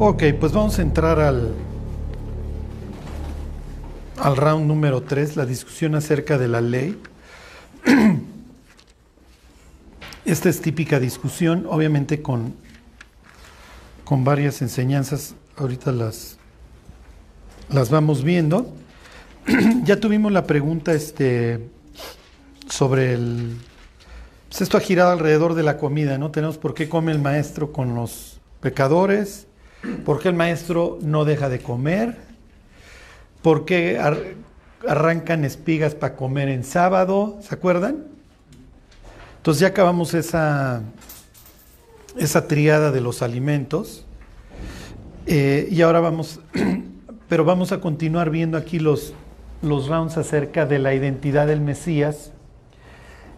Ok, 0.00 0.22
pues 0.38 0.52
vamos 0.52 0.78
a 0.78 0.82
entrar 0.82 1.18
al, 1.18 1.54
al 4.16 4.36
round 4.36 4.64
número 4.64 5.02
3, 5.02 5.36
la 5.36 5.44
discusión 5.44 5.96
acerca 5.96 6.38
de 6.38 6.46
la 6.46 6.60
ley. 6.60 6.96
Esta 10.24 10.50
es 10.50 10.60
típica 10.60 11.00
discusión, 11.00 11.66
obviamente 11.68 12.22
con, 12.22 12.54
con 14.04 14.22
varias 14.22 14.62
enseñanzas, 14.62 15.34
ahorita 15.56 15.90
las, 15.90 16.38
las 17.68 17.90
vamos 17.90 18.22
viendo. 18.22 18.72
ya 19.82 19.98
tuvimos 19.98 20.30
la 20.30 20.44
pregunta 20.44 20.92
este, 20.92 21.68
sobre 22.68 23.14
el... 23.14 23.56
Pues 24.48 24.60
esto 24.60 24.76
ha 24.76 24.80
girado 24.80 25.10
alrededor 25.10 25.54
de 25.54 25.64
la 25.64 25.76
comida, 25.76 26.18
¿no? 26.18 26.30
Tenemos 26.30 26.56
por 26.56 26.74
qué 26.74 26.88
come 26.88 27.10
el 27.10 27.18
maestro 27.18 27.72
con 27.72 27.96
los 27.96 28.40
pecadores, 28.60 29.47
por 30.04 30.20
qué 30.20 30.28
el 30.28 30.34
maestro 30.34 30.98
no 31.02 31.24
deja 31.24 31.48
de 31.48 31.60
comer, 31.60 32.16
por 33.42 33.64
qué 33.64 33.98
arrancan 34.86 35.44
espigas 35.44 35.94
para 35.94 36.16
comer 36.16 36.48
en 36.48 36.64
sábado, 36.64 37.38
¿se 37.42 37.54
acuerdan? 37.54 38.04
Entonces 39.38 39.60
ya 39.60 39.68
acabamos 39.68 40.14
esa, 40.14 40.82
esa 42.16 42.48
triada 42.48 42.90
de 42.90 43.00
los 43.00 43.22
alimentos 43.22 44.04
eh, 45.26 45.68
y 45.70 45.82
ahora 45.82 46.00
vamos, 46.00 46.40
pero 47.28 47.44
vamos 47.44 47.72
a 47.72 47.80
continuar 47.80 48.30
viendo 48.30 48.56
aquí 48.56 48.78
los, 48.78 49.12
los 49.62 49.88
rounds 49.88 50.16
acerca 50.16 50.64
de 50.64 50.78
la 50.78 50.94
identidad 50.94 51.46
del 51.46 51.60
Mesías 51.60 52.32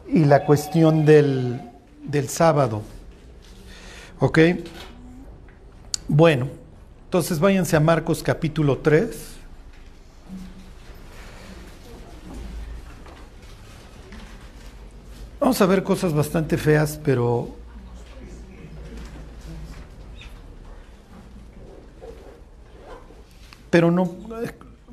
y 0.07 0.25
la 0.25 0.45
cuestión 0.45 1.05
del, 1.05 1.61
del 2.05 2.29
sábado. 2.29 2.83
¿Ok? 4.21 4.39
Bueno, 6.13 6.49
entonces 7.05 7.39
váyanse 7.39 7.77
a 7.77 7.81
Marcos 7.81 8.21
capítulo 8.21 8.79
3. 8.79 9.37
Vamos 15.39 15.63
a 15.63 15.67
ver 15.67 15.85
cosas 15.85 16.13
bastante 16.13 16.59
feas, 16.59 16.99
pero 17.05 17.55
pero 23.71 23.93
no, 23.93 24.13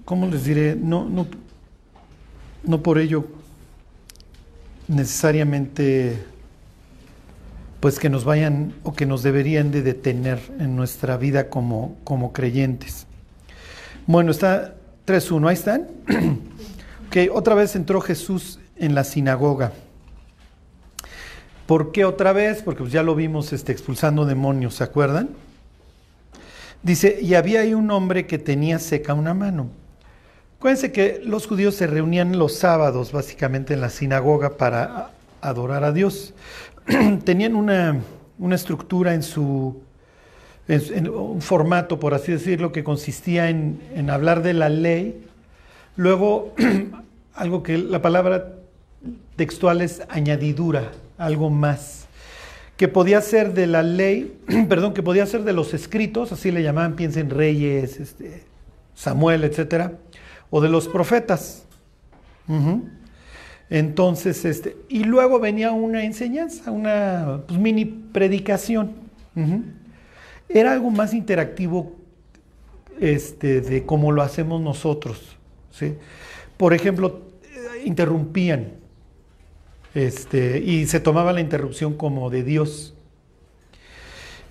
¿cómo 0.05 0.27
les 0.27 0.43
diré? 0.43 0.75
No, 0.75 1.09
no, 1.09 1.25
no 2.63 2.83
por 2.83 2.99
ello 2.99 3.25
necesariamente 4.87 6.23
pues 7.80 8.00
que 8.00 8.09
nos 8.09 8.25
vayan 8.25 8.73
o 8.83 8.94
que 8.94 9.06
nos 9.06 9.23
deberían 9.23 9.72
de 9.72 9.81
detener 9.81 10.39
en 10.59 10.75
nuestra 10.75 11.17
vida 11.17 11.50
como, 11.50 11.95
como 12.03 12.33
creyentes. 12.33 13.06
Bueno, 14.08 14.31
está 14.31 14.75
3.1, 15.06 15.47
ahí 15.47 15.53
están. 15.53 15.88
ok, 17.08 17.36
otra 17.36 17.55
vez 17.55 17.75
entró 17.75 18.02
Jesús 18.02 18.59
en 18.75 18.95
la 18.95 19.03
sinagoga. 19.03 19.73
¿Por 21.67 21.92
qué 21.92 22.05
otra 22.05 22.31
vez? 22.31 22.64
Porque 22.64 22.80
pues 22.80 22.94
ya 22.94 23.03
lo 23.03 23.14
vimos 23.14 23.52
este, 23.52 23.73
expulsando 23.73 24.25
demonios, 24.25 24.75
¿se 24.75 24.83
acuerdan? 24.83 25.30
Dice, 26.81 27.20
y 27.22 27.33
había 27.33 27.61
ahí 27.61 27.73
un 27.73 27.92
hombre 27.92 28.25
que 28.25 28.38
tenía 28.38 28.80
seca 28.80 29.14
una 29.14 29.33
mano. 29.33 29.70
Acuérdense 30.58 30.92
que 30.92 31.22
los 31.23 31.45
judíos 31.45 31.75
se 31.75 31.86
reunían 31.86 32.39
los 32.39 32.53
sábados 32.55 33.11
básicamente 33.11 33.73
en 33.73 33.81
la 33.81 33.89
sinagoga 33.89 34.58
para 34.58 35.11
adorar 35.42 35.83
a 35.83 35.92
Dios. 35.92 36.33
Tenían 37.23 37.55
una, 37.55 38.02
estructura 38.52 39.13
en 39.13 39.23
su, 39.23 39.81
un 40.67 41.41
formato, 41.41 41.99
por 41.99 42.13
así 42.13 42.31
decirlo, 42.31 42.71
que 42.71 42.83
consistía 42.83 43.49
en, 43.49 43.80
en 43.93 44.09
hablar 44.09 44.43
de 44.43 44.53
la 44.53 44.70
ley. 44.70 45.25
Luego, 45.95 46.53
algo 47.33 47.64
que 47.64 47.77
la 47.77 48.02
palabra 48.02 48.53
textual 49.36 49.81
es 49.81 50.02
añadidura, 50.09 50.92
algo 51.17 51.49
más, 51.49 52.08
que 52.75 52.87
podía 52.87 53.21
ser 53.21 53.54
de 53.54 53.67
la 53.67 53.83
ley, 53.83 54.37
perdón, 54.69 54.93
que 54.93 55.04
podía 55.04 55.25
ser 55.25 55.43
de 55.43 55.54
los 55.54 55.73
escritos, 55.73 56.31
así 56.31 56.52
le 56.52 56.64
llamaban, 56.64 56.95
piensen 56.95 57.30
reyes, 57.30 57.99
este, 57.99 58.43
Samuel, 58.95 59.43
etcétera 59.43 59.93
o 60.49 60.61
de 60.61 60.69
los 60.69 60.87
profetas. 60.87 61.64
Entonces, 63.70 64.45
este, 64.45 64.78
y 64.88 65.04
luego 65.04 65.39
venía 65.39 65.72
una 65.72 66.04
enseñanza, 66.04 66.72
una 66.72 67.42
pues, 67.48 67.60
mini 67.60 67.86
predicación. 67.86 69.08
Era 70.50 70.72
algo 70.72 70.89
más 70.89 71.14
interactivo 71.14 71.95
este, 73.00 73.61
de 73.61 73.86
cómo 73.86 74.11
lo 74.11 74.23
hacemos 74.23 74.61
nosotros. 74.61 75.38
¿sí? 75.72 75.95
Por 76.55 76.73
ejemplo, 76.73 77.22
interrumpían 77.86 78.72
este, 79.94 80.60
y 80.60 80.88
se 80.88 80.99
tomaba 80.99 81.34
la 81.34 81.42
interrupción 81.42 81.95
como 81.95 82.30
de 82.30 82.44
Dios. 82.44 82.95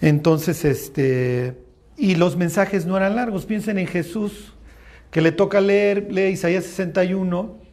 Entonces, 0.00 0.64
este, 0.64 1.56
y 1.96 2.16
los 2.16 2.36
mensajes 2.36 2.86
no 2.86 2.96
eran 2.96 3.16
largos. 3.16 3.46
Piensen 3.46 3.78
en 3.78 3.86
Jesús 3.86 4.52
que 5.10 5.22
le 5.22 5.32
toca 5.32 5.60
leer, 5.60 6.12
lee 6.12 6.28
Isaías 6.28 6.64
61 6.64 7.65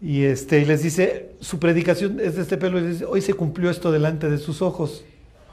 y, 0.00 0.24
este, 0.24 0.60
y 0.60 0.64
les 0.64 0.82
dice, 0.82 1.30
su 1.40 1.58
predicación 1.58 2.20
es 2.20 2.36
de 2.36 2.42
este 2.42 2.56
pelo, 2.56 2.78
y 2.78 2.88
dice, 2.88 3.04
hoy 3.04 3.20
se 3.20 3.34
cumplió 3.34 3.70
esto 3.70 3.92
delante 3.92 4.28
de 4.28 4.38
sus 4.38 4.62
ojos. 4.62 5.04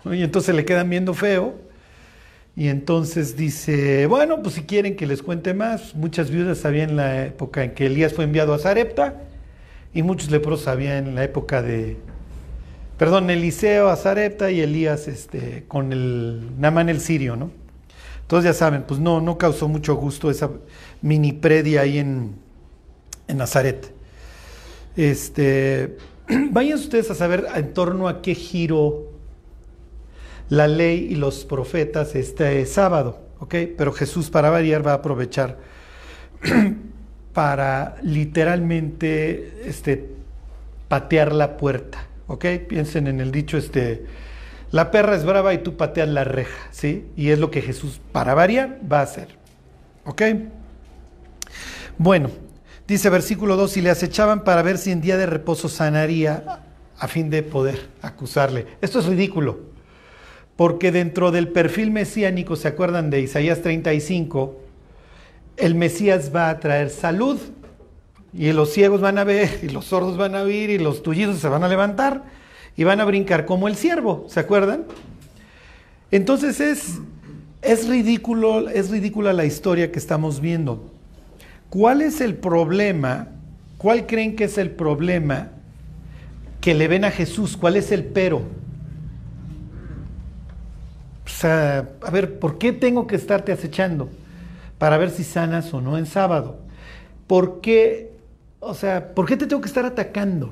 Y 0.06 0.24
entonces 0.24 0.56
le 0.56 0.66
quedan 0.66 0.90
viendo 0.90 1.14
feo. 1.14 1.56
Y 2.56 2.68
entonces 2.68 3.38
dice, 3.38 4.08
bueno, 4.08 4.42
pues 4.42 4.56
si 4.56 4.64
quieren 4.64 4.96
que 4.98 5.08
les 5.08 5.24
cuente 5.24 5.54
más, 5.54 5.96
muchas 5.96 6.30
viudas 6.30 6.58
sabían 6.58 6.92
en 6.92 6.96
la 6.98 7.26
época 7.26 7.64
en 7.64 7.74
que 7.74 7.86
Elías 7.86 8.14
fue 8.14 8.26
enviado 8.26 8.54
a 8.54 8.60
Zarepta 8.60 9.22
y 9.94 10.04
muchos 10.04 10.32
leprosos 10.32 10.66
sabían 10.66 11.08
en 11.08 11.16
la 11.16 11.24
época 11.24 11.62
de, 11.62 11.98
perdón, 12.98 13.30
Eliseo 13.30 13.90
a 13.90 13.96
Zarepta 13.96 14.52
y 14.52 14.60
Elías 14.60 15.08
este, 15.08 15.64
con 15.68 15.94
el 15.94 16.60
Naman 16.60 16.90
el 16.90 17.00
sirio, 17.00 17.38
¿no? 17.38 17.52
Entonces 18.22 18.52
ya 18.52 18.54
saben, 18.54 18.84
pues 18.84 19.00
no, 19.00 19.20
no 19.20 19.38
causó 19.38 19.68
mucho 19.68 19.96
gusto 19.96 20.32
esa 20.32 20.50
mini 21.02 21.34
predia 21.34 21.82
ahí 21.82 21.98
en, 21.98 22.36
Nazaret. 23.28 23.94
Este, 24.96 25.98
vayan 26.52 26.78
ustedes 26.78 27.10
a 27.12 27.16
saber 27.16 27.48
en 27.56 27.74
torno 27.74 28.08
a 28.08 28.22
qué 28.22 28.36
giro 28.36 29.12
la 30.50 30.68
ley 30.68 31.08
y 31.12 31.16
los 31.16 31.46
profetas 31.46 32.16
este 32.16 32.66
sábado, 32.66 33.20
¿ok? 33.40 33.56
Pero 33.78 33.94
Jesús 33.94 34.30
para 34.30 34.50
variar 34.50 34.86
va 34.86 34.92
a 34.92 34.96
aprovechar 34.96 35.58
para 37.34 37.96
literalmente 38.02 39.64
este, 39.66 40.10
patear 40.88 41.34
la 41.34 41.56
puerta, 41.58 42.08
¿ok? 42.28 42.46
Piensen 42.68 43.08
en 43.08 43.22
el 43.22 43.32
dicho 43.32 43.58
este 43.58 44.06
la 44.72 44.90
perra 44.90 45.16
es 45.16 45.26
brava 45.26 45.54
y 45.54 45.58
tú 45.58 45.76
pateas 45.76 46.08
la 46.08 46.24
reja, 46.24 46.70
¿sí? 46.72 47.06
Y 47.18 47.30
es 47.30 47.40
lo 47.40 47.52
que 47.52 47.62
Jesús, 47.62 48.00
para 48.14 48.34
variar, 48.34 48.80
va 48.90 49.00
a 49.00 49.04
hacer. 49.04 49.28
¿Ok? 50.06 50.22
Bueno, 51.98 52.30
dice 52.88 53.10
versículo 53.10 53.56
2, 53.56 53.78
y 53.78 53.82
le 53.82 53.90
acechaban 53.90 54.44
para 54.44 54.62
ver 54.62 54.78
si 54.78 54.92
en 54.92 55.02
día 55.02 55.18
de 55.18 55.26
reposo 55.26 55.70
sanaría 55.70 56.62
a 56.98 57.08
fin 57.08 57.30
de 57.30 57.44
poder 57.44 57.90
acusarle. 58.02 58.68
Esto 58.82 59.00
es 59.00 59.06
ridículo, 59.06 59.60
porque 60.56 60.92
dentro 60.92 61.32
del 61.32 61.50
perfil 61.50 61.92
mesiánico, 61.92 62.56
¿se 62.56 62.68
acuerdan 62.68 63.10
de 63.10 63.22
Isaías 63.22 63.62
35? 63.62 64.60
El 65.58 65.76
Mesías 65.76 66.32
va 66.36 66.50
a 66.50 66.60
traer 66.60 66.90
salud, 66.90 67.40
y 68.34 68.52
los 68.54 68.72
ciegos 68.72 69.02
van 69.02 69.18
a 69.18 69.24
ver, 69.24 69.60
y 69.62 69.70
los 69.70 69.86
sordos 69.86 70.18
van 70.18 70.36
a 70.36 70.44
oír, 70.44 70.70
y 70.70 70.78
los 70.78 71.04
tullidos 71.04 71.40
se 71.40 71.50
van 71.50 71.64
a 71.64 71.68
levantar 71.68 72.24
y 72.76 72.84
van 72.84 73.00
a 73.00 73.06
brincar 73.06 73.46
como 73.46 73.68
el 73.68 73.76
ciervo, 73.76 74.26
¿se 74.28 74.40
acuerdan? 74.40 74.86
Entonces 76.10 76.60
es, 76.60 77.00
es 77.62 77.88
ridículo, 77.88 78.70
es 78.70 78.90
ridícula 78.90 79.34
la 79.34 79.46
historia 79.46 79.92
que 79.92 80.00
estamos 80.00 80.40
viendo. 80.40 80.91
¿Cuál 81.72 82.02
es 82.02 82.20
el 82.20 82.36
problema? 82.36 83.30
¿Cuál 83.78 84.06
creen 84.06 84.36
que 84.36 84.44
es 84.44 84.58
el 84.58 84.72
problema 84.72 85.52
que 86.60 86.74
le 86.74 86.90
ven 86.90 87.06
a 87.06 87.12
Jesús? 87.12 87.56
¿Cuál 87.56 87.78
es 87.78 87.94
el 87.94 88.04
pero? 88.04 88.40
O 91.26 91.30
sea, 91.30 91.90
a 92.02 92.12
ver, 92.12 92.40
¿por 92.40 92.58
qué 92.58 92.74
tengo 92.74 93.08
que 93.08 93.16
estarte 93.16 93.54
acechando? 93.54 94.10
Para 94.78 94.98
ver 94.98 95.12
si 95.12 95.24
sanas 95.24 95.74
o 95.74 95.80
no 95.80 95.98
en 95.98 96.06
sábado. 96.06 96.60
¿Por 97.26 97.62
qué? 97.62 98.18
O 98.60 98.74
sea, 98.74 99.14
¿por 99.16 99.26
qué 99.26 99.38
te 99.38 99.48
tengo 99.48 99.62
que 99.62 99.70
estar 99.70 99.86
atacando? 99.86 100.52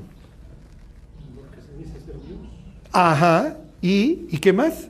Ajá. 2.93 3.57
¿Y, 3.81 4.25
¿y 4.29 4.37
qué 4.37 4.53
más? 4.53 4.87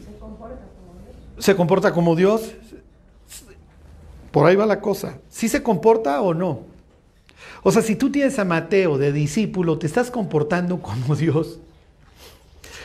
Se 0.00 0.16
comporta 0.20 0.60
como 0.76 0.94
Dios. 0.94 1.44
Se 1.44 1.56
comporta 1.56 1.92
como 1.92 2.14
Dios. 2.14 2.52
Por 4.32 4.46
ahí 4.46 4.56
va 4.56 4.66
la 4.66 4.80
cosa. 4.80 5.18
¿Sí 5.28 5.48
se 5.48 5.62
comporta 5.62 6.20
o 6.22 6.34
no? 6.34 6.60
O 7.62 7.70
sea, 7.70 7.82
si 7.82 7.94
tú 7.94 8.10
tienes 8.10 8.38
a 8.38 8.44
Mateo 8.44 8.98
de 8.98 9.12
discípulo, 9.12 9.78
te 9.78 9.86
estás 9.86 10.10
comportando 10.10 10.78
como 10.82 11.14
Dios. 11.14 11.60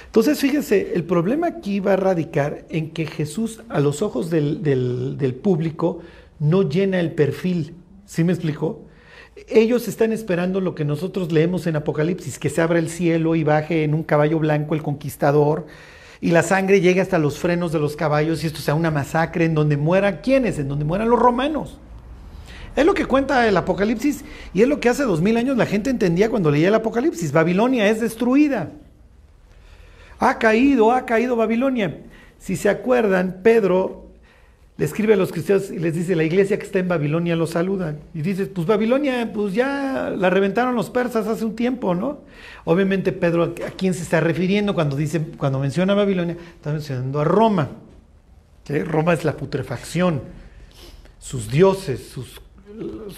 Entonces, 0.06 0.40
fíjense, 0.40 0.94
el 0.94 1.04
problema 1.04 1.48
aquí 1.48 1.80
va 1.80 1.94
a 1.94 1.98
radicar 1.98 2.66
en 2.70 2.92
que 2.92 3.06
Jesús, 3.06 3.62
a 3.70 3.80
los 3.80 4.02
ojos 4.02 4.30
del, 4.30 5.40
público, 5.42 6.02
no 6.40 6.64
llena 6.64 7.00
el 7.00 7.12
perfil. 7.12 7.76
¿Sí 8.06 8.24
me 8.24 8.34
explicó? 8.34 8.82
Ellos 9.48 9.88
están 9.88 10.12
esperando 10.12 10.62
lo 10.62 10.76
que 10.76 10.86
nosotros 10.86 11.32
leemos 11.32 11.68
en 11.68 11.76
Apocalipsis, 11.76 12.40
que 12.40 12.50
se 12.50 12.62
abra 12.62 12.80
el 12.80 12.90
cielo 12.90 13.36
y 13.36 13.44
baje 13.44 13.84
en 13.84 13.94
un 13.94 14.04
caballo 14.04 14.40
blanco 14.40 14.74
el 14.74 14.82
conquistador 14.82 15.68
y 16.20 16.32
la 16.32 16.44
sangre 16.44 16.82
llegue 16.82 17.02
hasta 17.02 17.20
los 17.20 17.38
frenos 17.38 17.72
de 17.72 17.80
los 17.80 17.96
caballos 17.96 18.44
y 18.44 18.48
esto 18.48 18.60
sea 18.60 18.76
una 18.76 18.92
masacre 18.92 19.46
en 19.46 19.54
donde 19.54 19.78
mueran 19.78 20.20
quiénes, 20.24 20.58
en 20.60 20.68
donde 20.68 20.86
mueran 20.86 21.10
los 21.10 21.20
romanos. 21.20 21.80
Es 22.76 22.86
lo 22.86 22.94
que 22.94 23.06
cuenta 23.06 23.48
el 23.48 23.58
Apocalipsis 23.58 24.24
y 24.54 24.62
es 24.62 24.68
lo 24.68 24.80
que 24.80 24.90
hace 24.90 25.04
dos 25.04 25.22
mil 25.22 25.38
años 25.38 25.58
la 25.58 25.66
gente 25.66 25.90
entendía 25.90 26.30
cuando 26.30 26.52
leía 26.52 26.68
el 26.68 26.76
Apocalipsis. 26.76 27.32
Babilonia 27.32 27.90
es 27.90 28.00
destruida. 28.02 28.72
Ha 30.20 30.38
caído, 30.40 30.92
ha 30.92 31.06
caído 31.06 31.36
Babilonia. 31.36 32.02
Si 32.40 32.56
se 32.56 32.70
acuerdan, 32.70 33.40
Pedro 33.44 34.07
le 34.78 34.86
escribe 34.86 35.14
a 35.14 35.18
los 35.18 35.32
cristianos 35.32 35.72
y 35.72 35.80
les 35.80 35.96
dice, 35.96 36.16
la 36.16 36.24
iglesia 36.24 36.60
que 36.60 36.66
está 36.66 36.78
en 36.78 36.88
Babilonia 36.88 37.36
los 37.36 37.52
saludan. 37.52 38.00
Y 38.14 38.22
dice, 38.22 38.46
pues 38.46 38.68
Babilonia, 38.68 39.32
pues 39.34 39.56
ya 39.56 40.14
la 40.16 40.30
reventaron 40.30 40.76
los 40.76 40.92
persas 40.92 41.26
hace 41.26 41.46
un 41.46 41.56
tiempo, 41.56 41.96
¿no? 41.96 42.20
Obviamente 42.64 43.12
Pedro, 43.12 43.56
¿a 43.66 43.72
quién 43.72 43.96
se 43.96 44.04
está 44.04 44.20
refiriendo 44.20 44.76
cuando, 44.76 44.96
dice, 44.96 45.20
cuando 45.38 45.60
menciona 45.60 45.96
Babilonia? 45.96 46.38
Está 46.56 46.72
mencionando 46.72 47.20
a 47.20 47.24
Roma. 47.24 47.70
Roma 48.86 49.14
es 49.14 49.24
la 49.24 49.36
putrefacción, 49.36 50.22
sus 51.20 51.50
dioses, 51.50 52.10
sus, 52.10 52.42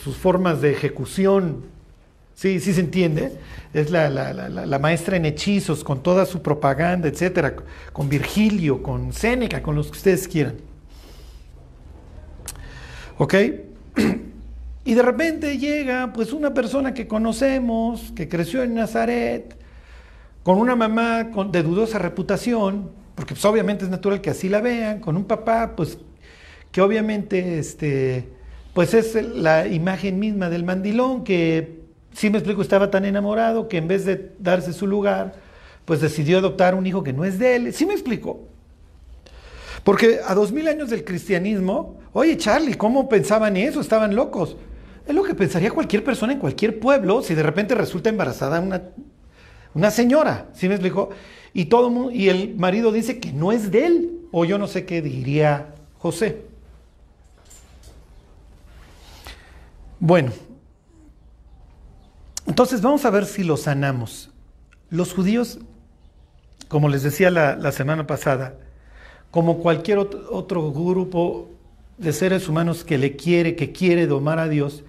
sus 0.02 0.16
formas 0.16 0.62
de 0.62 0.72
ejecución. 0.72 1.64
Sí, 2.36 2.60
sí 2.62 2.72
se 2.72 2.80
entiende. 2.80 3.34
Es 3.74 3.90
la, 3.90 4.10
la, 4.10 4.32
la, 4.34 4.80
maestra 4.80 5.18
en 5.18 5.26
hechizos, 5.26 5.84
con 5.84 6.04
toda 6.04 6.26
su 6.26 6.42
propaganda, 6.42 7.10
etcétera, 7.10 7.56
con 7.92 8.08
Virgilio, 8.08 8.82
con 8.82 9.12
Séneca, 9.12 9.62
con 9.62 9.76
los 9.76 9.88
que 9.88 9.98
ustedes 9.98 10.28
quieran. 10.28 10.69
¿Ok? 13.19 13.36
Y 14.86 14.94
de 14.95 15.04
repente 15.04 15.57
llega 15.60 16.13
pues 16.13 16.33
una 16.33 16.54
persona 16.54 16.95
que 16.95 17.06
conocemos, 17.06 18.12
que 18.16 18.27
creció 18.27 18.63
en 18.63 18.74
Nazaret, 18.74 19.56
con 20.42 20.57
una 20.57 20.75
mamá 20.75 21.25
de 21.51 21.62
dudosa 21.62 22.00
reputación, 22.00 22.89
porque 23.13 23.36
pues, 23.36 23.45
obviamente 23.45 23.83
es 23.83 23.92
natural 23.92 24.19
que 24.21 24.31
así 24.31 24.50
la 24.50 24.62
vean, 24.62 25.00
con 25.00 25.16
un 25.16 25.25
papá 25.25 25.74
pues 25.75 26.00
que 26.71 26.81
obviamente 26.81 27.60
este, 27.60 28.30
pues 28.74 28.95
es 28.95 29.13
la 29.13 29.68
imagen 29.68 30.18
misma 30.18 30.50
del 30.50 30.63
mandilón 30.63 31.24
que, 31.24 31.81
si 32.13 32.31
me 32.31 32.39
explico, 32.39 32.63
estaba 32.63 32.89
tan 32.89 33.06
enamorado 33.06 33.68
que 33.68 33.77
en 33.77 33.88
vez 33.88 34.06
de 34.06 34.31
darse 34.39 34.74
su 34.74 34.88
lugar, 34.88 35.36
pues 35.86 36.01
decidió 36.01 36.39
adoptar 36.39 36.74
un 36.74 36.88
hijo 36.88 37.04
que 37.04 37.13
no 37.13 37.25
es 37.25 37.38
de 37.38 37.57
él. 37.57 37.74
¿Sí 37.74 37.86
me 37.86 37.94
explico? 37.94 38.49
Porque 39.84 40.20
a 40.26 40.36
dos 40.36 40.52
mil 40.52 40.68
años 40.68 40.90
del 40.90 41.04
cristianismo, 41.04 41.98
oye 42.14 42.38
Charlie, 42.38 42.76
¿cómo 42.76 43.08
pensaban 43.08 43.58
eso? 43.58 43.81
Estaban 43.81 44.16
locos. 44.16 44.58
Es 45.08 45.16
lo 45.16 45.24
que 45.24 45.34
pensaría 45.34 45.72
cualquier 45.72 46.04
persona 46.04 46.34
en 46.34 46.40
cualquier 46.40 46.80
pueblo 46.80 47.22
si 47.24 47.34
de 47.34 47.44
repente 47.44 47.76
resulta 47.76 48.10
embarazada 48.10 48.60
una, 48.60 48.84
una 49.74 49.92
señora, 49.92 50.48
¿sí 50.54 50.68
me 50.68 50.76
explico? 50.76 51.10
Y, 51.54 51.66
todo, 51.66 52.12
y 52.12 52.30
el 52.30 52.56
marido 52.56 52.92
dice 52.92 53.20
que 53.20 53.31
no 53.31 53.52
es 53.52 53.72
de 53.72 53.86
él, 53.86 54.20
o 54.31 54.46
yo 54.46 54.60
no 54.60 54.68
sé 54.68 54.86
qué 54.86 55.02
diría 55.02 55.74
José. 55.98 56.44
Bueno, 60.00 60.31
entonces 62.46 62.81
vamos 62.81 63.04
a 63.06 63.10
ver 63.10 63.26
si 63.26 63.44
lo 63.44 63.58
sanamos. 63.58 64.30
Los 64.92 65.14
judíos, 65.14 65.60
como 66.68 66.88
les 66.88 67.02
decía 67.04 67.31
la 67.31 67.72
semana 67.72 68.06
pasada, 68.06 68.56
como 69.31 69.60
cualquier 69.60 70.00
otro 70.00 70.72
grupo 70.72 71.50
de 71.98 72.14
seres 72.14 72.48
humanos 72.48 72.84
que 72.84 72.98
le 72.98 73.16
quiere, 73.16 73.56
que 73.56 73.72
quiere 73.72 74.08
domar 74.08 74.40
a 74.40 74.48
Dios, 74.48 74.84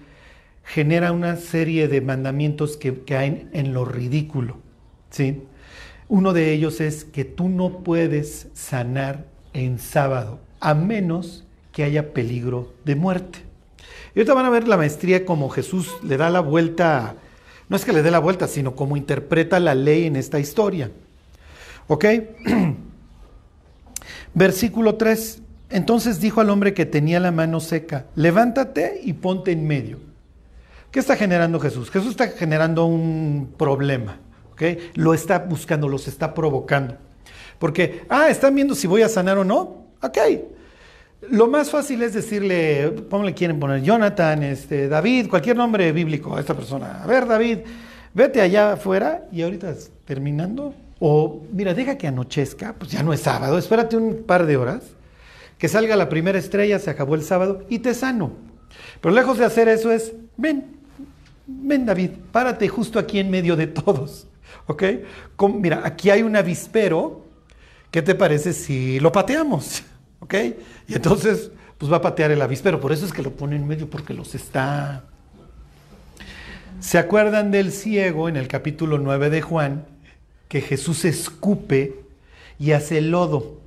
genera 0.63 1.11
una 1.11 1.35
serie 1.35 1.87
de 1.87 2.01
mandamientos 2.01 2.77
que 2.77 3.03
caen 3.03 3.49
en 3.53 3.73
lo 3.73 3.85
ridículo. 3.85 4.57
¿sí? 5.09 5.43
Uno 6.07 6.33
de 6.33 6.53
ellos 6.53 6.81
es 6.81 7.03
que 7.03 7.25
tú 7.25 7.49
no 7.49 7.79
puedes 7.79 8.47
sanar 8.53 9.25
en 9.53 9.79
sábado, 9.79 10.39
a 10.59 10.73
menos 10.73 11.45
que 11.71 11.83
haya 11.83 12.13
peligro 12.13 12.73
de 12.85 12.95
muerte. 12.95 13.39
Y 14.15 14.19
ahorita 14.19 14.33
van 14.33 14.45
a 14.45 14.49
ver 14.49 14.67
la 14.67 14.77
maestría 14.77 15.25
como 15.25 15.49
Jesús 15.49 15.89
le 16.03 16.17
da 16.17 16.29
la 16.29 16.39
vuelta, 16.39 17.15
no 17.69 17.75
es 17.75 17.85
que 17.85 17.93
le 17.93 18.01
dé 18.01 18.11
la 18.11 18.19
vuelta, 18.19 18.47
sino 18.47 18.75
como 18.75 18.97
interpreta 18.97 19.59
la 19.59 19.75
ley 19.75 20.05
en 20.05 20.15
esta 20.15 20.39
historia. 20.39 20.91
¿Ok? 21.87 22.05
Versículo 24.33 24.95
3. 24.95 25.41
Entonces 25.69 26.19
dijo 26.19 26.41
al 26.41 26.49
hombre 26.49 26.73
que 26.73 26.85
tenía 26.85 27.19
la 27.19 27.31
mano 27.31 27.59
seca, 27.59 28.05
levántate 28.15 28.99
y 29.03 29.13
ponte 29.13 29.51
en 29.51 29.65
medio. 29.65 29.99
¿Qué 30.91 30.99
está 30.99 31.15
generando 31.15 31.59
Jesús? 31.59 31.89
Jesús 31.89 32.11
está 32.11 32.27
generando 32.27 32.85
un 32.85 33.53
problema, 33.57 34.17
¿ok? 34.51 34.61
Lo 34.95 35.13
está 35.13 35.39
buscando, 35.39 35.87
los 35.87 36.09
está 36.09 36.33
provocando. 36.33 36.97
Porque, 37.57 38.03
ah, 38.09 38.27
están 38.29 38.53
viendo 38.55 38.75
si 38.75 38.87
voy 38.87 39.01
a 39.01 39.07
sanar 39.07 39.37
o 39.37 39.45
no. 39.45 39.85
Ok. 40.01 40.17
Lo 41.29 41.47
más 41.47 41.69
fácil 41.69 42.01
es 42.01 42.13
decirle, 42.13 43.05
¿cómo 43.09 43.23
le 43.23 43.33
quieren 43.33 43.59
poner? 43.59 43.83
Jonathan, 43.83 44.41
este, 44.41 44.89
David, 44.89 45.29
cualquier 45.29 45.55
nombre 45.55 45.91
bíblico 45.91 46.35
a 46.35 46.39
esta 46.39 46.55
persona. 46.55 47.03
A 47.03 47.07
ver, 47.07 47.27
David, 47.27 47.59
vete 48.13 48.41
allá 48.41 48.73
afuera 48.73 49.27
y 49.31 49.43
ahorita 49.43 49.73
terminando, 50.05 50.73
o 51.03 51.41
mira, 51.51 51.73
deja 51.73 51.97
que 51.97 52.07
anochezca, 52.07 52.75
pues 52.77 52.91
ya 52.91 53.01
no 53.01 53.11
es 53.11 53.21
sábado, 53.21 53.57
espérate 53.57 53.97
un 53.97 54.21
par 54.21 54.45
de 54.45 54.55
horas, 54.55 54.83
que 55.57 55.67
salga 55.67 55.95
la 55.95 56.09
primera 56.09 56.37
estrella, 56.37 56.77
se 56.77 56.91
acabó 56.91 57.15
el 57.15 57.23
sábado 57.23 57.65
y 57.69 57.79
te 57.79 57.95
sano. 57.95 58.33
Pero 59.01 59.15
lejos 59.15 59.39
de 59.39 59.45
hacer 59.45 59.67
eso 59.67 59.91
es, 59.91 60.13
ven, 60.37 60.77
ven 61.47 61.87
David, 61.87 62.11
párate 62.31 62.67
justo 62.67 62.99
aquí 62.99 63.17
en 63.17 63.31
medio 63.31 63.55
de 63.55 63.65
todos. 63.65 64.27
¿Ok? 64.67 64.83
mira, 65.59 65.81
aquí 65.83 66.11
hay 66.11 66.21
un 66.21 66.35
avispero, 66.35 67.25
¿qué 67.89 68.03
te 68.03 68.13
parece 68.13 68.53
si 68.53 68.99
lo 68.99 69.11
pateamos? 69.11 69.81
¿Ok? 70.19 70.35
Y 70.87 70.93
entonces, 70.93 71.49
pues 71.79 71.91
va 71.91 71.97
a 71.97 72.01
patear 72.01 72.29
el 72.29 72.43
avispero, 72.43 72.79
por 72.79 72.91
eso 72.91 73.07
es 73.07 73.11
que 73.11 73.23
lo 73.23 73.31
pone 73.31 73.55
en 73.55 73.67
medio, 73.67 73.89
porque 73.89 74.13
los 74.13 74.35
está... 74.35 75.05
¿Se 76.79 76.99
acuerdan 76.99 77.49
del 77.49 77.71
ciego 77.71 78.29
en 78.29 78.37
el 78.37 78.47
capítulo 78.47 78.99
9 78.99 79.31
de 79.31 79.41
Juan? 79.41 79.90
Que 80.51 80.59
Jesús 80.59 81.05
escupe 81.05 82.01
y 82.59 82.73
hace 82.73 82.99
lodo. 82.99 83.61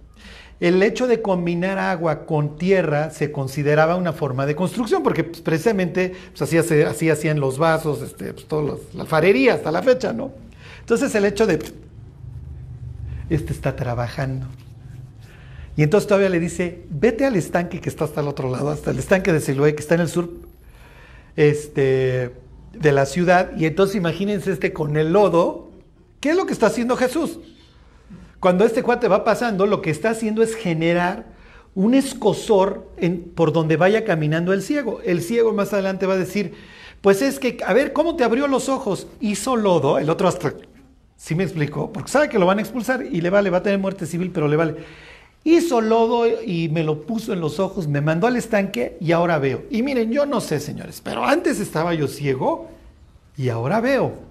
El 0.60 0.82
hecho 0.82 1.06
de 1.06 1.22
combinar 1.22 1.78
agua 1.78 2.26
con 2.26 2.58
tierra 2.58 3.08
se 3.08 3.32
consideraba 3.32 3.96
una 3.96 4.12
forma 4.12 4.44
de 4.44 4.54
construcción, 4.54 5.02
porque 5.02 5.24
pues, 5.24 5.40
precisamente 5.40 6.12
pues, 6.36 6.42
así, 6.42 6.58
así, 6.58 7.08
hacían 7.08 7.40
los 7.40 7.56
vasos, 7.56 8.02
este, 8.02 8.34
pues, 8.34 8.46
todas 8.46 8.66
las, 8.66 8.94
la 8.94 9.02
alfarería 9.04 9.54
hasta 9.54 9.72
la 9.72 9.82
fecha, 9.82 10.12
¿no? 10.12 10.32
Entonces 10.80 11.14
el 11.14 11.24
hecho 11.24 11.46
de, 11.46 11.58
este 13.30 13.54
está 13.54 13.76
trabajando. 13.76 14.46
Y 15.78 15.84
entonces 15.84 16.06
todavía 16.06 16.28
le 16.28 16.38
dice, 16.38 16.84
vete 16.90 17.24
al 17.24 17.36
estanque 17.36 17.80
que 17.80 17.88
está 17.88 18.04
hasta 18.04 18.20
el 18.20 18.28
otro 18.28 18.50
lado, 18.50 18.68
hasta 18.68 18.90
el 18.90 18.98
estanque 18.98 19.32
de 19.32 19.40
Siloé, 19.40 19.74
que 19.74 19.80
está 19.80 19.94
en 19.94 20.02
el 20.02 20.08
sur 20.10 20.28
este, 21.34 22.30
de 22.74 22.92
la 22.92 23.06
ciudad. 23.06 23.56
Y 23.56 23.64
entonces 23.64 23.96
imagínense 23.96 24.52
este 24.52 24.74
con 24.74 24.98
el 24.98 25.14
lodo, 25.14 25.63
¿Qué 26.24 26.30
es 26.30 26.36
lo 26.38 26.46
que 26.46 26.54
está 26.54 26.68
haciendo 26.68 26.96
Jesús? 26.96 27.38
Cuando 28.40 28.64
este 28.64 28.82
cuate 28.82 29.08
va 29.08 29.24
pasando, 29.24 29.66
lo 29.66 29.82
que 29.82 29.90
está 29.90 30.08
haciendo 30.08 30.42
es 30.42 30.54
generar 30.54 31.26
un 31.74 31.92
escosor 31.92 32.88
por 33.34 33.52
donde 33.52 33.76
vaya 33.76 34.06
caminando 34.06 34.54
el 34.54 34.62
ciego. 34.62 35.02
El 35.04 35.20
ciego 35.20 35.52
más 35.52 35.74
adelante 35.74 36.06
va 36.06 36.14
a 36.14 36.16
decir, 36.16 36.54
pues 37.02 37.20
es 37.20 37.38
que, 37.38 37.58
a 37.66 37.74
ver, 37.74 37.92
¿cómo 37.92 38.16
te 38.16 38.24
abrió 38.24 38.48
los 38.48 38.70
ojos? 38.70 39.06
Hizo 39.20 39.54
lodo, 39.56 39.98
el 39.98 40.08
otro 40.08 40.26
hasta, 40.26 40.54
¿sí 41.14 41.34
me 41.34 41.44
explicó? 41.44 41.92
Porque 41.92 42.10
sabe 42.10 42.30
que 42.30 42.38
lo 42.38 42.46
van 42.46 42.56
a 42.56 42.62
expulsar 42.62 43.04
y 43.04 43.20
le 43.20 43.28
vale, 43.28 43.50
va 43.50 43.58
a 43.58 43.62
tener 43.62 43.78
muerte 43.78 44.06
civil, 44.06 44.30
pero 44.32 44.48
le 44.48 44.56
vale. 44.56 44.76
Hizo 45.44 45.82
lodo 45.82 46.24
y 46.26 46.70
me 46.70 46.84
lo 46.84 47.02
puso 47.02 47.34
en 47.34 47.40
los 47.40 47.60
ojos, 47.60 47.86
me 47.86 48.00
mandó 48.00 48.28
al 48.28 48.36
estanque 48.36 48.96
y 48.98 49.12
ahora 49.12 49.38
veo. 49.38 49.64
Y 49.68 49.82
miren, 49.82 50.10
yo 50.10 50.24
no 50.24 50.40
sé, 50.40 50.58
señores, 50.58 51.02
pero 51.04 51.22
antes 51.22 51.60
estaba 51.60 51.92
yo 51.92 52.08
ciego 52.08 52.70
y 53.36 53.50
ahora 53.50 53.82
veo 53.82 54.23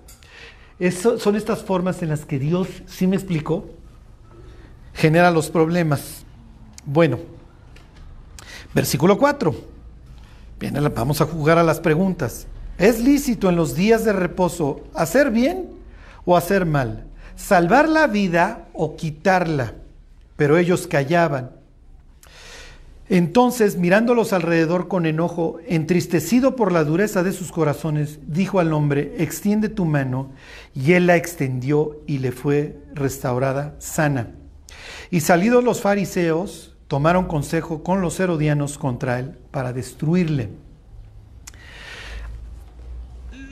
son 0.91 1.35
estas 1.35 1.63
formas 1.63 2.01
en 2.01 2.09
las 2.09 2.25
que 2.25 2.39
Dios, 2.39 2.67
¿sí 2.85 3.07
me 3.07 3.15
explicó? 3.15 3.69
Genera 4.93 5.31
los 5.31 5.49
problemas. 5.49 6.23
Bueno, 6.85 7.19
versículo 8.73 9.17
4. 9.17 9.55
Bien, 10.59 10.77
vamos 10.95 11.21
a 11.21 11.25
jugar 11.25 11.57
a 11.57 11.63
las 11.63 11.79
preguntas. 11.79 12.47
¿Es 12.77 12.99
lícito 12.99 13.49
en 13.49 13.55
los 13.55 13.75
días 13.75 14.03
de 14.03 14.13
reposo 14.13 14.81
hacer 14.93 15.31
bien 15.31 15.69
o 16.25 16.35
hacer 16.35 16.65
mal? 16.65 17.05
¿Salvar 17.35 17.87
la 17.87 18.07
vida 18.07 18.67
o 18.73 18.95
quitarla? 18.95 19.73
Pero 20.35 20.57
ellos 20.57 20.87
callaban. 20.87 21.51
Entonces, 23.13 23.77
mirándolos 23.77 24.33
alrededor 24.33 24.87
con 24.87 25.05
enojo, 25.05 25.59
entristecido 25.67 26.55
por 26.55 26.71
la 26.71 26.83
dureza 26.83 27.21
de 27.21 27.31
sus 27.31 27.51
corazones, 27.51 28.17
dijo 28.25 28.59
al 28.59 28.73
hombre, 28.73 29.13
extiende 29.19 29.69
tu 29.69 29.85
mano, 29.85 30.31
y 30.73 30.93
él 30.93 31.05
la 31.05 31.15
extendió 31.15 32.01
y 32.07 32.17
le 32.17 32.31
fue 32.31 32.75
restaurada 32.95 33.75
sana. 33.77 34.31
Y 35.11 35.19
salidos 35.19 35.63
los 35.63 35.79
fariseos, 35.79 36.75
tomaron 36.87 37.25
consejo 37.25 37.83
con 37.83 38.01
los 38.01 38.19
herodianos 38.19 38.79
contra 38.79 39.19
él 39.19 39.37
para 39.51 39.73
destruirle. 39.73 40.49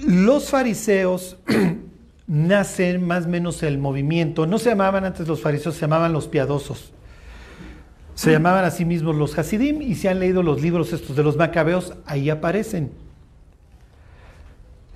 Los 0.03 0.49
fariseos 0.49 1.37
nacen 2.25 3.05
más 3.05 3.27
o 3.27 3.29
menos 3.29 3.61
el 3.61 3.77
movimiento, 3.77 4.47
no 4.47 4.57
se 4.57 4.71
llamaban 4.71 5.05
antes 5.05 5.27
los 5.27 5.39
fariseos, 5.39 5.75
se 5.75 5.81
llamaban 5.81 6.13
los 6.13 6.27
piadosos. 6.27 6.93
Se 8.21 8.29
llamaban 8.29 8.65
a 8.65 8.69
sí 8.69 8.85
mismos 8.85 9.15
los 9.15 9.35
Hasidim 9.35 9.81
y 9.81 9.95
si 9.95 10.07
han 10.07 10.19
leído 10.19 10.43
los 10.43 10.61
libros 10.61 10.93
estos 10.93 11.15
de 11.15 11.23
los 11.23 11.37
macabeos, 11.37 11.95
ahí 12.05 12.29
aparecen. 12.29 12.91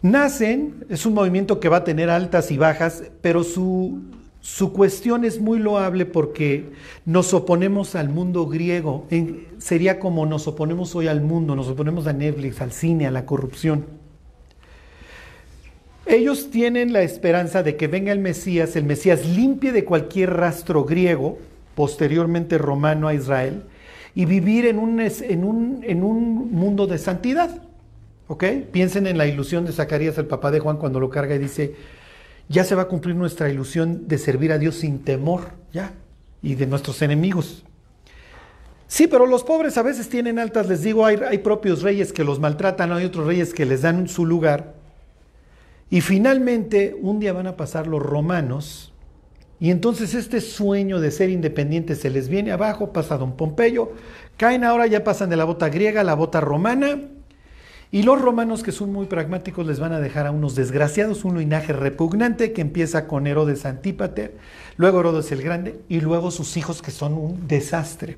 Nacen, 0.04 0.86
es 0.90 1.08
un 1.08 1.16
movimiento 1.16 1.60
que 1.60 1.68
va 1.68 1.78
a 1.78 1.84
tener 1.84 2.12
altas 2.12 2.52
y 2.52 2.58
bajas, 2.60 3.06
pero 3.24 3.44
su, 3.44 4.00
su 4.42 4.72
cuestión 4.72 5.26
es 5.26 5.42
muy 5.42 5.58
loable 5.58 6.06
porque 6.06 6.70
nos 7.04 7.34
oponemos 7.34 7.96
al 7.96 8.10
mundo 8.10 8.46
griego. 8.46 9.08
sería 9.58 9.98
como 9.98 10.28
nos 10.28 10.48
oponemos 10.48 10.96
hoy 10.96 11.08
al 11.08 11.22
mundo, 11.22 11.56
nos 11.56 11.68
oponemos 11.68 12.06
a 12.06 12.14
Netflix, 12.14 12.62
al 12.62 12.74
cine, 12.74 13.08
a 13.08 13.12
la 13.12 13.26
corrupción. 13.26 13.86
Ellos 16.06 16.52
tienen 16.52 16.94
la 16.94 17.02
esperanza 17.02 17.64
de 17.64 17.76
que 17.76 17.88
venga 17.88 18.12
el 18.12 18.20
Mesías, 18.20 18.76
el 18.76 18.84
Mesías 18.84 19.26
limpie 19.26 19.72
de 19.72 19.84
cualquier 19.84 20.32
rastro 20.32 20.84
griego, 20.84 21.40
posteriormente 21.76 22.58
romano 22.58 23.08
a 23.08 23.14
Israel, 23.14 23.64
y 24.16 24.26
vivir 24.26 24.66
en 24.66 24.80
un, 24.80 25.00
en 25.00 25.44
un, 25.44 25.82
en 25.84 26.04
un 26.04 26.52
mundo 26.52 26.88
de 26.88 26.98
santidad. 26.98 27.62
¿Ok? 28.28 28.44
Piensen 28.72 29.06
en 29.06 29.18
la 29.20 29.28
ilusión 29.28 29.66
de 29.66 29.72
Zacarías, 29.72 30.18
el 30.18 30.26
papá 30.26 30.50
de 30.50 30.60
Juan, 30.60 30.78
cuando 30.78 31.00
lo 31.00 31.12
carga 31.12 31.36
y 31.36 31.40
dice, 31.40 31.76
ya 32.50 32.64
se 32.64 32.74
va 32.74 32.84
a 32.84 32.88
cumplir 32.88 33.16
nuestra 33.16 33.50
ilusión 33.50 34.08
de 34.08 34.18
servir 34.18 34.52
a 34.52 34.58
Dios 34.58 34.76
sin 34.76 35.00
temor, 35.04 35.52
ya, 35.72 35.94
y 36.42 36.56
de 36.56 36.66
nuestros 36.66 37.02
enemigos. 37.04 37.64
Sí, 38.88 39.08
pero 39.08 39.26
los 39.26 39.44
pobres 39.44 39.78
a 39.78 39.84
veces 39.84 40.10
tienen 40.10 40.40
altas, 40.40 40.68
les 40.68 40.82
digo, 40.82 41.06
hay, 41.06 41.18
hay 41.28 41.40
propios 41.40 41.82
reyes 41.84 42.14
que 42.14 42.24
los 42.24 42.40
maltratan, 42.40 42.92
hay 42.92 43.06
otros 43.06 43.28
reyes 43.28 43.54
que 43.54 43.66
les 43.66 43.82
dan 43.82 44.08
su 44.08 44.26
lugar. 44.26 44.74
Y 45.92 46.02
finalmente, 46.02 46.96
un 47.00 47.20
día 47.20 47.34
van 47.34 47.48
a 47.48 47.58
pasar 47.58 47.86
los 47.86 48.02
romanos 48.02 48.92
y 49.60 49.72
entonces 49.72 50.14
este 50.14 50.42
sueño 50.42 51.00
de 51.00 51.12
ser 51.12 51.30
independiente 51.30 51.96
se 51.96 52.10
les 52.10 52.28
viene 52.28 52.52
abajo, 52.52 52.92
pasa 52.92 53.18
Don 53.18 53.38
Pompeyo, 53.38 53.94
caen 54.38 54.64
ahora, 54.64 54.88
ya 54.88 55.04
pasan 55.04 55.30
de 55.30 55.38
la 55.38 55.46
bota 55.46 55.70
griega 55.70 56.02
a 56.02 56.04
la 56.04 56.14
bota 56.14 56.42
romana, 56.42 57.00
y 57.92 58.04
los 58.04 58.22
romanos 58.22 58.64
que 58.64 58.74
son 58.74 58.92
muy 58.92 59.06
pragmáticos 59.06 59.66
les 59.66 59.80
van 59.80 59.94
a 59.94 60.02
dejar 60.02 60.28
a 60.28 60.32
unos 60.32 60.56
desgraciados 60.56 61.24
un 61.24 61.40
linaje 61.40 61.72
repugnante 61.72 62.52
que 62.52 62.60
empieza 62.60 63.08
con 63.08 63.26
Herodes 63.26 63.66
Antípater, 63.66 64.36
luego 64.76 65.00
Herodes 65.00 65.32
el 65.32 65.42
Grande 65.42 65.80
y 65.88 66.02
luego 66.02 66.32
sus 66.32 66.58
hijos 66.58 66.82
que 66.82 66.92
son 66.92 67.14
un 67.14 67.48
desastre. 67.48 68.18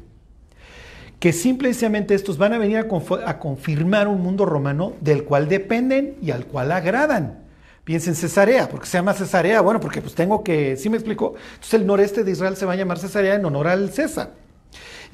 Que 1.20 1.34
simplemente 1.34 2.16
estos 2.16 2.40
van 2.40 2.54
a 2.54 2.58
venir 2.58 2.78
a, 2.78 2.88
a 3.30 3.40
confirmar 3.40 4.08
un 4.08 4.22
mundo 4.22 4.46
romano 4.46 4.94
del 5.02 5.26
cual 5.26 5.48
dependen 5.48 6.16
y 6.24 6.32
al 6.32 6.46
cual 6.46 6.72
agradan. 6.72 7.47
Piensen 7.88 8.16
Cesarea, 8.16 8.68
porque 8.68 8.86
se 8.86 8.98
llama 8.98 9.14
Cesarea, 9.14 9.62
bueno, 9.62 9.80
porque 9.80 10.02
pues 10.02 10.14
tengo 10.14 10.44
que, 10.44 10.76
¿sí 10.76 10.90
me 10.90 10.98
explico? 10.98 11.36
Entonces 11.54 11.76
el 11.76 11.88
noreste 11.88 12.26
de 12.26 12.32
Israel 12.32 12.58
se 12.58 12.66
va 12.66 12.74
a 12.74 12.76
llamar 12.76 13.00
Cesarea 13.00 13.36
en 13.36 13.46
honor 13.46 13.66
al 13.70 13.92
César. 13.92 14.34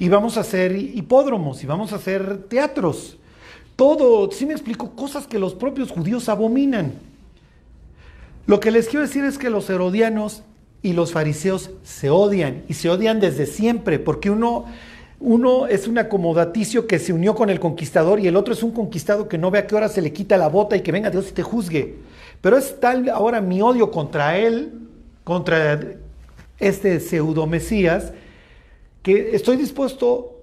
Y 0.00 0.08
vamos 0.08 0.36
a 0.36 0.40
hacer 0.40 0.74
hipódromos 0.74 1.62
y 1.62 1.66
vamos 1.66 1.92
a 1.92 1.96
hacer 1.96 2.48
teatros. 2.48 3.16
Todo, 3.76 4.28
¿sí 4.32 4.44
me 4.44 4.54
explico? 4.54 4.90
Cosas 4.96 5.28
que 5.28 5.38
los 5.38 5.54
propios 5.54 5.92
judíos 5.92 6.28
abominan. 6.28 6.94
Lo 8.48 8.58
que 8.58 8.72
les 8.72 8.88
quiero 8.88 9.06
decir 9.06 9.24
es 9.24 9.38
que 9.38 9.50
los 9.50 9.70
herodianos 9.70 10.42
y 10.82 10.94
los 10.94 11.12
fariseos 11.12 11.70
se 11.84 12.10
odian 12.10 12.64
y 12.68 12.74
se 12.74 12.90
odian 12.90 13.20
desde 13.20 13.46
siempre, 13.46 14.00
porque 14.00 14.30
uno, 14.30 14.64
uno 15.20 15.68
es 15.68 15.86
un 15.86 15.98
acomodaticio 15.98 16.88
que 16.88 16.98
se 16.98 17.12
unió 17.12 17.36
con 17.36 17.50
el 17.50 17.60
conquistador 17.60 18.18
y 18.18 18.26
el 18.26 18.34
otro 18.34 18.52
es 18.52 18.64
un 18.64 18.72
conquistado 18.72 19.28
que 19.28 19.38
no 19.38 19.52
ve 19.52 19.60
a 19.60 19.66
qué 19.68 19.76
hora 19.76 19.88
se 19.88 20.02
le 20.02 20.12
quita 20.12 20.36
la 20.36 20.48
bota 20.48 20.76
y 20.76 20.80
que 20.80 20.90
venga 20.90 21.08
Dios 21.08 21.28
y 21.30 21.34
te 21.34 21.44
juzgue. 21.44 22.13
Pero 22.44 22.58
es 22.58 22.78
tal 22.78 23.08
ahora 23.08 23.40
mi 23.40 23.62
odio 23.62 23.90
contra 23.90 24.36
él, 24.36 24.70
contra 25.24 25.80
este 26.58 27.00
pseudo 27.00 27.46
Mesías, 27.46 28.12
que 29.02 29.34
estoy 29.34 29.56
dispuesto 29.56 30.42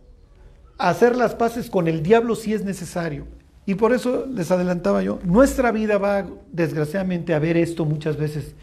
a 0.80 0.90
hacer 0.90 1.16
las 1.16 1.36
paces 1.36 1.70
con 1.70 1.88
el 1.88 2.02
diablo 2.02 2.36
si 2.36 2.56
es 2.56 2.66
necesario. 2.66 3.28
Y 3.68 3.76
por 3.76 3.94
eso 3.94 4.26
les 4.26 4.50
adelantaba 4.50 5.04
yo, 5.04 5.20
nuestra 5.24 5.72
vida 5.72 6.00
va 6.00 6.26
desgraciadamente 6.52 7.36
a 7.36 7.40
ver 7.40 7.56
esto 7.56 7.86
muchas 7.86 8.18
veces, 8.18 8.56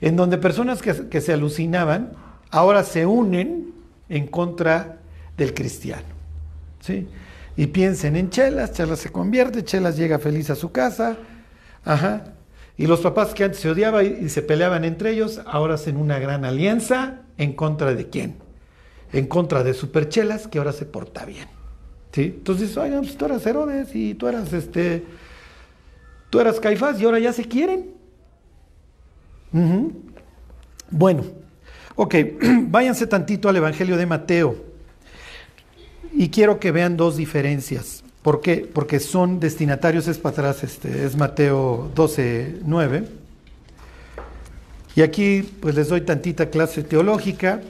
en 0.00 0.14
donde 0.14 0.38
personas 0.38 0.80
que, 0.80 1.08
que 1.08 1.20
se 1.20 1.32
alucinaban 1.32 2.12
ahora 2.52 2.84
se 2.84 3.06
unen 3.06 3.72
en 4.08 4.28
contra 4.28 4.98
del 5.36 5.52
cristiano. 5.52 6.06
¿sí? 6.78 7.08
Y 7.56 7.66
piensen 7.66 8.14
en 8.14 8.30
Chelas, 8.30 8.70
Chelas 8.70 9.00
se 9.00 9.10
convierte, 9.10 9.64
Chelas 9.64 9.96
llega 9.96 10.20
feliz 10.20 10.48
a 10.50 10.54
su 10.54 10.70
casa, 10.70 11.16
ajá, 11.84 12.34
y 12.78 12.86
los 12.86 13.00
papás 13.00 13.34
que 13.34 13.42
antes 13.42 13.58
se 13.60 13.68
odiaban 13.68 14.24
y 14.24 14.28
se 14.28 14.40
peleaban 14.40 14.84
entre 14.84 15.10
ellos, 15.10 15.42
ahora 15.46 15.74
hacen 15.74 15.96
una 15.96 16.20
gran 16.20 16.44
alianza 16.44 17.22
en 17.36 17.52
contra 17.54 17.92
de 17.92 18.08
quién? 18.08 18.36
En 19.12 19.26
contra 19.26 19.64
de 19.64 19.74
Superchelas, 19.74 20.46
que 20.46 20.58
ahora 20.58 20.72
se 20.72 20.86
porta 20.86 21.24
bien. 21.24 21.48
¿Sí? 22.12 22.34
Entonces, 22.36 22.76
oigan, 22.76 23.00
pues 23.00 23.16
tú 23.16 23.24
eras 23.24 23.44
Herodes 23.44 23.94
y 23.94 24.14
tú 24.14 24.28
eras 24.28 24.52
este. 24.52 25.04
Tú 26.30 26.38
eras 26.38 26.60
Caifás 26.60 27.00
y 27.00 27.04
ahora 27.04 27.18
ya 27.18 27.32
se 27.32 27.44
quieren. 27.46 27.94
Bueno, 30.90 31.24
ok, 31.96 32.14
váyanse 32.68 33.08
tantito 33.08 33.48
al 33.48 33.56
Evangelio 33.56 33.96
de 33.96 34.06
Mateo. 34.06 34.54
Y 36.12 36.28
quiero 36.28 36.60
que 36.60 36.70
vean 36.70 36.96
dos 36.96 37.16
diferencias. 37.16 38.04
¿Por 38.28 38.42
qué? 38.42 38.56
Porque 38.70 39.00
son 39.00 39.40
destinatarios, 39.40 40.06
es 40.06 40.18
para 40.18 40.34
atrás, 40.34 40.62
este, 40.62 41.06
es 41.06 41.16
Mateo 41.16 41.90
12, 41.94 42.58
9. 42.62 43.08
Y 44.96 45.00
aquí 45.00 45.50
pues 45.62 45.74
les 45.74 45.88
doy 45.88 46.02
tantita 46.02 46.50
clase 46.50 46.82
teológica 46.82 47.62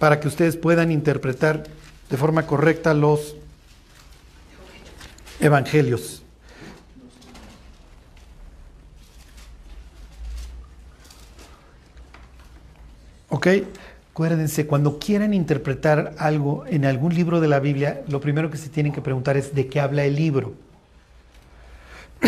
para 0.00 0.18
que 0.18 0.26
ustedes 0.26 0.56
puedan 0.56 0.90
interpretar 0.90 1.62
de 2.10 2.16
forma 2.16 2.44
correcta 2.44 2.92
los 2.92 3.36
evangelios. 5.38 6.24
¿Ok? 13.28 13.46
Acuérdense, 14.18 14.66
cuando 14.66 14.98
quieran 14.98 15.32
interpretar 15.32 16.16
algo 16.18 16.64
en 16.66 16.84
algún 16.84 17.14
libro 17.14 17.40
de 17.40 17.46
la 17.46 17.60
Biblia, 17.60 18.02
lo 18.08 18.20
primero 18.20 18.50
que 18.50 18.56
se 18.56 18.68
tienen 18.68 18.90
que 18.90 19.00
preguntar 19.00 19.36
es 19.36 19.54
de 19.54 19.68
qué 19.68 19.78
habla 19.78 20.04
el 20.04 20.16
libro. 20.16 20.54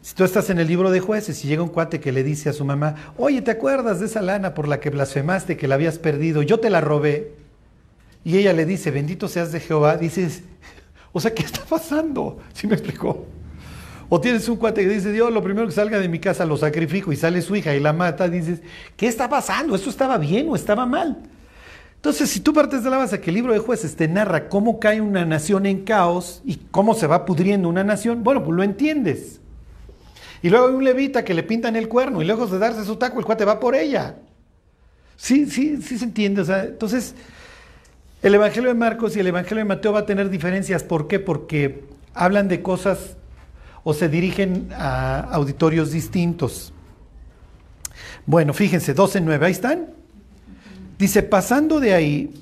si 0.00 0.14
tú 0.14 0.22
estás 0.22 0.48
en 0.50 0.60
el 0.60 0.68
libro 0.68 0.92
de 0.92 1.00
jueces 1.00 1.44
y 1.44 1.48
llega 1.48 1.64
un 1.64 1.70
cuate 1.70 1.98
que 1.98 2.12
le 2.12 2.22
dice 2.22 2.50
a 2.50 2.52
su 2.52 2.64
mamá, 2.64 3.14
oye, 3.18 3.42
¿te 3.42 3.50
acuerdas 3.50 3.98
de 3.98 4.06
esa 4.06 4.22
lana 4.22 4.54
por 4.54 4.68
la 4.68 4.78
que 4.78 4.90
blasfemaste, 4.90 5.56
que 5.56 5.66
la 5.66 5.74
habías 5.74 5.98
perdido? 5.98 6.40
Yo 6.42 6.60
te 6.60 6.70
la 6.70 6.80
robé. 6.80 7.32
Y 8.22 8.38
ella 8.38 8.52
le 8.52 8.64
dice, 8.64 8.92
bendito 8.92 9.26
seas 9.26 9.50
de 9.50 9.58
Jehová. 9.58 9.96
Dices, 9.96 10.44
o 11.12 11.18
sea, 11.18 11.34
¿qué 11.34 11.42
está 11.42 11.64
pasando? 11.64 12.38
¿Sí 12.52 12.68
me 12.68 12.74
explicó? 12.74 13.26
O 14.08 14.20
tienes 14.20 14.48
un 14.48 14.56
cuate 14.56 14.82
que 14.82 14.88
dice, 14.88 15.12
Dios, 15.12 15.32
lo 15.32 15.42
primero 15.42 15.66
que 15.66 15.72
salga 15.72 15.98
de 15.98 16.08
mi 16.08 16.18
casa 16.18 16.44
lo 16.44 16.56
sacrifico 16.56 17.12
y 17.12 17.16
sale 17.16 17.42
su 17.42 17.56
hija 17.56 17.74
y 17.74 17.80
la 17.80 17.92
mata, 17.92 18.28
dices, 18.28 18.60
¿qué 18.96 19.06
está 19.06 19.28
pasando? 19.28 19.74
¿Esto 19.74 19.90
estaba 19.90 20.18
bien 20.18 20.48
o 20.48 20.56
estaba 20.56 20.86
mal? 20.86 21.18
Entonces, 21.96 22.28
si 22.28 22.40
tú 22.40 22.52
partes 22.52 22.84
de 22.84 22.90
la 22.90 22.98
base 22.98 23.20
que 23.20 23.30
el 23.30 23.34
libro 23.36 23.54
de 23.54 23.60
jueces 23.60 23.96
te 23.96 24.06
narra 24.08 24.50
cómo 24.50 24.78
cae 24.78 25.00
una 25.00 25.24
nación 25.24 25.64
en 25.64 25.84
caos 25.84 26.42
y 26.44 26.56
cómo 26.70 26.94
se 26.94 27.06
va 27.06 27.24
pudriendo 27.24 27.68
una 27.68 27.82
nación, 27.82 28.22
bueno, 28.22 28.44
pues 28.44 28.54
lo 28.54 28.62
entiendes. 28.62 29.40
Y 30.42 30.50
luego 30.50 30.68
hay 30.68 30.74
un 30.74 30.84
levita 30.84 31.24
que 31.24 31.32
le 31.32 31.42
pintan 31.42 31.76
el 31.76 31.88
cuerno 31.88 32.20
y 32.20 32.26
lejos 32.26 32.50
de 32.50 32.58
darse 32.58 32.84
su 32.84 32.96
taco, 32.96 33.18
el 33.18 33.24
cuate 33.24 33.46
va 33.46 33.58
por 33.58 33.74
ella. 33.74 34.16
Sí, 35.16 35.46
sí, 35.46 35.80
sí 35.80 35.98
se 35.98 36.04
entiende. 36.04 36.42
O 36.42 36.44
sea, 36.44 36.64
entonces, 36.64 37.14
el 38.22 38.34
Evangelio 38.34 38.68
de 38.68 38.74
Marcos 38.74 39.16
y 39.16 39.20
el 39.20 39.26
Evangelio 39.28 39.64
de 39.64 39.68
Mateo 39.68 39.92
va 39.92 40.00
a 40.00 40.06
tener 40.06 40.28
diferencias. 40.28 40.82
¿Por 40.82 41.08
qué? 41.08 41.18
Porque 41.18 41.84
hablan 42.12 42.48
de 42.48 42.60
cosas 42.60 43.16
o 43.84 43.92
se 43.92 44.08
dirigen 44.08 44.70
a 44.72 45.20
auditorios 45.20 45.92
distintos. 45.92 46.72
Bueno, 48.26 48.54
fíjense, 48.54 48.96
12.9, 48.96 49.42
ahí 49.44 49.52
están. 49.52 49.90
Dice, 50.98 51.22
pasando 51.22 51.78
de 51.80 51.92
ahí, 51.92 52.34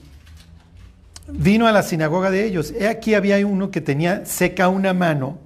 vino 1.26 1.66
a 1.66 1.72
la 1.72 1.82
sinagoga 1.82 2.30
de 2.30 2.44
ellos. 2.44 2.72
He 2.78 2.86
aquí 2.88 3.14
había 3.14 3.44
uno 3.44 3.72
que 3.72 3.80
tenía 3.80 4.24
seca 4.24 4.68
una 4.68 4.94
mano 4.94 5.38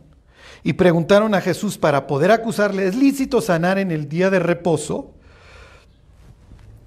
y 0.63 0.75
preguntaron 0.75 1.35
a 1.35 1.41
Jesús 1.41 1.79
para 1.79 2.07
poder 2.07 2.31
acusarle, 2.31 2.87
¿es 2.87 2.97
lícito 2.97 3.41
sanar 3.41 3.79
en 3.79 3.91
el 3.91 4.09
día 4.09 4.29
de 4.31 4.39
reposo? 4.39 5.13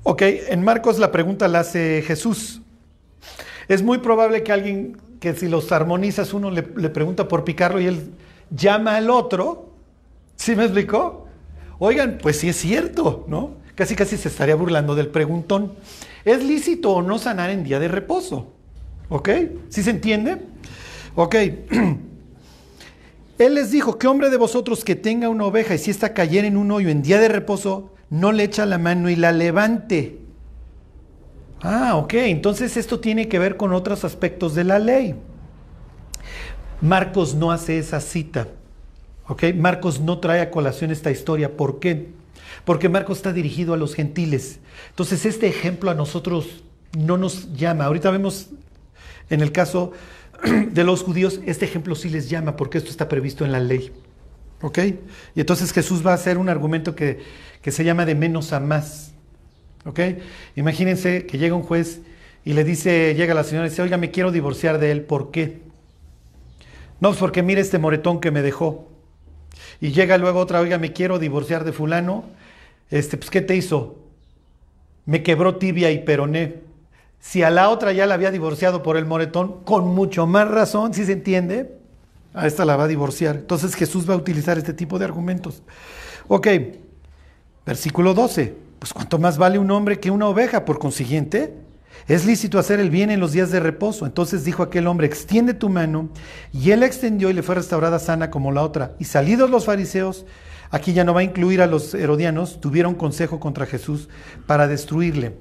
Ok, 0.04 0.22
en 0.22 0.64
Marcos 0.64 1.00
la 1.00 1.12
pregunta 1.12 1.48
la 1.48 1.62
hace 1.62 2.04
Jesús. 2.06 2.62
Es 3.68 3.82
muy 3.82 4.00
probable 4.00 4.44
que 4.44 4.52
alguien 4.52 4.98
que 5.20 5.34
si 5.34 5.48
los 5.48 5.72
armonizas 5.72 6.34
uno 6.34 6.52
le, 6.52 6.68
le 6.76 6.90
pregunta 6.90 7.28
por 7.28 7.44
picarlo 7.44 7.80
y 7.80 7.88
él 7.88 8.12
llama 8.52 8.96
al 8.96 9.10
otro. 9.10 9.70
¿Sí 10.36 10.56
me 10.56 10.64
explicó? 10.64 11.28
Oigan, 11.80 12.18
pues 12.22 12.40
sí 12.40 12.50
es 12.50 12.58
cierto, 12.58 13.26
¿no? 13.28 13.58
Casi 13.76 13.96
casi 13.96 14.18
se 14.18 14.28
estaría 14.28 14.56
burlando 14.56 14.96
del 14.96 15.08
preguntón. 15.08 15.74
¿Es 16.26 16.44
lícito 16.44 16.92
o 16.92 17.02
no 17.02 17.18
sanar 17.18 17.50
en 17.50 17.64
día 17.64 17.80
de 17.80 17.88
reposo? 17.88 18.54
¿Ok? 19.10 19.30
¿Sí 19.70 19.84
se 19.84 19.92
entiende? 19.92 20.42
Ok. 21.16 21.36
Él 23.40 23.56
les 23.56 23.72
dijo, 23.72 23.98
¿qué 23.98 24.08
hombre 24.08 24.30
de 24.30 24.36
vosotros 24.36 24.84
que 24.84 24.96
tenga 24.96 25.30
una 25.30 25.46
oveja 25.46 25.76
y 25.76 25.78
si 25.78 25.92
esta 25.92 26.14
cayera 26.14 26.46
en 26.46 26.58
un 26.58 26.72
hoyo 26.72 26.90
en 26.90 27.02
día 27.02 27.22
de 27.22 27.30
reposo, 27.30 27.94
no 28.10 28.34
le 28.34 28.44
echa 28.44 28.66
la 28.66 28.78
mano 28.78 29.10
y 29.10 29.16
la 29.16 29.32
levante? 29.32 30.20
Ah, 31.62 31.96
ok, 31.96 32.14
entonces 32.16 32.76
esto 32.76 33.00
tiene 33.00 33.30
que 33.30 33.40
ver 33.40 33.56
con 33.56 33.74
otros 33.74 34.04
aspectos 34.04 34.56
de 34.56 34.66
la 34.66 34.80
ley. 34.80 35.16
Marcos 36.82 37.36
no 37.36 37.52
hace 37.52 37.78
esa 37.78 38.00
cita. 38.00 38.48
¿Ok? 39.28 39.44
Marcos 39.56 40.00
no 40.00 40.20
trae 40.20 40.42
a 40.42 40.52
colación 40.52 40.92
esta 40.92 41.12
historia. 41.12 41.56
¿Por 41.56 41.80
qué? 41.80 42.08
Porque 42.66 42.90
Marcos 42.90 43.18
está 43.18 43.34
dirigido 43.34 43.74
a 43.74 43.78
los 43.78 43.94
gentiles. 43.94 44.60
Entonces 44.90 45.26
este 45.26 45.48
ejemplo 45.48 45.92
a 45.92 45.96
nosotros 45.96 46.64
no 46.98 47.18
nos 47.18 47.54
llama. 47.54 47.86
Ahorita 47.86 48.10
vemos 48.12 48.50
en 49.30 49.42
el 49.42 49.52
caso 49.52 49.92
de 50.72 50.84
los 50.84 51.04
judíos, 51.04 51.42
este 51.46 51.66
ejemplo 51.66 51.96
sí 51.96 52.10
les 52.10 52.30
llama 52.30 52.56
porque 52.56 52.78
esto 52.78 52.90
está 52.90 53.08
previsto 53.08 53.46
en 53.46 53.52
la 53.52 53.60
ley. 53.60 53.92
¿Ok? 54.62 54.80
Y 55.36 55.40
entonces 55.40 55.72
Jesús 55.72 56.06
va 56.06 56.12
a 56.12 56.16
hacer 56.16 56.38
un 56.38 56.50
argumento 56.50 56.96
que, 56.96 57.20
que 57.62 57.72
se 57.72 57.84
llama 57.84 58.06
de 58.06 58.16
menos 58.16 58.52
a 58.52 58.60
más. 58.60 59.14
¿Ok? 59.86 60.00
Imagínense 60.56 61.26
que 61.26 61.38
llega 61.38 61.56
un 61.56 61.64
juez 61.64 62.02
y 62.44 62.54
le 62.54 62.64
dice, 62.64 63.14
llega 63.16 63.34
la 63.34 63.44
señora 63.44 63.68
y 63.68 63.70
dice, 63.70 63.82
oiga, 63.82 63.98
me 63.98 64.12
quiero 64.12 64.32
divorciar 64.32 64.80
de 64.80 64.92
él. 64.92 65.02
¿Por 65.02 65.32
qué? 65.32 65.69
No, 67.00 67.10
pues 67.10 67.20
porque 67.20 67.44
mire 67.44 67.62
este 67.62 67.80
moretón 67.80 68.20
que 68.20 68.32
me 68.32 68.42
dejó. 68.42 68.88
Y 69.82 69.92
llega 69.92 70.18
luego 70.18 70.40
otra, 70.40 70.60
oiga, 70.60 70.78
me 70.78 70.94
quiero 70.94 71.20
divorciar 71.20 71.64
de 71.64 71.72
fulano. 71.72 72.26
Este, 72.90 73.18
pues, 73.18 73.30
¿qué 73.30 73.42
te 73.42 73.56
hizo? 73.56 73.96
Me 75.06 75.24
quebró 75.24 75.56
tibia 75.56 75.92
y 75.92 76.00
peroné. 76.00 76.62
Si 77.20 77.44
a 77.44 77.50
la 77.50 77.70
otra 77.70 77.92
ya 77.92 78.06
la 78.06 78.16
había 78.16 78.32
divorciado 78.32 78.84
por 78.84 78.98
el 78.98 79.06
moretón, 79.06 79.64
con 79.64 79.88
mucho 79.88 80.26
más 80.28 80.48
razón, 80.48 80.94
si 80.94 81.06
se 81.06 81.14
entiende, 81.14 81.78
a 82.34 82.48
esta 82.48 82.66
la 82.66 82.76
va 82.76 82.86
a 82.86 82.88
divorciar. 82.88 83.36
Entonces 83.36 83.76
Jesús 83.76 84.10
va 84.10 84.14
a 84.14 84.18
utilizar 84.18 84.58
este 84.58 84.74
tipo 84.74 85.00
de 85.00 85.06
argumentos. 85.06 85.64
Ok, 86.28 86.48
versículo 87.66 88.14
12. 88.14 88.56
Pues 88.80 88.94
cuánto 88.94 89.20
más 89.20 89.38
vale 89.38 89.60
un 89.60 89.72
hombre 89.72 90.00
que 90.00 90.12
una 90.12 90.28
oveja, 90.28 90.64
por 90.64 90.80
consiguiente, 90.80 91.54
es 92.10 92.26
lícito 92.26 92.58
hacer 92.58 92.80
el 92.80 92.90
bien 92.90 93.12
en 93.12 93.20
los 93.20 93.34
días 93.34 93.52
de 93.52 93.60
reposo. 93.60 94.08
Entonces 94.08 94.44
dijo 94.44 94.64
aquel 94.64 94.88
hombre, 94.88 95.06
extiende 95.06 95.54
tu 95.54 95.70
mano. 95.70 96.10
Y 96.52 96.72
él 96.72 96.80
la 96.80 96.88
extendió 96.88 97.30
y 97.30 97.34
le 97.34 97.44
fue 97.44 97.54
restaurada 97.54 98.00
sana 98.00 98.32
como 98.32 98.52
la 98.52 98.64
otra. 98.64 98.96
Y 98.98 99.06
salidos 99.06 99.52
los 99.52 99.66
fariseos, 99.66 100.26
aquí 100.72 100.92
ya 100.94 101.04
no 101.04 101.14
va 101.14 101.20
a 101.20 101.24
incluir 101.24 101.62
a 101.62 101.68
los 101.68 101.94
herodianos, 101.94 102.60
tuvieron 102.60 102.96
consejo 102.96 103.40
contra 103.40 103.68
Jesús 103.68 104.10
para 104.48 104.68
destruirle. 104.68 105.36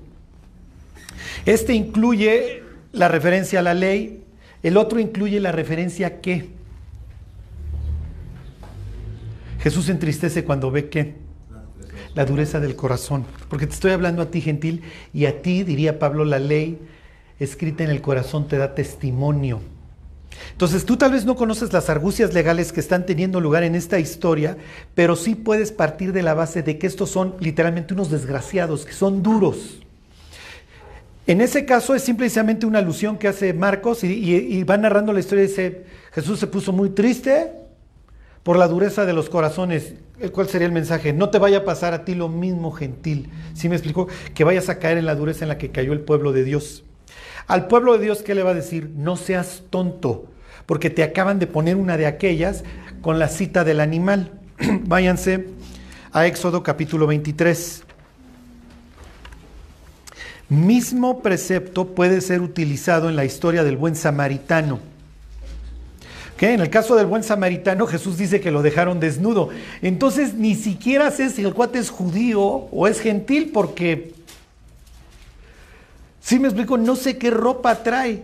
Este 1.46 1.72
incluye 1.72 2.62
la 2.92 3.08
referencia 3.08 3.60
a 3.60 3.62
la 3.62 3.72
ley, 3.72 4.22
el 4.62 4.76
otro 4.76 5.00
incluye 5.00 5.40
la 5.40 5.52
referencia 5.52 6.06
a 6.06 6.10
qué. 6.20 6.50
Jesús 9.60 9.88
entristece 9.88 10.44
cuando 10.44 10.70
ve 10.70 10.90
qué. 10.90 11.27
La 12.18 12.24
dureza 12.24 12.58
del 12.58 12.74
corazón. 12.74 13.24
Porque 13.48 13.68
te 13.68 13.74
estoy 13.74 13.92
hablando 13.92 14.22
a 14.22 14.26
ti, 14.32 14.40
gentil, 14.40 14.82
y 15.14 15.26
a 15.26 15.40
ti, 15.40 15.62
diría 15.62 16.00
Pablo, 16.00 16.24
la 16.24 16.40
ley 16.40 16.76
escrita 17.38 17.84
en 17.84 17.90
el 17.90 18.00
corazón 18.00 18.48
te 18.48 18.58
da 18.58 18.74
testimonio. 18.74 19.60
Entonces 20.50 20.84
tú 20.84 20.96
tal 20.96 21.12
vez 21.12 21.24
no 21.24 21.36
conoces 21.36 21.72
las 21.72 21.88
argucias 21.88 22.34
legales 22.34 22.72
que 22.72 22.80
están 22.80 23.06
teniendo 23.06 23.40
lugar 23.40 23.62
en 23.62 23.76
esta 23.76 24.00
historia, 24.00 24.56
pero 24.96 25.14
sí 25.14 25.36
puedes 25.36 25.70
partir 25.70 26.12
de 26.12 26.24
la 26.24 26.34
base 26.34 26.64
de 26.64 26.76
que 26.76 26.88
estos 26.88 27.08
son 27.08 27.36
literalmente 27.38 27.94
unos 27.94 28.10
desgraciados, 28.10 28.84
que 28.84 28.94
son 28.94 29.22
duros. 29.22 29.78
En 31.28 31.40
ese 31.40 31.66
caso 31.66 31.94
es 31.94 32.02
simplemente 32.02 32.66
una 32.66 32.80
alusión 32.80 33.16
que 33.16 33.28
hace 33.28 33.52
Marcos 33.52 34.02
y, 34.02 34.64
va 34.64 34.76
narrando 34.76 35.12
la 35.12 35.20
historia 35.20 35.44
dice, 35.44 35.84
Jesús 36.10 36.40
se 36.40 36.48
puso 36.48 36.72
muy 36.72 36.90
triste 36.90 37.52
por 38.48 38.56
la 38.56 38.66
dureza 38.66 39.04
de 39.04 39.12
los 39.12 39.28
corazones. 39.28 39.92
¿Cuál 40.32 40.48
sería 40.48 40.66
el 40.66 40.72
mensaje? 40.72 41.12
No 41.12 41.28
te 41.28 41.36
vaya 41.36 41.58
a 41.58 41.64
pasar 41.66 41.92
a 41.92 42.06
ti 42.06 42.14
lo 42.14 42.30
mismo, 42.30 42.72
gentil. 42.72 43.28
¿Sí 43.52 43.68
me 43.68 43.74
explicó? 43.74 44.08
Que 44.32 44.42
vayas 44.42 44.70
a 44.70 44.78
caer 44.78 44.96
en 44.96 45.04
la 45.04 45.14
dureza 45.14 45.44
en 45.44 45.50
la 45.50 45.58
que 45.58 45.70
cayó 45.70 45.92
el 45.92 46.00
pueblo 46.00 46.32
de 46.32 46.44
Dios. 46.44 46.82
Al 47.46 47.66
pueblo 47.66 47.92
de 47.92 48.04
Dios, 48.04 48.22
¿qué 48.22 48.34
le 48.34 48.42
va 48.42 48.52
a 48.52 48.54
decir? 48.54 48.90
No 48.96 49.16
seas 49.16 49.64
tonto, 49.68 50.30
porque 50.64 50.88
te 50.88 51.02
acaban 51.02 51.38
de 51.38 51.46
poner 51.46 51.76
una 51.76 51.98
de 51.98 52.06
aquellas 52.06 52.64
con 53.02 53.18
la 53.18 53.28
cita 53.28 53.64
del 53.64 53.80
animal. 53.80 54.32
Váyanse 54.86 55.48
a 56.12 56.26
Éxodo 56.26 56.62
capítulo 56.62 57.06
23 57.06 57.84
mismo 60.48 61.20
precepto 61.20 61.94
puede 61.94 62.22
ser 62.22 62.40
utilizado 62.40 63.10
en 63.10 63.16
la 63.16 63.26
historia 63.26 63.62
del 63.62 63.76
buen 63.76 63.94
samaritano. 63.94 64.80
En 66.40 66.60
el 66.60 66.70
caso 66.70 66.94
del 66.94 67.06
buen 67.06 67.24
samaritano, 67.24 67.86
Jesús 67.86 68.16
dice 68.16 68.40
que 68.40 68.50
lo 68.50 68.62
dejaron 68.62 69.00
desnudo. 69.00 69.48
Entonces 69.82 70.34
ni 70.34 70.54
siquiera 70.54 71.10
sé 71.10 71.30
si 71.30 71.42
el 71.42 71.52
cuate 71.52 71.78
es 71.78 71.90
judío 71.90 72.40
o 72.42 72.86
es 72.86 73.00
gentil, 73.00 73.50
porque, 73.52 74.14
si 76.20 76.38
me 76.38 76.48
explico, 76.48 76.78
no 76.78 76.94
sé 76.94 77.18
qué 77.18 77.30
ropa 77.30 77.82
trae. 77.82 78.22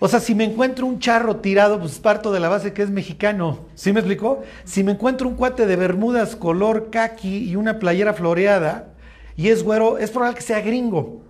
O 0.00 0.08
sea, 0.08 0.20
si 0.20 0.34
me 0.34 0.44
encuentro 0.44 0.86
un 0.86 0.98
charro 0.98 1.36
tirado, 1.36 1.80
pues 1.80 1.98
parto 1.98 2.30
de 2.30 2.40
la 2.40 2.50
base 2.50 2.74
que 2.74 2.82
es 2.82 2.90
mexicano. 2.90 3.60
¿Sí 3.74 3.92
me 3.92 4.00
explico? 4.00 4.42
Si 4.64 4.84
me 4.84 4.92
encuentro 4.92 5.26
un 5.26 5.34
cuate 5.34 5.66
de 5.66 5.76
bermudas 5.76 6.36
color 6.36 6.90
kaki 6.90 7.48
y 7.48 7.56
una 7.56 7.78
playera 7.78 8.12
floreada 8.12 8.88
y 9.36 9.48
es 9.48 9.62
güero, 9.62 9.96
es 9.96 10.10
probable 10.10 10.36
que 10.36 10.42
sea 10.42 10.60
gringo. 10.60 11.22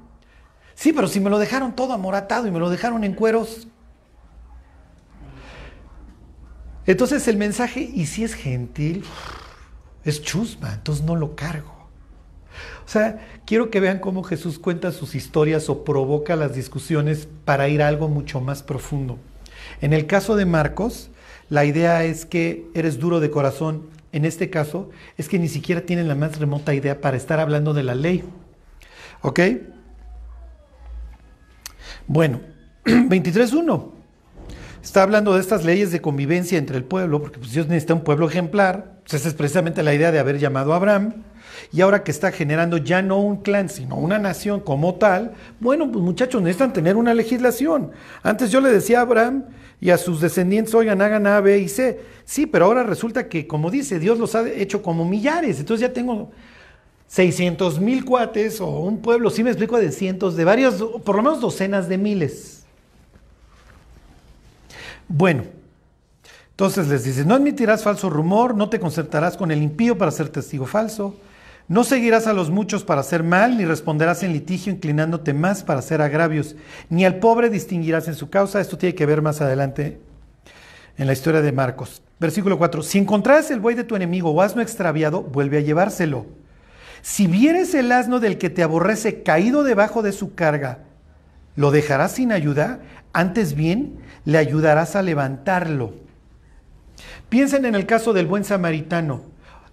Sí, 0.74 0.92
pero 0.92 1.06
si 1.06 1.20
me 1.20 1.30
lo 1.30 1.38
dejaron 1.38 1.76
todo 1.76 1.92
amoratado 1.92 2.48
y 2.48 2.50
me 2.50 2.58
lo 2.58 2.68
dejaron 2.68 3.04
en 3.04 3.14
cueros. 3.14 3.68
Entonces 6.86 7.26
el 7.28 7.36
mensaje, 7.36 7.80
y 7.80 8.06
si 8.06 8.24
es 8.24 8.34
gentil, 8.34 9.04
es 10.04 10.22
chusma, 10.22 10.74
entonces 10.74 11.04
no 11.04 11.16
lo 11.16 11.34
cargo. 11.34 11.72
O 12.84 12.88
sea, 12.88 13.26
quiero 13.46 13.70
que 13.70 13.80
vean 13.80 13.98
cómo 13.98 14.22
Jesús 14.22 14.58
cuenta 14.58 14.92
sus 14.92 15.14
historias 15.14 15.68
o 15.70 15.84
provoca 15.84 16.36
las 16.36 16.54
discusiones 16.54 17.26
para 17.44 17.68
ir 17.68 17.82
a 17.82 17.88
algo 17.88 18.08
mucho 18.08 18.40
más 18.40 18.62
profundo. 18.62 19.18
En 19.80 19.92
el 19.92 20.06
caso 20.06 20.36
de 20.36 20.44
Marcos, 20.44 21.10
la 21.48 21.64
idea 21.64 22.04
es 22.04 22.26
que 22.26 22.66
eres 22.74 22.98
duro 22.98 23.20
de 23.20 23.30
corazón. 23.30 23.88
En 24.12 24.24
este 24.24 24.50
caso, 24.50 24.90
es 25.16 25.28
que 25.28 25.38
ni 25.38 25.48
siquiera 25.48 25.80
tienen 25.80 26.08
la 26.08 26.14
más 26.14 26.38
remota 26.38 26.74
idea 26.74 27.00
para 27.00 27.16
estar 27.16 27.40
hablando 27.40 27.74
de 27.74 27.82
la 27.82 27.94
ley. 27.94 28.22
¿Ok? 29.22 29.40
Bueno, 32.06 32.40
23.1. 32.84 33.93
Está 34.84 35.02
hablando 35.02 35.32
de 35.32 35.40
estas 35.40 35.64
leyes 35.64 35.92
de 35.92 36.02
convivencia 36.02 36.58
entre 36.58 36.76
el 36.76 36.84
pueblo, 36.84 37.22
porque 37.22 37.38
pues, 37.38 37.52
Dios 37.52 37.66
necesita 37.68 37.94
un 37.94 38.04
pueblo 38.04 38.28
ejemplar. 38.28 38.98
Pues, 39.02 39.14
esa 39.14 39.28
es 39.28 39.34
precisamente 39.34 39.82
la 39.82 39.94
idea 39.94 40.12
de 40.12 40.18
haber 40.18 40.38
llamado 40.38 40.74
a 40.74 40.76
Abraham. 40.76 41.14
Y 41.72 41.80
ahora 41.80 42.04
que 42.04 42.10
está 42.10 42.32
generando 42.32 42.76
ya 42.76 43.00
no 43.00 43.18
un 43.18 43.38
clan, 43.38 43.70
sino 43.70 43.96
una 43.96 44.18
nación 44.18 44.60
como 44.60 44.96
tal, 44.96 45.32
bueno, 45.58 45.90
pues 45.90 46.04
muchachos, 46.04 46.42
necesitan 46.42 46.74
tener 46.74 46.96
una 46.96 47.14
legislación. 47.14 47.92
Antes 48.22 48.50
yo 48.50 48.60
le 48.60 48.70
decía 48.70 48.98
a 48.98 49.02
Abraham 49.02 49.44
y 49.80 49.88
a 49.88 49.96
sus 49.96 50.20
descendientes, 50.20 50.74
oigan, 50.74 51.00
hagan 51.00 51.26
A, 51.28 51.40
B 51.40 51.58
y 51.60 51.68
C. 51.68 52.00
Sí, 52.26 52.44
pero 52.44 52.66
ahora 52.66 52.82
resulta 52.82 53.26
que, 53.26 53.46
como 53.46 53.70
dice, 53.70 53.98
Dios 53.98 54.18
los 54.18 54.34
ha 54.34 54.46
hecho 54.46 54.82
como 54.82 55.06
millares. 55.06 55.60
Entonces 55.60 55.88
ya 55.88 55.94
tengo 55.94 56.30
600 57.06 57.80
mil 57.80 58.04
cuates 58.04 58.60
o 58.60 58.68
un 58.80 58.98
pueblo, 58.98 59.30
sí 59.30 59.42
me 59.42 59.48
explico, 59.48 59.78
de 59.78 59.90
cientos, 59.90 60.36
de 60.36 60.44
varios, 60.44 60.74
por 61.04 61.16
lo 61.16 61.22
menos 61.22 61.40
docenas 61.40 61.88
de 61.88 61.96
miles. 61.96 62.53
Bueno, 65.08 65.44
entonces 66.50 66.88
les 66.88 67.04
dice, 67.04 67.24
no 67.24 67.34
admitirás 67.34 67.82
falso 67.82 68.08
rumor, 68.10 68.54
no 68.54 68.68
te 68.68 68.80
concertarás 68.80 69.36
con 69.36 69.50
el 69.50 69.62
impío 69.62 69.98
para 69.98 70.10
ser 70.10 70.28
testigo 70.28 70.66
falso, 70.66 71.16
no 71.66 71.82
seguirás 71.82 72.26
a 72.26 72.34
los 72.34 72.50
muchos 72.50 72.84
para 72.84 73.00
hacer 73.00 73.22
mal, 73.22 73.56
ni 73.56 73.64
responderás 73.64 74.22
en 74.22 74.32
litigio 74.32 74.72
inclinándote 74.72 75.32
más 75.32 75.62
para 75.62 75.78
hacer 75.78 76.02
agravios, 76.02 76.56
ni 76.90 77.04
al 77.04 77.16
pobre 77.16 77.48
distinguirás 77.48 78.06
en 78.06 78.14
su 78.14 78.28
causa. 78.28 78.60
Esto 78.60 78.76
tiene 78.76 78.94
que 78.94 79.06
ver 79.06 79.22
más 79.22 79.40
adelante 79.40 79.98
en 80.98 81.06
la 81.06 81.14
historia 81.14 81.40
de 81.40 81.52
Marcos. 81.52 82.02
Versículo 82.20 82.58
4, 82.58 82.82
si 82.82 82.98
encontrares 82.98 83.50
el 83.50 83.60
buey 83.60 83.74
de 83.74 83.84
tu 83.84 83.96
enemigo 83.96 84.30
o 84.30 84.42
asno 84.42 84.62
extraviado, 84.62 85.22
vuelve 85.22 85.58
a 85.58 85.62
llevárselo. 85.62 86.26
Si 87.02 87.26
vieres 87.26 87.74
el 87.74 87.90
asno 87.92 88.20
del 88.20 88.38
que 88.38 88.50
te 88.50 88.62
aborrece 88.62 89.22
caído 89.22 89.64
debajo 89.64 90.02
de 90.02 90.12
su 90.12 90.34
carga, 90.34 90.80
¿lo 91.56 91.70
dejarás 91.70 92.12
sin 92.12 92.30
ayuda? 92.30 92.80
Antes 93.14 93.54
bien, 93.54 94.00
le 94.24 94.38
ayudarás 94.38 94.96
a 94.96 95.02
levantarlo. 95.02 95.94
Piensen 97.28 97.64
en 97.64 97.76
el 97.76 97.86
caso 97.86 98.12
del 98.12 98.26
buen 98.26 98.44
samaritano. 98.44 99.22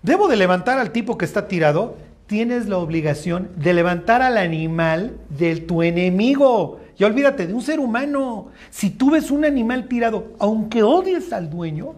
¿Debo 0.03 0.27
de 0.27 0.37
levantar 0.37 0.77
al 0.77 0.91
tipo 0.91 1.17
que 1.17 1.25
está 1.25 1.47
tirado? 1.47 1.97
Tienes 2.27 2.67
la 2.67 2.77
obligación 2.77 3.49
de 3.57 3.73
levantar 3.73 4.21
al 4.21 4.37
animal 4.37 5.17
de 5.29 5.57
tu 5.57 5.81
enemigo. 5.81 6.79
Ya 6.97 7.07
olvídate 7.07 7.47
de 7.47 7.53
un 7.53 7.63
ser 7.63 7.79
humano. 7.79 8.49
Si 8.69 8.91
tú 8.91 9.09
ves 9.09 9.31
un 9.31 9.43
animal 9.43 9.87
tirado, 9.87 10.33
aunque 10.39 10.83
odies 10.83 11.33
al 11.33 11.49
dueño, 11.49 11.95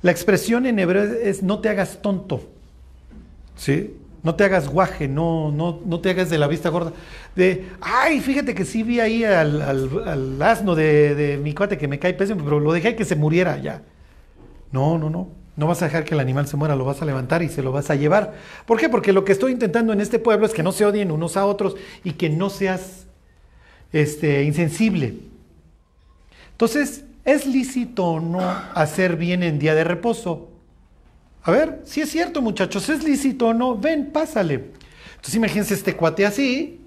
la 0.00 0.12
expresión 0.12 0.64
en 0.64 0.78
hebreo 0.78 1.02
es 1.02 1.42
no 1.42 1.58
te 1.58 1.68
hagas 1.68 2.00
tonto. 2.00 2.48
¿Sí? 3.56 3.94
No 4.22 4.34
te 4.34 4.44
hagas 4.44 4.68
guaje, 4.68 5.08
no, 5.08 5.50
no, 5.50 5.80
no 5.84 6.00
te 6.00 6.10
hagas 6.10 6.28
de 6.28 6.38
la 6.38 6.46
vista 6.46 6.68
gorda. 6.68 6.92
De, 7.34 7.68
ay, 7.80 8.20
fíjate 8.20 8.54
que 8.54 8.64
sí 8.64 8.82
vi 8.82 9.00
ahí 9.00 9.24
al, 9.24 10.40
asno 10.42 10.74
de, 10.74 11.14
de, 11.14 11.38
mi 11.38 11.54
cuate 11.54 11.78
que 11.78 11.88
me 11.88 11.98
cae 11.98 12.12
pésimo, 12.12 12.44
pero 12.44 12.60
lo 12.60 12.72
dejé 12.72 12.96
que 12.96 13.04
se 13.04 13.16
muriera 13.16 13.56
ya. 13.58 13.82
No, 14.72 14.98
no, 14.98 15.08
no. 15.08 15.40
No 15.56 15.66
vas 15.66 15.82
a 15.82 15.86
dejar 15.86 16.04
que 16.04 16.14
el 16.14 16.20
animal 16.20 16.46
se 16.46 16.56
muera, 16.56 16.76
lo 16.76 16.84
vas 16.84 17.02
a 17.02 17.04
levantar 17.04 17.42
y 17.42 17.48
se 17.48 17.62
lo 17.62 17.72
vas 17.72 17.90
a 17.90 17.94
llevar. 17.94 18.34
¿Por 18.66 18.78
qué? 18.78 18.88
Porque 18.88 19.12
lo 19.12 19.24
que 19.24 19.32
estoy 19.32 19.52
intentando 19.52 19.92
en 19.92 20.00
este 20.00 20.18
pueblo 20.18 20.46
es 20.46 20.52
que 20.52 20.62
no 20.62 20.72
se 20.72 20.86
odien 20.86 21.10
unos 21.10 21.36
a 21.36 21.44
otros 21.44 21.76
y 22.04 22.12
que 22.12 22.30
no 22.30 22.50
seas 22.50 23.06
este, 23.92 24.44
insensible. 24.44 25.18
Entonces, 26.52 27.04
¿es 27.24 27.46
lícito 27.46 28.06
o 28.06 28.20
no 28.20 28.40
hacer 28.74 29.16
bien 29.16 29.42
en 29.42 29.58
día 29.58 29.74
de 29.74 29.84
reposo? 29.84 30.49
A 31.42 31.50
ver, 31.50 31.80
si 31.84 32.00
es 32.00 32.10
cierto, 32.10 32.42
muchachos, 32.42 32.88
¿es 32.88 33.02
lícito 33.02 33.48
o 33.48 33.54
no? 33.54 33.76
Ven, 33.76 34.10
pásale. 34.12 34.72
Entonces 35.20 35.34
imagínense 35.34 35.74
este 35.74 35.96
cuate 35.96 36.26
así. 36.26 36.80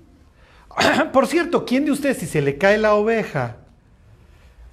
Por 1.13 1.27
cierto, 1.27 1.65
¿quién 1.65 1.85
de 1.85 1.91
ustedes 1.91 2.17
si 2.17 2.27
se 2.27 2.41
le 2.41 2.57
cae 2.57 2.77
la 2.77 2.93
oveja 2.95 3.57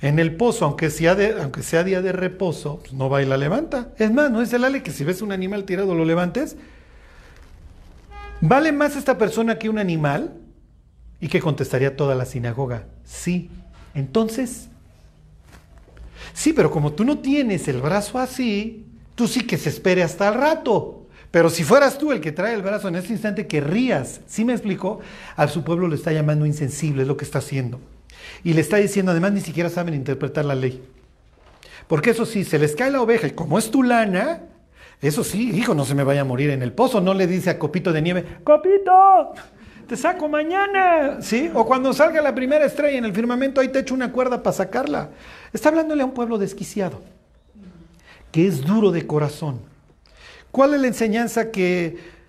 en 0.03 0.19
el 0.19 0.37
pozo, 0.37 0.65
aunque 0.65 0.91
sea, 0.91 1.15
día 1.15 2.03
de 2.03 2.13
reposo, 2.13 2.79
pues 2.81 2.93
no 2.93 3.09
va 3.09 3.23
y 3.23 3.27
la 3.27 3.37
levanta? 3.37 3.89
Es 3.99 4.13
más, 4.13 4.31
no 4.31 4.43
es 4.43 4.53
el 4.53 4.65
ale 4.65 4.83
que 4.83 4.93
si 4.93 5.05
ves 5.05 5.23
un 5.23 5.33
animal 5.33 5.65
tirado 5.65 5.95
lo 5.95 6.05
levantes. 6.05 6.57
¿Vale 8.41 8.73
más 8.73 8.97
esta 8.97 9.19
persona 9.19 9.59
que 9.59 9.69
un 9.69 9.79
animal? 9.79 10.35
Y 11.23 11.29
que 11.29 11.41
contestaría 11.41 11.97
toda 11.97 12.15
la 12.15 12.25
sinagoga, 12.25 12.87
sí. 13.05 13.51
Entonces, 13.95 14.69
sí, 16.33 16.55
pero 16.55 16.71
como 16.71 16.93
tú 16.93 17.05
no 17.05 17.19
tienes 17.19 17.69
el 17.69 17.83
brazo 17.83 18.19
así, 18.19 18.90
tú 19.21 19.29
sí 19.29 19.43
que 19.43 19.59
se 19.59 19.69
espere 19.69 20.03
hasta 20.03 20.29
el 20.29 20.35
rato. 20.35 21.03
Pero 21.31 21.51
si 21.51 21.63
fueras 21.63 21.99
tú 21.99 22.11
el 22.11 22.23
que 22.23 22.33
trae 22.33 22.55
el 22.55 22.63
brazo 22.63 22.89
en 22.89 22.97
este 22.97 23.13
instante, 23.13 23.47
querrías. 23.47 24.23
¿Sí 24.27 24.47
me 24.47 24.55
explicó? 24.55 25.01
A 25.37 25.47
su 25.47 25.63
pueblo 25.63 25.89
le 25.89 25.97
está 25.97 26.11
llamando 26.11 26.47
insensible, 26.47 27.03
es 27.03 27.09
lo 27.09 27.19
que 27.19 27.27
está 27.27 27.37
haciendo. 27.37 27.81
Y 28.45 28.55
le 28.55 28.63
está 28.63 28.79
diciendo, 28.79 29.13
además, 29.13 29.33
ni 29.33 29.43
siquiera 29.43 29.69
saben 29.69 29.93
interpretar 29.93 30.47
la 30.47 30.55
ley. 30.55 30.83
Porque 31.87 32.09
eso 32.09 32.25
sí, 32.25 32.45
se 32.45 32.59
les 32.59 32.75
cae 32.75 32.91
la 32.91 33.03
oveja 33.03 33.27
y 33.27 33.33
como 33.33 33.59
es 33.59 33.71
tu 33.71 33.83
lana, 33.83 34.41
eso 35.03 35.23
sí, 35.23 35.51
hijo, 35.51 35.75
no 35.75 35.85
se 35.85 35.95
me 35.95 36.03
vaya 36.03 36.23
a 36.23 36.25
morir 36.25 36.49
en 36.49 36.63
el 36.63 36.73
pozo. 36.73 37.03
No 37.03 37.13
le 37.13 37.27
dice 37.27 37.51
a 37.51 37.59
Copito 37.59 37.93
de 37.93 38.01
Nieve, 38.01 38.25
Copito, 38.43 39.35
te 39.87 39.99
saco 39.99 40.31
mañana. 40.31 41.21
¿Sí? 41.21 41.51
O 41.53 41.67
cuando 41.67 41.93
salga 41.93 42.23
la 42.23 42.35
primera 42.35 42.65
estrella 42.65 42.97
en 42.97 43.05
el 43.05 43.13
firmamento, 43.13 43.61
ahí 43.61 43.69
te 43.69 43.81
echo 43.81 43.93
una 43.93 44.13
cuerda 44.13 44.43
para 44.43 44.57
sacarla. 44.57 45.11
Está 45.53 45.69
hablándole 45.69 46.01
a 46.01 46.07
un 46.07 46.15
pueblo 46.15 46.39
desquiciado 46.39 47.03
que 48.33 48.47
es 48.47 48.63
duro 48.63 48.91
de 48.91 49.07
corazón. 49.07 49.61
¿Cuál 50.51 50.75
es 50.75 50.81
la 50.81 50.89
enseñanza 50.89 51.51
que 51.51 52.21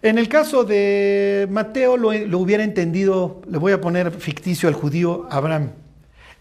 en 0.00 0.16
el 0.16 0.28
caso 0.28 0.62
de 0.62 1.48
Mateo 1.50 1.96
lo, 1.96 2.38
hubiera 2.38 2.62
entendido, 2.62 3.42
le 3.50 3.58
voy 3.58 3.72
a 3.72 3.80
poner 3.80 4.12
ficticio 4.12 4.68
al 4.68 4.74
judío 4.74 5.26
Abraham. 5.28 5.72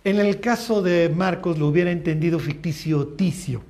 En 0.03 0.19
el 0.19 0.39
caso 0.39 0.83
de 0.83 1.09
Marcos 1.09 1.57
lo 1.57 1.67
hubiera 1.67 1.89
entendido 1.89 2.37
ficticio 2.37 3.07
Ticio, 3.07 3.63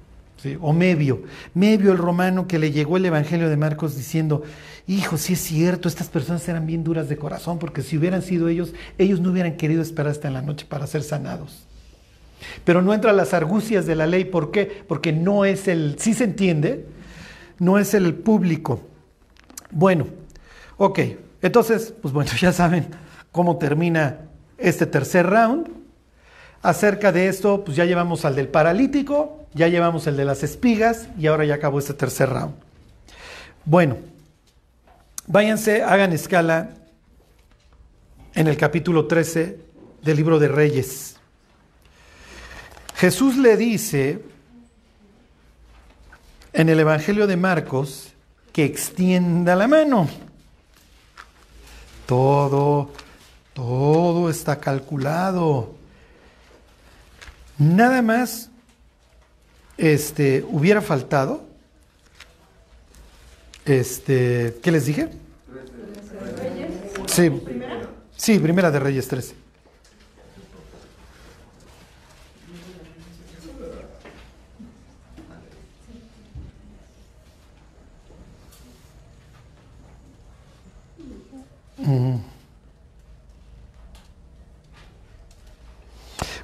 o 0.59 0.73
Mebio. 0.73 1.23
Mebio 1.53 1.93
el 1.93 1.97
romano 1.97 2.49
que 2.49 2.59
le 2.59 2.71
llegó 2.71 2.97
el 2.97 3.05
Evangelio 3.05 3.47
de 3.49 3.55
Marcos 3.55 3.95
diciendo, 3.95 4.43
hijo, 4.87 5.17
si 5.17 5.33
es 5.33 5.39
cierto, 5.39 5.87
estas 5.87 6.09
personas 6.09 6.47
eran 6.49 6.67
bien 6.67 6.83
duras 6.83 7.07
de 7.07 7.15
corazón, 7.15 7.57
porque 7.57 7.81
si 7.81 7.97
hubieran 7.97 8.21
sido 8.21 8.49
ellos, 8.49 8.73
ellos 8.97 9.21
no 9.21 9.31
hubieran 9.31 9.55
querido 9.55 9.81
esperar 9.81 10.11
hasta 10.11 10.27
en 10.27 10.33
la 10.33 10.41
noche 10.41 10.65
para 10.67 10.85
ser 10.85 11.01
sanados. 11.01 11.66
Pero 12.63 12.81
no 12.81 12.93
entra 12.93 13.13
las 13.13 13.33
argucias 13.33 13.85
de 13.85 13.95
la 13.95 14.07
ley. 14.07 14.25
¿Por 14.25 14.51
qué? 14.51 14.83
Porque 14.87 15.11
no 15.13 15.45
es 15.45 15.67
el, 15.67 15.95
sí 15.99 16.13
se 16.13 16.25
entiende, 16.25 16.85
no 17.59 17.79
es 17.79 17.93
el 17.93 18.13
público. 18.13 18.81
Bueno, 19.71 20.07
ok. 20.77 20.99
Entonces, 21.41 21.93
pues 22.01 22.13
bueno, 22.13 22.31
ya 22.39 22.51
saben 22.51 22.87
cómo 23.31 23.57
termina 23.57 24.21
este 24.57 24.85
tercer 24.85 25.27
round. 25.27 25.69
Acerca 26.61 27.11
de 27.11 27.27
esto, 27.27 27.63
pues 27.63 27.77
ya 27.77 27.85
llevamos 27.85 28.25
al 28.25 28.35
del 28.35 28.47
paralítico, 28.47 29.45
ya 29.53 29.67
llevamos 29.67 30.07
el 30.07 30.17
de 30.17 30.25
las 30.25 30.43
espigas 30.43 31.07
y 31.17 31.27
ahora 31.27 31.45
ya 31.45 31.55
acabó 31.55 31.79
este 31.79 31.93
tercer 31.93 32.29
round. 32.29 32.55
Bueno, 33.63 33.97
váyanse, 35.27 35.83
hagan 35.83 36.13
escala 36.13 36.71
en 38.33 38.47
el 38.47 38.57
capítulo 38.57 39.05
13 39.05 39.59
del 40.01 40.17
libro 40.17 40.39
de 40.39 40.47
Reyes. 40.47 41.16
Jesús 42.97 43.37
le 43.37 43.55
dice 43.57 44.23
en 46.51 46.67
el 46.67 46.79
Evangelio 46.79 47.27
de 47.27 47.37
Marcos 47.37 48.11
que 48.51 48.65
extienda 48.65 49.55
la 49.55 49.67
mano. 49.67 50.09
Todo, 52.07 52.91
todo 53.53 54.31
está 54.31 54.59
calculado. 54.59 55.75
Nada 57.59 58.01
más 58.01 58.49
este, 59.77 60.43
hubiera 60.49 60.81
faltado. 60.81 61.45
Este, 63.63 64.57
¿qué 64.63 64.71
les 64.71 64.87
dije? 64.87 65.09
Sí, 67.05 67.29
sí, 68.15 68.39
primera 68.39 68.71
de 68.71 68.79
Reyes 68.79 69.07
13. 69.07 69.46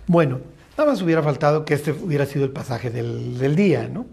Bueno, 0.08 0.42
nada 0.78 0.92
más 0.92 1.02
hubiera 1.02 1.24
faltado 1.24 1.66
que 1.66 1.74
este 1.74 1.92
hubiera 1.92 2.26
sido 2.26 2.46
el 2.46 2.52
pasaje 2.52 2.90
del, 2.90 3.56
día, 3.56 3.88
¿no? 3.88 4.06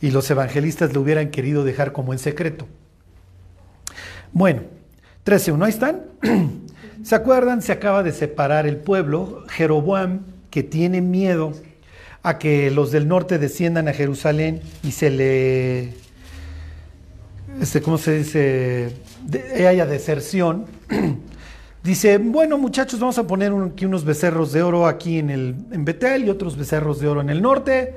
Y 0.00 0.10
los 0.10 0.30
evangelistas 0.30 0.92
lo 0.92 1.00
hubieran 1.00 1.30
querido 1.30 1.64
dejar 1.64 1.92
como 1.92 2.12
en 2.12 2.18
secreto. 2.18 2.66
Bueno, 4.32 4.62
13.1, 5.24 5.64
ahí 5.64 5.70
están. 5.70 6.02
¿Se 7.02 7.14
acuerdan? 7.14 7.62
Se 7.62 7.72
acaba 7.72 8.02
de 8.02 8.12
separar 8.12 8.66
el 8.66 8.76
pueblo. 8.76 9.44
Jeroboam, 9.48 10.20
que 10.50 10.62
tiene 10.62 11.00
miedo 11.00 11.52
a 12.22 12.38
que 12.38 12.70
los 12.70 12.90
del 12.90 13.08
norte 13.08 13.38
desciendan 13.38 13.88
a 13.88 13.92
Jerusalén 13.92 14.60
y 14.82 14.92
se 14.92 15.10
le, 15.10 15.94
este, 17.60 17.82
¿cómo 17.82 17.98
se 17.98 18.18
dice? 18.18 18.92
haya 19.66 19.86
deserción. 19.86 20.66
Dice, 21.82 22.18
bueno 22.18 22.58
muchachos, 22.58 22.98
vamos 22.98 23.16
a 23.16 23.28
poner 23.28 23.52
aquí 23.52 23.84
unos 23.84 24.04
becerros 24.04 24.52
de 24.52 24.60
oro 24.60 24.88
aquí 24.88 25.20
en, 25.20 25.30
el, 25.30 25.54
en 25.70 25.84
Betel 25.84 26.24
y 26.24 26.30
otros 26.30 26.56
becerros 26.56 26.98
de 26.98 27.06
oro 27.06 27.20
en 27.20 27.30
el 27.30 27.40
norte. 27.40 27.94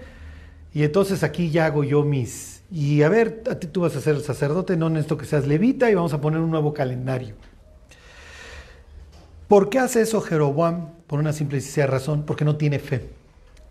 Y 0.76 0.84
entonces 0.84 1.24
aquí 1.24 1.50
ya 1.50 1.66
hago 1.66 1.84
yo 1.84 2.04
mis... 2.04 2.62
Y 2.72 3.02
a 3.02 3.10
ver, 3.10 3.42
a 3.50 3.56
ti 3.56 3.66
tú 3.66 3.82
vas 3.82 3.96
a 3.96 4.02
ser 4.02 4.16
el 4.16 4.22
sacerdote, 4.22 4.78
no 4.78 4.92
necesito 4.92 5.18
que 5.18 5.26
seas 5.26 5.48
levita 5.48 5.90
y 5.90 5.96
vamos 5.96 6.14
a 6.14 6.22
poner 6.22 6.40
un 6.40 6.52
nuevo 6.52 6.72
calendario. 6.72 7.34
¿Por 9.48 9.70
qué 9.72 9.80
hace 9.80 10.02
eso 10.02 10.22
Jeroboam? 10.22 10.90
Por 11.08 11.18
una 11.18 11.34
simple 11.34 11.58
y 11.58 11.62
sencilla 11.62 11.88
razón, 11.88 12.26
porque 12.28 12.46
no 12.46 12.58
tiene 12.58 12.78
fe. 12.78 13.10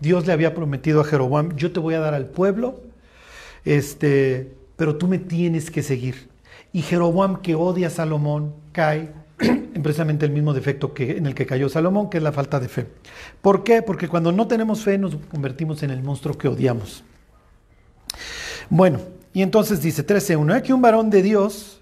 Dios 0.01 0.27
le 0.27 0.33
había 0.33 0.53
prometido 0.53 1.01
a 1.01 1.05
Jeroboam, 1.05 1.55
yo 1.55 1.71
te 1.71 1.79
voy 1.79 1.95
a 1.95 2.01
dar 2.01 2.15
al 2.15 2.27
pueblo, 2.27 2.81
este, 3.65 4.58
pero 4.79 4.97
tú 4.97 5.09
me 5.09 5.19
tienes 5.19 5.73
que 5.73 5.83
seguir. 5.83 6.29
Y 6.73 6.83
Jeroboam, 6.83 7.43
que 7.43 7.57
odia 7.57 7.89
a 7.89 7.91
Salomón, 7.91 8.55
cae 8.71 9.11
en 9.41 9.83
precisamente 9.83 10.25
el 10.25 10.31
mismo 10.31 10.55
defecto 10.55 10.95
que, 10.95 11.17
en 11.17 11.27
el 11.27 11.35
que 11.35 11.47
cayó 11.47 11.69
Salomón, 11.69 12.09
que 12.09 12.19
es 12.19 12.23
la 12.23 12.31
falta 12.31 12.61
de 12.61 12.69
fe. 12.69 12.87
¿Por 13.43 13.65
qué? 13.65 13.83
Porque 13.83 14.09
cuando 14.09 14.31
no 14.31 14.47
tenemos 14.47 14.85
fe 14.85 14.97
nos 14.97 15.17
convertimos 15.17 15.83
en 15.83 15.91
el 15.91 16.01
monstruo 16.01 16.39
que 16.39 16.47
odiamos. 16.47 17.03
Bueno, 18.71 19.01
y 19.35 19.43
entonces 19.43 19.83
dice 19.83 20.07
13.1, 20.07 20.63
que 20.63 20.73
un 20.73 20.81
varón 20.81 21.11
de 21.11 21.23
Dios, 21.23 21.81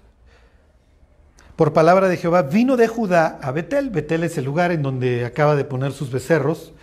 por 1.55 1.73
palabra 1.73 2.07
de 2.07 2.17
Jehová, 2.17 2.41
vino 2.41 2.77
de 2.77 2.87
Judá 2.87 3.37
a 3.43 3.51
Betel. 3.51 3.91
Betel 3.91 4.23
es 4.23 4.39
el 4.39 4.45
lugar 4.45 4.71
en 4.71 4.81
donde 4.81 5.23
acaba 5.23 5.55
de 5.55 5.65
poner 5.65 5.91
sus 5.91 6.09
becerros. 6.09 6.73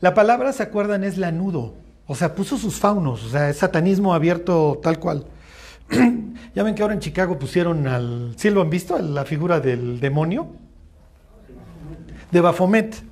La 0.00 0.14
palabra, 0.14 0.54
¿se 0.54 0.62
acuerdan? 0.62 1.04
Es 1.04 1.18
lanudo. 1.18 1.74
O 2.06 2.14
sea, 2.14 2.34
puso 2.34 2.56
sus 2.56 2.76
faunos, 2.76 3.22
o 3.22 3.28
sea, 3.28 3.50
es 3.50 3.58
satanismo 3.58 4.14
abierto 4.14 4.80
tal 4.82 4.98
cual. 4.98 5.26
ya 6.54 6.62
ven 6.62 6.74
que 6.74 6.82
ahora 6.82 6.94
en 6.94 7.00
Chicago 7.00 7.38
pusieron 7.38 7.86
al. 7.86 8.34
¿Sí 8.36 8.50
lo 8.50 8.62
han 8.62 8.70
visto? 8.70 8.98
La 8.98 9.24
figura 9.24 9.60
del 9.60 10.00
demonio. 10.00 10.48
De 12.30 12.40
Bafomet. 12.40 13.02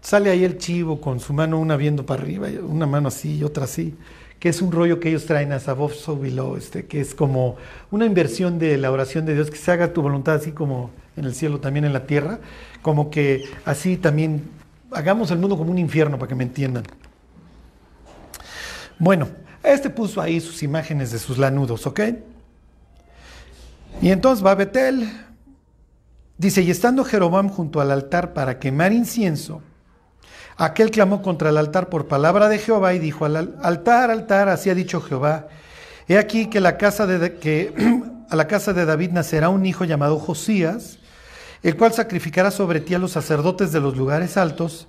Sale 0.00 0.30
ahí 0.30 0.44
el 0.44 0.58
chivo 0.58 1.00
con 1.00 1.18
su 1.18 1.32
mano, 1.32 1.58
una 1.58 1.76
viendo 1.76 2.06
para 2.06 2.22
arriba, 2.22 2.48
una 2.62 2.86
mano 2.86 3.08
así 3.08 3.38
y 3.38 3.44
otra 3.44 3.64
así. 3.64 3.96
que 4.38 4.48
es 4.48 4.62
un 4.62 4.70
rollo 4.70 5.00
que 5.00 5.08
ellos 5.08 5.26
traen 5.26 5.52
a 5.52 5.58
Sabov 5.58 5.92
Below, 6.20 6.56
este, 6.56 6.86
que 6.86 7.00
es 7.00 7.14
como 7.14 7.56
una 7.90 8.06
inversión 8.06 8.60
de 8.60 8.78
la 8.78 8.92
oración 8.92 9.26
de 9.26 9.34
Dios, 9.34 9.50
que 9.50 9.56
se 9.56 9.72
haga 9.72 9.92
tu 9.92 10.00
voluntad 10.00 10.36
así 10.36 10.52
como 10.52 10.90
en 11.16 11.24
el 11.24 11.34
cielo, 11.34 11.58
también 11.58 11.84
en 11.84 11.92
la 11.92 12.06
tierra, 12.06 12.38
como 12.80 13.10
que 13.10 13.44
así 13.64 13.96
también 13.96 14.44
hagamos 14.92 15.32
el 15.32 15.38
mundo 15.38 15.58
como 15.58 15.72
un 15.72 15.78
infierno, 15.78 16.18
para 16.18 16.28
que 16.28 16.36
me 16.36 16.44
entiendan. 16.44 16.84
Bueno, 18.98 19.28
este 19.62 19.90
puso 19.90 20.20
ahí 20.20 20.40
sus 20.40 20.62
imágenes 20.62 21.10
de 21.10 21.18
sus 21.18 21.38
lanudos, 21.38 21.86
¿ok? 21.86 22.00
Y 24.00 24.10
entonces 24.10 24.44
va 24.44 24.54
Betel, 24.54 25.10
dice, 26.36 26.62
y 26.62 26.70
estando 26.70 27.04
Jeroboam 27.04 27.48
junto 27.48 27.80
al 27.80 27.90
altar 27.90 28.32
para 28.32 28.58
quemar 28.58 28.92
incienso, 28.92 29.60
aquel 30.56 30.90
clamó 30.90 31.22
contra 31.22 31.50
el 31.50 31.56
altar 31.56 31.88
por 31.88 32.06
palabra 32.06 32.48
de 32.48 32.58
Jehová 32.58 32.94
y 32.94 33.00
dijo 33.00 33.24
al 33.24 33.56
altar, 33.62 34.10
altar, 34.10 34.48
así 34.48 34.70
ha 34.70 34.74
dicho 34.74 35.00
Jehová, 35.00 35.48
he 36.06 36.16
aquí 36.16 36.46
que, 36.46 36.60
que 37.40 37.74
a 38.30 38.36
la 38.36 38.46
casa 38.46 38.72
de 38.72 38.84
David 38.84 39.10
nacerá 39.10 39.48
un 39.48 39.66
hijo 39.66 39.84
llamado 39.84 40.18
Josías, 40.18 40.98
el 41.64 41.76
cual 41.76 41.92
sacrificará 41.92 42.52
sobre 42.52 42.80
ti 42.80 42.94
a 42.94 43.00
los 43.00 43.12
sacerdotes 43.12 43.72
de 43.72 43.80
los 43.80 43.96
lugares 43.96 44.36
altos, 44.36 44.86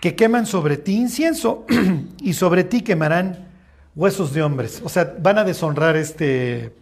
que 0.00 0.14
queman 0.14 0.46
sobre 0.46 0.76
ti 0.76 0.94
incienso, 0.94 1.66
y 2.20 2.34
sobre 2.34 2.62
ti 2.62 2.82
quemarán 2.82 3.51
huesos 3.94 4.32
de 4.32 4.42
hombres. 4.42 4.80
O 4.84 4.88
sea, 4.88 5.14
van 5.18 5.38
a 5.38 5.44
deshonrar 5.44 5.96
este 5.96 6.74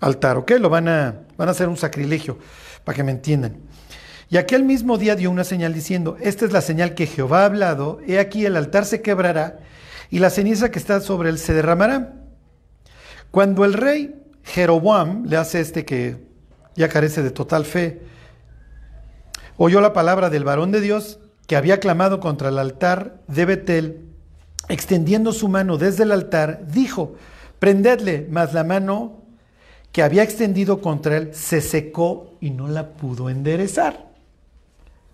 altar, 0.00 0.36
¿ok? 0.36 0.52
Lo 0.60 0.68
van 0.68 0.88
a, 0.88 1.20
van 1.36 1.48
a 1.48 1.52
hacer 1.52 1.68
un 1.68 1.76
sacrilegio, 1.76 2.38
para 2.84 2.96
que 2.96 3.04
me 3.04 3.12
entiendan. 3.12 3.56
Y 4.28 4.38
aquel 4.38 4.64
mismo 4.64 4.98
día 4.98 5.14
dio 5.14 5.30
una 5.30 5.44
señal 5.44 5.74
diciendo, 5.74 6.16
esta 6.20 6.44
es 6.44 6.52
la 6.52 6.62
señal 6.62 6.94
que 6.94 7.06
Jehová 7.06 7.42
ha 7.42 7.46
hablado, 7.46 8.00
he 8.06 8.18
aquí 8.18 8.46
el 8.46 8.56
altar 8.56 8.84
se 8.86 9.02
quebrará 9.02 9.58
y 10.10 10.18
la 10.18 10.30
ceniza 10.30 10.70
que 10.70 10.78
está 10.78 11.00
sobre 11.00 11.28
él 11.28 11.38
se 11.38 11.52
derramará. 11.52 12.14
Cuando 13.30 13.64
el 13.64 13.74
rey 13.74 14.14
Jeroboam 14.42 15.24
le 15.26 15.36
hace 15.36 15.60
este 15.60 15.84
que 15.84 16.16
ya 16.74 16.88
carece 16.88 17.22
de 17.22 17.30
total 17.30 17.64
fe, 17.64 18.02
oyó 19.56 19.80
la 19.80 19.92
palabra 19.92 20.30
del 20.30 20.44
varón 20.44 20.72
de 20.72 20.80
Dios 20.80 21.18
que 21.46 21.56
había 21.56 21.80
clamado 21.80 22.18
contra 22.18 22.48
el 22.48 22.58
altar 22.58 23.20
de 23.28 23.44
Betel, 23.44 24.11
extendiendo 24.68 25.32
su 25.32 25.48
mano 25.48 25.78
desde 25.78 26.04
el 26.04 26.12
altar, 26.12 26.66
dijo, 26.66 27.16
prendedle, 27.58 28.26
mas 28.30 28.54
la 28.54 28.64
mano 28.64 29.22
que 29.92 30.02
había 30.02 30.22
extendido 30.22 30.80
contra 30.80 31.16
él 31.16 31.34
se 31.34 31.60
secó 31.60 32.34
y 32.40 32.50
no 32.50 32.68
la 32.68 32.88
pudo 32.90 33.28
enderezar. 33.28 34.06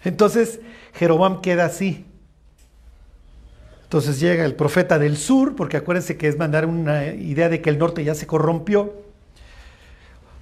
Entonces 0.05 0.61
Jeroboam 0.95 1.41
queda 1.41 1.65
así. 1.65 2.05
Entonces 3.85 4.21
llega 4.21 4.45
el 4.45 4.55
profeta 4.55 4.99
del 4.99 5.17
sur, 5.17 5.57
porque 5.57 5.79
acuérdense 5.79 6.17
que 6.17 6.29
es 6.29 6.37
mandar 6.37 6.67
una 6.67 7.07
idea 7.07 7.49
de 7.49 7.63
que 7.63 7.71
el 7.71 7.79
norte 7.79 8.05
ya 8.05 8.15
se 8.15 8.27
corrompió. 8.27 8.95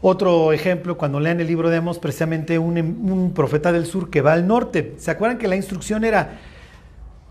Otro 0.01 0.53
ejemplo, 0.53 0.99
cuando 0.99 1.21
lean 1.21 1.41
el 1.41 1.47
libro 1.47 1.71
de 1.71 1.77
Amos, 1.77 1.99
precisamente 1.99 2.59
un, 2.59 2.77
un 2.77 3.33
profeta 3.35 3.73
del 3.73 3.87
sur 3.87 4.11
que 4.11 4.21
va 4.21 4.33
al 4.33 4.47
norte. 4.47 4.95
¿Se 4.99 5.13
acuerdan 5.13 5.39
que 5.39 5.49
la 5.49 5.57
instrucción 5.57 6.05
era, 6.05 6.39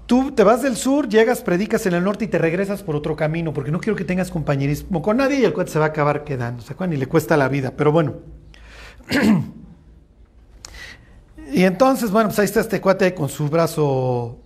Tú 0.05 0.31
te 0.31 0.43
vas 0.43 0.61
del 0.61 0.75
sur, 0.75 1.09
llegas, 1.09 1.41
predicas 1.41 1.85
en 1.87 1.93
el 1.93 2.03
norte 2.03 2.25
y 2.25 2.27
te 2.27 2.37
regresas 2.37 2.83
por 2.83 2.95
otro 2.95 3.15
camino, 3.15 3.53
porque 3.53 3.71
no 3.71 3.79
quiero 3.79 3.95
que 3.95 4.03
tengas 4.03 4.29
compañerismo 4.29 5.01
con 5.01 5.17
nadie 5.17 5.39
y 5.39 5.45
el 5.45 5.53
cuate 5.53 5.71
se 5.71 5.79
va 5.79 5.85
a 5.85 5.89
acabar 5.89 6.23
quedando, 6.23 6.61
¿se 6.61 6.73
acuerdan? 6.73 6.95
Y 6.95 6.99
le 6.99 7.07
cuesta 7.07 7.35
la 7.37 7.47
vida, 7.47 7.73
pero 7.75 7.91
bueno. 7.91 8.13
y 11.51 11.63
entonces, 11.63 12.11
bueno, 12.11 12.29
pues 12.29 12.39
ahí 12.39 12.45
está 12.45 12.59
este 12.59 12.79
cuate 12.79 13.15
con 13.15 13.29
su 13.29 13.49
brazo 13.49 14.39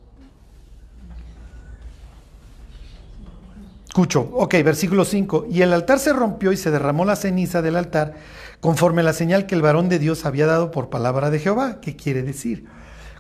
Cucho. 3.94 4.30
Ok, 4.34 4.54
versículo 4.64 5.04
5. 5.04 5.48
Y 5.50 5.62
el 5.62 5.74
altar 5.74 6.00
se 6.00 6.14
rompió 6.14 6.52
y 6.54 6.58
se 6.58 6.72
derramó 6.72 7.04
la 7.06 7.16
ceniza 7.16 7.62
del 7.62 7.76
altar 7.76 8.16
conforme 8.62 9.04
la 9.04 9.14
señal 9.14 9.46
que 9.46 9.56
el 9.56 9.62
varón 9.62 9.90
de 9.90 10.00
Dios 10.00 10.26
había 10.26 10.46
dado 10.46 10.72
por 10.72 10.90
palabra 10.90 11.30
de 11.30 11.40
Jehová. 11.40 11.82
¿Qué 11.82 11.96
quiere 11.96 12.24
decir? 12.24 12.66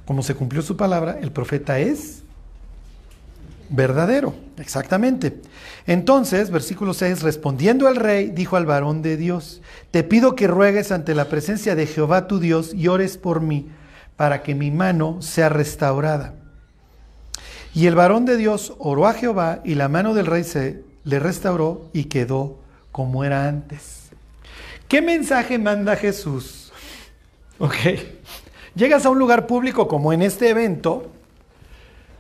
Como 0.06 0.22
se 0.24 0.36
cumplió 0.36 0.62
su 0.62 0.78
palabra, 0.78 1.18
el 1.22 1.32
profeta 1.32 1.80
es 1.80 2.24
verdadero, 3.70 4.34
exactamente. 4.58 5.42
Entonces, 5.88 6.52
versículo 6.52 6.94
6, 6.94 7.22
respondiendo 7.22 7.88
al 7.88 7.96
rey, 7.96 8.30
dijo 8.30 8.58
al 8.58 8.66
varón 8.66 9.02
de 9.02 9.18
Dios, 9.18 9.62
te 9.92 10.04
pido 10.04 10.36
que 10.36 10.48
ruegues 10.48 10.92
ante 10.92 11.16
la 11.16 11.26
presencia 11.26 11.76
de 11.76 11.88
Jehová 11.88 12.28
tu 12.28 12.40
Dios 12.40 12.74
y 12.74 12.88
ores 12.88 13.18
por 13.18 13.42
mí, 13.42 13.70
para 14.16 14.44
que 14.44 14.56
mi 14.56 14.72
mano 14.72 15.22
sea 15.22 15.50
restaurada. 15.50 16.34
Y 17.74 17.86
el 17.86 17.96
varón 17.96 18.26
de 18.26 18.38
Dios 18.38 18.74
oró 18.80 19.08
a 19.08 19.14
Jehová 19.14 19.62
y 19.64 19.76
la 19.76 19.88
mano 19.88 20.14
del 20.14 20.26
rey 20.26 20.44
se 20.44 20.84
le 21.04 21.20
restauró 21.20 21.90
y 21.94 22.06
quedó 22.06 22.60
como 22.92 23.24
era 23.24 23.48
antes. 23.48 24.10
¿Qué 24.88 25.02
mensaje 25.02 25.60
manda 25.60 25.96
Jesús? 25.96 26.72
Ok. 27.60 27.76
Llegas 28.76 29.06
a 29.06 29.10
un 29.10 29.20
lugar 29.20 29.46
público 29.46 29.88
como 29.88 30.14
en 30.14 30.22
este 30.22 30.50
evento, 30.50 31.12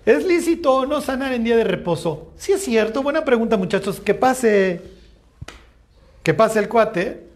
¿Es 0.10 0.26
lícito 0.26 0.88
no 0.88 1.02
sanar 1.02 1.34
en 1.34 1.43
día 1.43 1.56
de 1.56 1.63
reposo? 1.63 2.34
Sí 2.36 2.52
es 2.52 2.63
cierto, 2.63 3.04
buena 3.04 3.24
pregunta 3.24 3.58
muchachos, 3.58 4.00
que 4.00 4.15
pase, 4.15 4.82
que 6.24 6.34
pase 6.34 6.58
el 6.58 6.67
cuate 6.67 7.28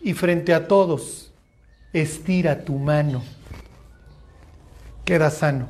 y 0.00 0.14
frente 0.14 0.54
a 0.54 0.66
todos 0.66 1.30
estira 1.92 2.64
tu 2.64 2.78
mano, 2.78 3.22
queda 5.04 5.28
sano. 5.28 5.68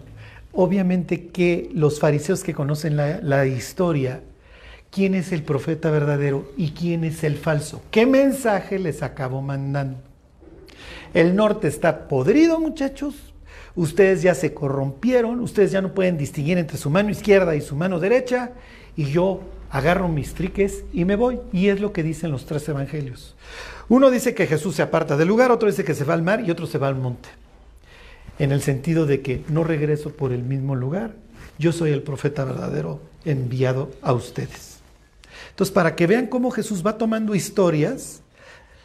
Obviamente 0.52 1.26
que 1.30 1.68
los 1.74 1.98
fariseos 1.98 2.44
que 2.44 2.54
conocen 2.54 2.96
la, 2.96 3.18
la 3.20 3.44
historia, 3.44 4.20
quién 4.92 5.16
es 5.16 5.32
el 5.32 5.42
profeta 5.42 5.90
verdadero 5.90 6.52
y 6.56 6.70
quién 6.70 7.02
es 7.02 7.24
el 7.24 7.38
falso, 7.38 7.82
qué 7.90 8.06
mensaje 8.06 8.78
les 8.78 9.02
acabó 9.02 9.42
mandando. 9.42 9.98
El 11.12 11.34
norte 11.34 11.66
está 11.66 12.06
podrido 12.06 12.60
muchachos, 12.60 13.31
ustedes 13.74 14.22
ya 14.22 14.34
se 14.34 14.54
corrompieron, 14.54 15.40
ustedes 15.40 15.72
ya 15.72 15.80
no 15.80 15.94
pueden 15.94 16.18
distinguir 16.18 16.58
entre 16.58 16.78
su 16.78 16.90
mano 16.90 17.10
izquierda 17.10 17.56
y 17.56 17.60
su 17.60 17.76
mano 17.76 18.00
derecha, 18.00 18.52
y 18.96 19.06
yo 19.06 19.40
agarro 19.70 20.08
mis 20.08 20.34
triques 20.34 20.84
y 20.92 21.04
me 21.04 21.16
voy. 21.16 21.40
Y 21.52 21.68
es 21.68 21.80
lo 21.80 21.92
que 21.92 22.02
dicen 22.02 22.30
los 22.30 22.46
tres 22.46 22.68
evangelios. 22.68 23.34
Uno 23.88 24.10
dice 24.10 24.34
que 24.34 24.46
Jesús 24.46 24.76
se 24.76 24.82
aparta 24.82 25.16
del 25.16 25.28
lugar, 25.28 25.50
otro 25.50 25.68
dice 25.68 25.84
que 25.84 25.94
se 25.94 26.04
va 26.04 26.14
al 26.14 26.22
mar 26.22 26.42
y 26.46 26.50
otro 26.50 26.66
se 26.66 26.78
va 26.78 26.88
al 26.88 26.96
monte. 26.96 27.28
En 28.38 28.52
el 28.52 28.62
sentido 28.62 29.06
de 29.06 29.20
que 29.20 29.44
no 29.48 29.64
regreso 29.64 30.10
por 30.10 30.32
el 30.32 30.42
mismo 30.42 30.74
lugar, 30.74 31.14
yo 31.58 31.72
soy 31.72 31.90
el 31.90 32.02
profeta 32.02 32.44
verdadero 32.44 33.00
enviado 33.24 33.90
a 34.02 34.12
ustedes. 34.12 34.80
Entonces, 35.50 35.72
para 35.72 35.94
que 35.94 36.06
vean 36.06 36.26
cómo 36.26 36.50
Jesús 36.50 36.84
va 36.84 36.98
tomando 36.98 37.34
historias, 37.34 38.22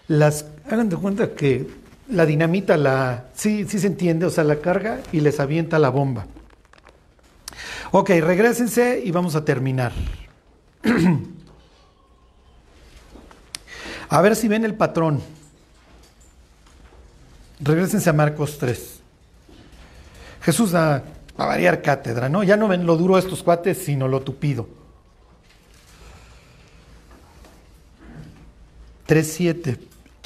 las 0.08 0.46
hagan 0.70 0.90
de 0.90 0.98
cuenta 0.98 1.32
que 1.32 1.68
la 2.10 2.26
dinamita 2.26 2.78
la, 2.78 3.26
sí, 3.34 3.66
sí 3.68 3.80
se 3.80 3.88
entiende, 3.88 4.26
o 4.26 4.30
sea, 4.30 4.44
la 4.44 4.58
carga 4.58 5.00
y 5.12 5.20
les 5.22 5.40
avienta 5.40 5.80
la 5.80 5.90
bomba. 5.90 6.26
Ok, 7.92 8.10
regresense 8.10 9.02
y 9.04 9.12
vamos 9.12 9.36
a 9.36 9.46
terminar. 9.46 9.92
a 14.10 14.22
ver 14.22 14.36
si 14.36 14.48
ven 14.48 14.66
el 14.66 14.76
patrón. 14.76 15.22
Regresense 17.60 18.10
a 18.10 18.14
Marcos 18.14 18.58
3. 18.58 19.00
Jesús 20.42 20.74
a 20.74 21.04
variar 21.38 21.82
cátedra, 21.82 22.30
¿no? 22.30 22.44
Ya 22.44 22.58
no 22.58 22.68
ven 22.68 22.86
lo 22.86 22.98
duro 22.98 23.16
de 23.16 23.22
estos 23.22 23.44
cuates, 23.44 23.78
sino 23.80 24.08
lo 24.08 24.22
tupido. 24.22 24.68
3.7 29.08 29.78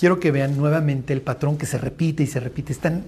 quiero 0.02 0.20
que 0.20 0.32
vean 0.32 0.58
nuevamente 0.58 1.14
el 1.14 1.22
patrón 1.22 1.60
que 1.60 1.68
se 1.68 1.78
repite 1.78 2.24
y 2.24 2.28
se 2.28 2.40
repite. 2.40 2.74
Están. 2.74 3.04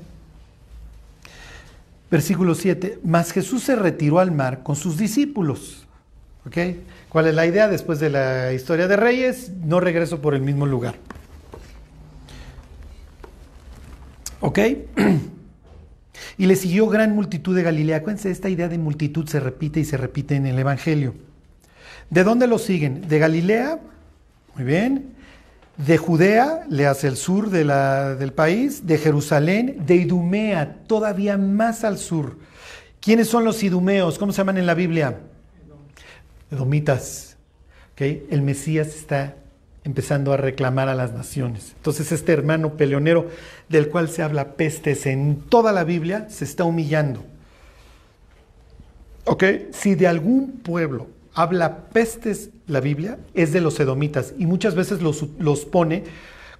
Versículo 2.12 2.54
7. 2.54 3.00
Mas 3.04 3.32
Jesús 3.32 3.64
se 3.64 3.76
retiró 3.76 4.20
al 4.20 4.30
mar 4.30 4.62
con 4.62 4.76
sus 4.76 4.96
discípulos. 4.96 5.88
¿Ok? 6.46 6.58
¿Cuál 7.10 7.30
es 7.30 7.34
la 7.34 7.48
idea? 7.48 7.68
Después 7.68 8.00
de 8.00 8.12
la 8.12 8.54
historia 8.54 8.88
de 8.88 8.96
Reyes, 8.96 9.52
no 9.66 9.80
regreso 9.80 10.22
por 10.22 10.36
el 10.36 10.42
mismo 10.42 10.68
lugar. 10.68 10.94
¿Ok? 14.40 14.60
Y 16.36 16.48
le 16.48 16.56
siguió 16.56 16.88
gran 16.88 17.14
multitud 17.14 17.56
de 17.56 17.62
Galilea. 17.62 17.98
Acuérdense, 17.98 18.32
esta 18.32 18.50
idea 18.50 18.68
de 18.68 18.78
multitud 18.80 19.28
se 19.28 19.40
repite 19.40 19.80
y 19.80 19.86
se 19.86 19.98
repite 19.98 20.36
en 20.36 20.48
el 20.48 20.58
Evangelio. 20.58 21.14
¿De 22.10 22.24
dónde 22.24 22.48
lo 22.48 22.58
siguen? 22.58 23.08
¿De 23.08 23.20
Galilea? 23.20 23.80
Muy 24.56 24.64
bien 24.64 25.13
de 25.78 25.98
Judea, 25.98 26.66
le 26.70 26.86
hace 26.86 27.08
el 27.08 27.18
sur 27.18 27.50
de 27.50 27.66
la, 27.66 28.16
del 28.16 28.32
país, 28.32 28.86
de 28.86 28.98
Jerusalén, 28.98 29.84
de 29.86 29.96
Idumea, 29.96 30.78
todavía 30.88 31.38
más 31.38 31.84
al 31.84 31.98
sur. 31.98 32.38
¿Quiénes 33.00 33.28
son 33.28 33.44
los 33.44 33.62
idumeos? 33.64 34.18
¿Cómo 34.18 34.32
se 34.32 34.38
llaman 34.38 34.58
en 34.58 34.66
la 34.66 34.76
Biblia? 34.76 35.20
Edomitas. 36.52 37.38
¿Okay? 37.94 38.26
El 38.30 38.42
Mesías 38.44 38.88
está 38.88 39.36
empezando 39.84 40.32
a 40.32 40.38
reclamar 40.38 40.88
a 40.90 40.96
las 40.96 41.12
naciones. 41.12 41.74
Entonces 41.76 42.12
este 42.12 42.32
hermano 42.32 42.78
peleonero 42.78 43.30
del 43.68 43.90
cual 43.90 44.10
se 44.10 44.24
habla 44.24 44.54
pestes 44.54 45.06
en 45.06 45.42
toda 45.50 45.74
la 45.74 45.84
Biblia 45.84 46.28
se 46.30 46.46
está 46.46 46.64
humillando. 46.64 47.26
¿Ok? 49.26 49.44
Si 49.72 49.96
de 49.96 50.08
algún 50.08 50.60
pueblo 50.60 51.08
habla 51.34 51.90
pestes 51.90 52.50
la 52.68 52.80
Biblia 52.80 53.18
es 53.34 53.52
de 53.52 53.62
los 53.62 53.80
edomitas 53.80 54.34
y 54.38 54.46
muchas 54.46 54.76
veces 54.76 55.02
los, 55.02 55.26
los 55.40 55.66
pone 55.66 56.04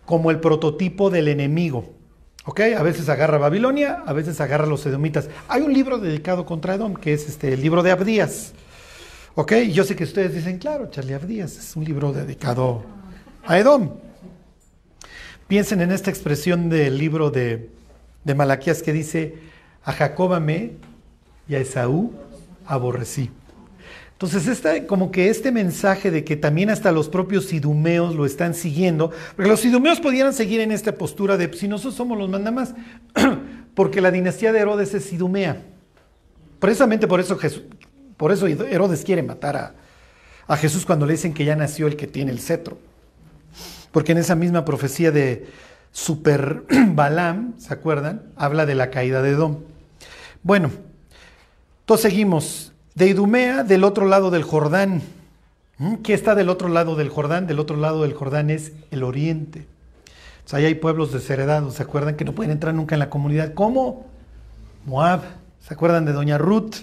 como 0.06 0.32
el 0.32 0.40
prototipo 0.40 1.10
del 1.10 1.28
enemigo. 1.28 1.94
¿Ok? 2.46 2.60
A 2.78 2.84
veces 2.84 3.08
agarra 3.08 3.38
Babilonia, 3.38 4.04
a 4.06 4.12
veces 4.12 4.42
agarra 4.42 4.66
los 4.66 4.86
edomitas. 4.86 5.30
Hay 5.48 5.62
un 5.62 5.74
libro 5.74 5.98
dedicado 5.98 6.46
contra 6.46 6.76
Edom, 6.76 6.94
que 6.94 7.14
es 7.14 7.30
este, 7.30 7.54
el 7.54 7.62
libro 7.62 7.84
de 7.84 7.92
Abdías. 7.92 8.54
¿Ok? 9.36 9.54
Yo 9.72 9.86
sé 9.86 9.96
que 9.96 10.04
ustedes 10.04 10.36
dicen, 10.36 10.58
claro, 10.58 10.90
Charlie 10.90 11.14
Abdías 11.14 11.58
es 11.58 11.76
un 11.76 11.86
libro 11.86 12.12
dedicado 12.12 12.84
a 13.46 13.58
Edom. 13.58 13.92
Piensen 15.48 15.82
en 15.82 15.92
esta 15.92 16.10
expresión 16.10 16.70
del 16.70 16.98
libro 16.98 17.32
de, 17.32 17.70
de 18.26 18.36
Malaquías 18.36 18.84
que 18.84 18.92
dice, 18.92 19.38
a 19.86 19.94
Jacob 19.94 20.34
amé 20.34 20.74
y 21.48 21.56
a 21.56 21.60
Esaú 21.60 22.12
aborrecí. 22.66 23.32
Entonces, 24.24 24.48
esta, 24.48 24.88
como 24.88 25.12
que 25.12 25.30
este 25.30 25.52
mensaje 25.52 26.10
de 26.10 26.24
que 26.24 26.38
también 26.38 26.70
hasta 26.70 26.94
los 26.94 27.10
propios 27.10 27.52
idumeos 27.52 28.16
lo 28.16 28.26
están 28.26 28.54
siguiendo, 28.54 29.12
porque 29.36 29.52
los 29.52 29.66
idumeos 29.66 30.00
podían 30.00 30.34
seguir 30.34 30.62
en 30.62 30.72
esta 30.72 30.96
postura 30.96 31.36
de 31.36 31.52
si 31.52 31.68
nosotros 31.68 31.96
somos 31.96 32.18
los 32.18 32.30
mandamás, 32.30 32.74
porque 33.76 34.00
la 34.00 34.12
dinastía 34.12 34.54
de 34.54 34.60
Herodes 34.60 34.94
es 34.94 35.12
idumea. 35.12 35.62
Precisamente 36.60 37.06
por 37.06 37.20
eso, 37.20 37.38
por 38.16 38.32
Herodes 38.32 39.04
quiere 39.04 39.24
matar 39.24 39.76
a, 40.48 40.56
Jesús 40.56 40.86
cuando 40.86 41.06
le 41.06 41.14
dicen 41.14 41.34
que 41.34 41.44
ya 41.44 41.58
nació 41.58 41.88
el 41.88 41.98
que 41.98 42.08
tiene 42.08 42.32
el 42.32 42.40
cetro. 42.40 42.78
Porque 43.92 44.14
en 44.14 44.20
esa 44.20 44.36
misma 44.36 44.64
profecía 44.64 45.12
de 45.12 45.48
Super 45.92 46.64
Balaam, 46.94 47.56
¿se 47.60 47.74
acuerdan? 47.74 48.24
Habla 48.38 48.66
de 48.66 48.76
la 48.76 48.90
caída 48.90 49.22
de 49.22 49.32
Edom. 49.32 49.58
Bueno, 50.44 50.72
entonces 51.82 52.10
seguimos 52.10 52.73
de 52.96 53.08
Idumea 53.08 53.64
del 53.64 53.84
otro 53.84 54.06
lado 54.06 54.32
del 54.32 54.44
Jordán. 54.44 55.02
¿Mm? 55.78 55.96
¿Qué 55.96 56.14
está 56.14 56.36
del 56.36 56.50
otro 56.50 56.70
lado 56.70 56.96
del 56.96 57.10
Jordán? 57.10 57.48
Del 57.48 57.60
otro 57.60 57.78
lado 57.78 58.04
del 58.04 58.14
Jordán 58.14 58.50
es 58.50 58.74
el 58.92 59.04
oriente. 59.04 59.66
Sea, 60.46 60.60
ahí 60.60 60.66
hay 60.66 60.76
pueblos 60.76 61.12
desheredados, 61.12 61.76
¿se 61.76 61.84
acuerdan 61.84 62.16
que 62.16 62.26
no 62.26 62.34
pueden 62.34 62.52
entrar 62.52 62.74
nunca 62.74 62.96
en 62.96 63.00
la 63.00 63.10
comunidad? 63.10 63.54
¿Cómo? 63.54 64.06
Moab, 64.86 65.22
¿se 65.62 65.74
acuerdan 65.74 66.06
de 66.06 66.12
Doña 66.12 66.38
Ruth? 66.38 66.76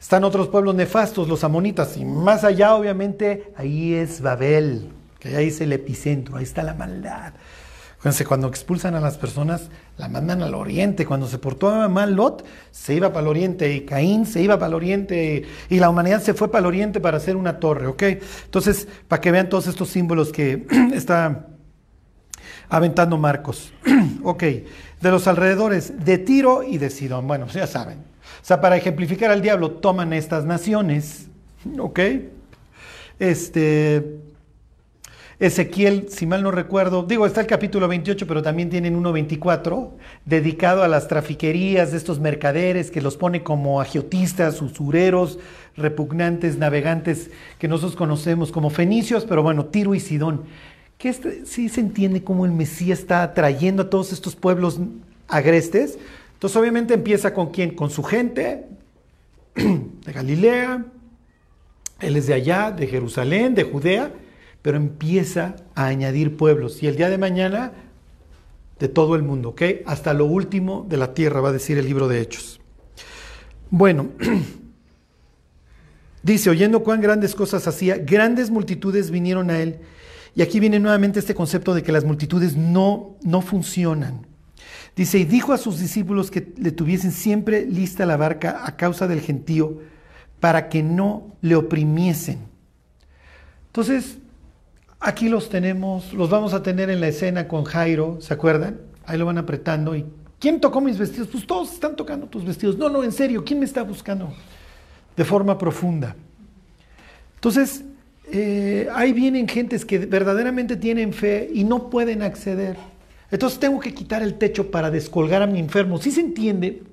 Están 0.00 0.24
otros 0.24 0.48
pueblos 0.48 0.74
nefastos, 0.74 1.28
los 1.28 1.44
amonitas, 1.44 1.96
y 1.96 2.04
más 2.04 2.42
allá, 2.42 2.74
obviamente, 2.74 3.52
ahí 3.56 3.94
es 3.94 4.20
Babel, 4.20 4.90
que 5.20 5.36
ahí 5.36 5.46
es 5.46 5.60
el 5.60 5.72
epicentro, 5.72 6.36
ahí 6.36 6.42
está 6.42 6.64
la 6.64 6.74
maldad. 6.74 7.34
Fíjense, 8.02 8.24
cuando 8.24 8.48
expulsan 8.48 8.96
a 8.96 9.00
las 9.00 9.16
personas, 9.16 9.70
la 9.96 10.08
mandan 10.08 10.42
al 10.42 10.56
oriente. 10.56 11.06
Cuando 11.06 11.28
se 11.28 11.38
portó 11.38 11.88
mal 11.88 12.16
Lot, 12.16 12.44
se 12.72 12.94
iba 12.94 13.10
para 13.12 13.20
el 13.20 13.28
oriente. 13.28 13.72
Y 13.72 13.82
Caín 13.82 14.26
se 14.26 14.42
iba 14.42 14.58
para 14.58 14.70
el 14.70 14.74
oriente. 14.74 15.44
Y 15.70 15.78
la 15.78 15.88
humanidad 15.88 16.20
se 16.20 16.34
fue 16.34 16.50
para 16.50 16.62
el 16.62 16.66
oriente 16.66 16.98
para 16.98 17.18
hacer 17.18 17.36
una 17.36 17.60
torre, 17.60 17.86
¿ok? 17.86 18.02
Entonces, 18.44 18.88
para 19.06 19.20
que 19.20 19.30
vean 19.30 19.48
todos 19.48 19.68
estos 19.68 19.88
símbolos 19.88 20.32
que 20.32 20.66
está 20.92 21.46
aventando 22.68 23.16
Marcos. 23.18 23.72
ok, 24.24 24.42
de 24.42 25.10
los 25.12 25.28
alrededores 25.28 26.04
de 26.04 26.18
Tiro 26.18 26.64
y 26.64 26.78
de 26.78 26.90
Sidón. 26.90 27.28
Bueno, 27.28 27.44
pues 27.44 27.54
ya 27.54 27.68
saben. 27.68 27.98
O 27.98 28.44
sea, 28.44 28.60
para 28.60 28.76
ejemplificar 28.76 29.30
al 29.30 29.42
diablo, 29.42 29.70
toman 29.74 30.12
estas 30.12 30.44
naciones, 30.44 31.28
¿ok? 31.78 32.00
Este 33.20 34.21
Ezequiel, 35.42 36.06
si 36.08 36.24
mal 36.24 36.44
no 36.44 36.52
recuerdo, 36.52 37.02
digo, 37.02 37.26
está 37.26 37.40
el 37.40 37.48
capítulo 37.48 37.88
28, 37.88 38.28
pero 38.28 38.42
también 38.42 38.70
tienen 38.70 38.94
uno 38.94 39.12
24, 39.12 39.92
dedicado 40.24 40.84
a 40.84 40.88
las 40.88 41.08
trafiquerías 41.08 41.90
de 41.90 41.96
estos 41.96 42.20
mercaderes 42.20 42.92
que 42.92 43.02
los 43.02 43.16
pone 43.16 43.42
como 43.42 43.80
agiotistas, 43.80 44.62
usureros, 44.62 45.40
repugnantes, 45.76 46.58
navegantes 46.58 47.32
que 47.58 47.66
nosotros 47.66 47.96
conocemos 47.96 48.52
como 48.52 48.70
fenicios, 48.70 49.24
pero 49.24 49.42
bueno, 49.42 49.64
Tiro 49.64 49.96
y 49.96 50.00
Sidón. 50.00 50.44
Que 50.96 51.12
sí 51.44 51.68
se 51.68 51.80
entiende 51.80 52.22
cómo 52.22 52.46
el 52.46 52.52
Mesías 52.52 53.00
está 53.00 53.24
atrayendo 53.24 53.82
a 53.82 53.90
todos 53.90 54.12
estos 54.12 54.36
pueblos 54.36 54.78
agrestes. 55.26 55.98
Entonces, 56.34 56.56
obviamente 56.56 56.94
empieza 56.94 57.34
con 57.34 57.50
quién? 57.50 57.74
Con 57.74 57.90
su 57.90 58.04
gente 58.04 58.66
de 59.56 60.12
Galilea, 60.12 60.84
él 61.98 62.16
es 62.16 62.28
de 62.28 62.34
allá, 62.34 62.70
de 62.70 62.86
Jerusalén, 62.86 63.56
de 63.56 63.64
Judea 63.64 64.12
pero 64.62 64.76
empieza 64.76 65.56
a 65.74 65.86
añadir 65.86 66.36
pueblos. 66.36 66.82
Y 66.82 66.86
el 66.86 66.96
día 66.96 67.10
de 67.10 67.18
mañana, 67.18 67.72
de 68.78 68.88
todo 68.88 69.16
el 69.16 69.22
mundo, 69.22 69.50
¿ok? 69.50 69.62
Hasta 69.86 70.14
lo 70.14 70.26
último 70.26 70.86
de 70.88 70.96
la 70.96 71.14
tierra, 71.14 71.40
va 71.40 71.50
a 71.50 71.52
decir 71.52 71.78
el 71.78 71.84
libro 71.84 72.08
de 72.08 72.20
Hechos. 72.20 72.60
Bueno, 73.70 74.08
dice, 76.22 76.50
oyendo 76.50 76.82
cuán 76.82 77.00
grandes 77.00 77.34
cosas 77.34 77.66
hacía, 77.66 77.98
grandes 77.98 78.50
multitudes 78.50 79.10
vinieron 79.10 79.50
a 79.50 79.60
él. 79.60 79.80
Y 80.34 80.42
aquí 80.42 80.60
viene 80.60 80.78
nuevamente 80.78 81.18
este 81.18 81.34
concepto 81.34 81.74
de 81.74 81.82
que 81.82 81.92
las 81.92 82.04
multitudes 82.04 82.56
no, 82.56 83.16
no 83.22 83.42
funcionan. 83.42 84.26
Dice, 84.94 85.18
y 85.18 85.24
dijo 85.24 85.52
a 85.52 85.58
sus 85.58 85.78
discípulos 85.78 86.30
que 86.30 86.52
le 86.56 86.70
tuviesen 86.70 87.12
siempre 87.12 87.66
lista 87.66 88.06
la 88.06 88.16
barca 88.16 88.62
a 88.64 88.76
causa 88.76 89.08
del 89.08 89.20
gentío, 89.20 89.80
para 90.38 90.68
que 90.68 90.82
no 90.82 91.36
le 91.40 91.54
oprimiesen. 91.54 92.38
Entonces, 93.68 94.18
Aquí 95.04 95.28
los 95.28 95.48
tenemos, 95.48 96.12
los 96.12 96.30
vamos 96.30 96.54
a 96.54 96.62
tener 96.62 96.88
en 96.88 97.00
la 97.00 97.08
escena 97.08 97.48
con 97.48 97.64
Jairo, 97.64 98.18
¿se 98.20 98.32
acuerdan? 98.32 98.78
Ahí 99.04 99.18
lo 99.18 99.26
van 99.26 99.36
apretando 99.36 99.96
y 99.96 100.06
¿quién 100.38 100.60
tocó 100.60 100.80
mis 100.80 100.96
vestidos? 100.96 101.26
Pues 101.26 101.44
todos 101.44 101.72
están 101.72 101.96
tocando 101.96 102.28
tus 102.28 102.44
vestidos. 102.44 102.78
No, 102.78 102.88
no, 102.88 103.02
en 103.02 103.10
serio, 103.10 103.42
¿quién 103.44 103.58
me 103.58 103.64
está 103.64 103.82
buscando? 103.82 104.32
De 105.16 105.24
forma 105.24 105.58
profunda. 105.58 106.14
Entonces, 107.34 107.82
eh, 108.30 108.86
ahí 108.94 109.12
vienen 109.12 109.48
gentes 109.48 109.84
que 109.84 109.98
verdaderamente 109.98 110.76
tienen 110.76 111.12
fe 111.12 111.50
y 111.52 111.64
no 111.64 111.90
pueden 111.90 112.22
acceder. 112.22 112.76
Entonces 113.32 113.58
tengo 113.58 113.80
que 113.80 113.92
quitar 113.92 114.22
el 114.22 114.34
techo 114.34 114.70
para 114.70 114.92
descolgar 114.92 115.42
a 115.42 115.48
mi 115.48 115.58
enfermo. 115.58 115.98
¿Sí 115.98 116.12
se 116.12 116.20
entiende? 116.20 116.84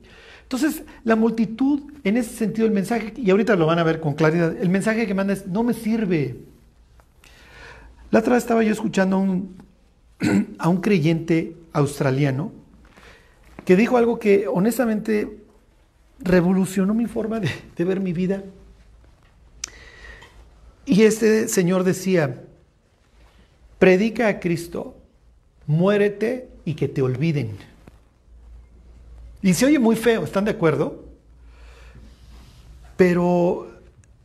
Entonces, 0.41 0.81
la 1.03 1.15
multitud, 1.15 1.93
en 2.03 2.17
ese 2.17 2.35
sentido, 2.35 2.65
el 2.65 2.73
mensaje, 2.73 3.13
y 3.17 3.29
ahorita 3.29 3.55
lo 3.55 3.67
van 3.67 3.77
a 3.77 3.83
ver 3.83 3.99
con 3.99 4.15
claridad, 4.15 4.57
el 4.59 4.69
mensaje 4.69 5.05
que 5.05 5.13
manda 5.13 5.33
es, 5.33 5.45
no 5.45 5.61
me 5.61 5.75
sirve. 5.75 6.48
La 8.11 8.19
otra 8.19 8.33
vez 8.33 8.43
estaba 8.43 8.63
yo 8.63 8.71
escuchando 8.71 9.17
a 9.17 9.19
un, 9.19 9.55
a 10.57 10.69
un 10.69 10.81
creyente 10.81 11.55
australiano 11.73 12.51
que 13.65 13.75
dijo 13.75 13.97
algo 13.97 14.17
que 14.17 14.47
honestamente 14.47 15.37
revolucionó 16.19 16.93
mi 16.93 17.05
forma 17.05 17.39
de, 17.39 17.49
de 17.75 17.83
ver 17.83 17.99
mi 17.99 18.13
vida. 18.13 18.43
Y 20.85 21.03
este 21.03 21.47
señor 21.47 21.83
decía, 21.83 22.43
predica 23.77 24.27
a 24.27 24.39
Cristo, 24.39 24.97
muérete 25.67 26.49
y 26.65 26.73
que 26.73 26.87
te 26.87 27.03
olviden. 27.03 27.51
Y 29.43 29.53
se 29.53 29.67
oye 29.67 29.77
muy 29.77 29.95
feo, 29.95 30.23
¿están 30.23 30.45
de 30.45 30.51
acuerdo? 30.51 31.05
Pero 32.97 33.68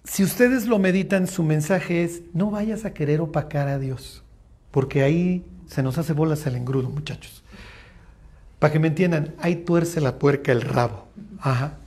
si 0.04 0.22
ustedes 0.22 0.66
lo 0.66 0.78
meditan, 0.78 1.26
su 1.26 1.42
mensaje 1.42 2.04
es, 2.04 2.22
no 2.34 2.50
vayas 2.50 2.84
a 2.84 2.92
querer 2.92 3.20
opacar 3.20 3.68
a 3.68 3.78
Dios, 3.78 4.22
porque 4.70 5.02
ahí 5.02 5.44
se 5.66 5.82
nos 5.82 5.96
hace 5.96 6.12
bolas 6.12 6.46
el 6.46 6.56
engrudo, 6.56 6.90
muchachos. 6.90 7.42
Para 8.58 8.72
que 8.72 8.78
me 8.78 8.88
entiendan, 8.88 9.34
ahí 9.40 9.56
tuerce 9.56 10.00
la 10.00 10.18
puerca 10.18 10.52
el 10.52 10.60
rabo. 10.60 11.08
Ajá. 11.40 11.78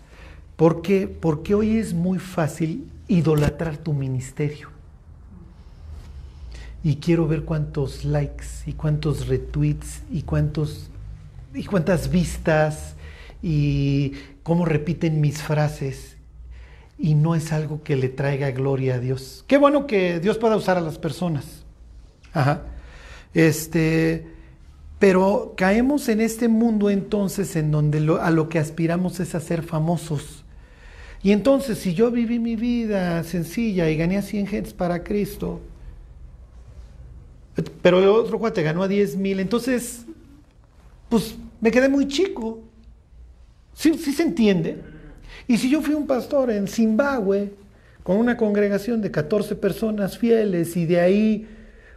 ¿Por 0.55 0.81
qué? 0.81 1.07
Porque 1.07 1.53
hoy 1.53 1.77
es 1.77 1.93
muy 1.93 2.17
fácil 2.17 2.89
idolatrar 3.07 3.77
tu 3.77 3.93
ministerio. 3.93 4.69
Y 6.83 6.97
quiero 6.97 7.27
ver 7.27 7.43
cuántos 7.43 8.03
likes 8.03 8.45
y 8.65 8.73
cuántos 8.73 9.27
retweets 9.27 10.01
y 10.11 10.23
cuántos 10.23 10.89
y 11.53 11.65
cuántas 11.65 12.09
vistas 12.09 12.95
y 13.41 14.13
cómo 14.43 14.65
repiten 14.65 15.21
mis 15.21 15.41
frases 15.41 16.16
y 16.99 17.13
no 17.13 17.35
es 17.35 17.51
algo 17.53 17.83
que 17.83 17.95
le 17.95 18.09
traiga 18.09 18.51
gloria 18.51 18.95
a 18.95 18.99
Dios. 18.99 19.43
Qué 19.47 19.57
bueno 19.57 19.85
que 19.85 20.19
Dios 20.19 20.37
pueda 20.37 20.55
usar 20.55 20.77
a 20.77 20.81
las 20.81 20.97
personas. 20.97 21.63
Ajá. 22.33 22.63
Este, 23.33 24.27
pero 24.99 25.53
caemos 25.55 26.09
en 26.09 26.21
este 26.21 26.47
mundo 26.47 26.89
entonces 26.89 27.55
en 27.55 27.71
donde 27.71 27.99
a 28.19 28.31
lo 28.31 28.49
que 28.49 28.59
aspiramos 28.59 29.19
es 29.19 29.35
a 29.35 29.39
ser 29.39 29.61
famosos. 29.61 30.43
Y 31.21 31.31
entonces, 31.31 31.79
si 31.79 31.93
yo 31.93 32.11
viví 32.11 32.39
mi 32.39 32.55
vida 32.55 33.23
sencilla 33.23 33.89
y 33.89 33.97
gané 33.97 34.17
a 34.17 34.21
100 34.21 34.47
gentes 34.47 34.73
para 34.73 35.03
Cristo, 35.03 35.61
pero 37.81 37.99
el 37.99 38.07
otro 38.07 38.37
cuate 38.39 38.61
ganó 38.61 38.83
a 38.83 38.87
10 38.87 39.17
mil, 39.17 39.39
entonces, 39.39 40.05
pues 41.09 41.35
me 41.59 41.71
quedé 41.71 41.89
muy 41.89 42.07
chico. 42.07 42.59
¿Sí, 43.73 43.95
¿Sí 43.95 44.13
se 44.13 44.23
entiende? 44.23 44.81
Y 45.47 45.57
si 45.57 45.69
yo 45.69 45.81
fui 45.81 45.93
un 45.93 46.07
pastor 46.07 46.51
en 46.51 46.67
Zimbabue, 46.67 47.53
con 48.03 48.17
una 48.17 48.37
congregación 48.37 49.01
de 49.01 49.11
14 49.11 49.55
personas 49.55 50.17
fieles, 50.17 50.75
y 50.75 50.85
de 50.85 50.99
ahí 50.99 51.47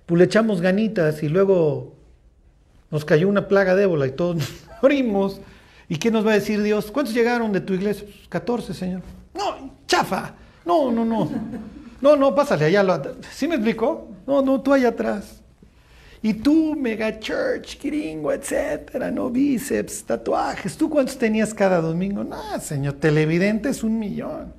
pues, 0.07 0.19
le 0.19 0.25
echamos 0.25 0.61
ganitas 0.61 1.23
y 1.23 1.29
luego 1.29 1.95
nos 2.91 3.05
cayó 3.05 3.29
una 3.29 3.49
plaga 3.49 3.75
de 3.75 3.85
ébola 3.85 4.07
y 4.07 4.13
todos 4.13 4.37
nos 4.37 4.49
morimos, 4.83 5.41
¿y 5.89 5.97
qué 5.97 6.11
nos 6.11 6.27
va 6.27 6.33
a 6.33 6.35
decir 6.35 6.63
Dios? 6.63 6.91
¿Cuántos 6.91 7.15
llegaron 7.15 7.53
de 7.53 7.61
tu 7.61 7.75
iglesia? 7.75 8.07
14, 8.29 8.67
pues, 8.67 8.79
Señor. 8.79 9.03
No, 9.35 9.75
chafa. 9.87 10.35
No, 10.65 10.91
no, 10.93 11.05
no. 11.05 11.29
No, 12.01 12.17
no, 12.17 12.35
pásale 12.35 12.65
allá. 12.67 13.03
¿Sí 13.33 13.49
me 13.49 13.57
explico? 13.57 14.09
No, 14.27 14.43
no, 14.43 14.61
tú 14.61 14.73
allá 14.73 14.89
atrás. 14.89 15.40
Y 16.23 16.35
tú, 16.35 16.77
mega 16.77 17.19
church, 17.19 17.81
gringo, 17.83 18.31
etcétera, 18.31 19.11
no 19.11 19.31
bíceps, 19.31 20.05
tatuajes. 20.05 20.77
¿Tú 20.77 20.91
cuántos 20.91 21.17
tenías 21.17 21.55
cada 21.55 21.81
domingo? 21.81 22.23
No, 22.23 22.61
señor, 22.61 22.95
televidente 22.95 23.71
es 23.71 23.83
un 23.83 23.99
millón. 23.99 24.53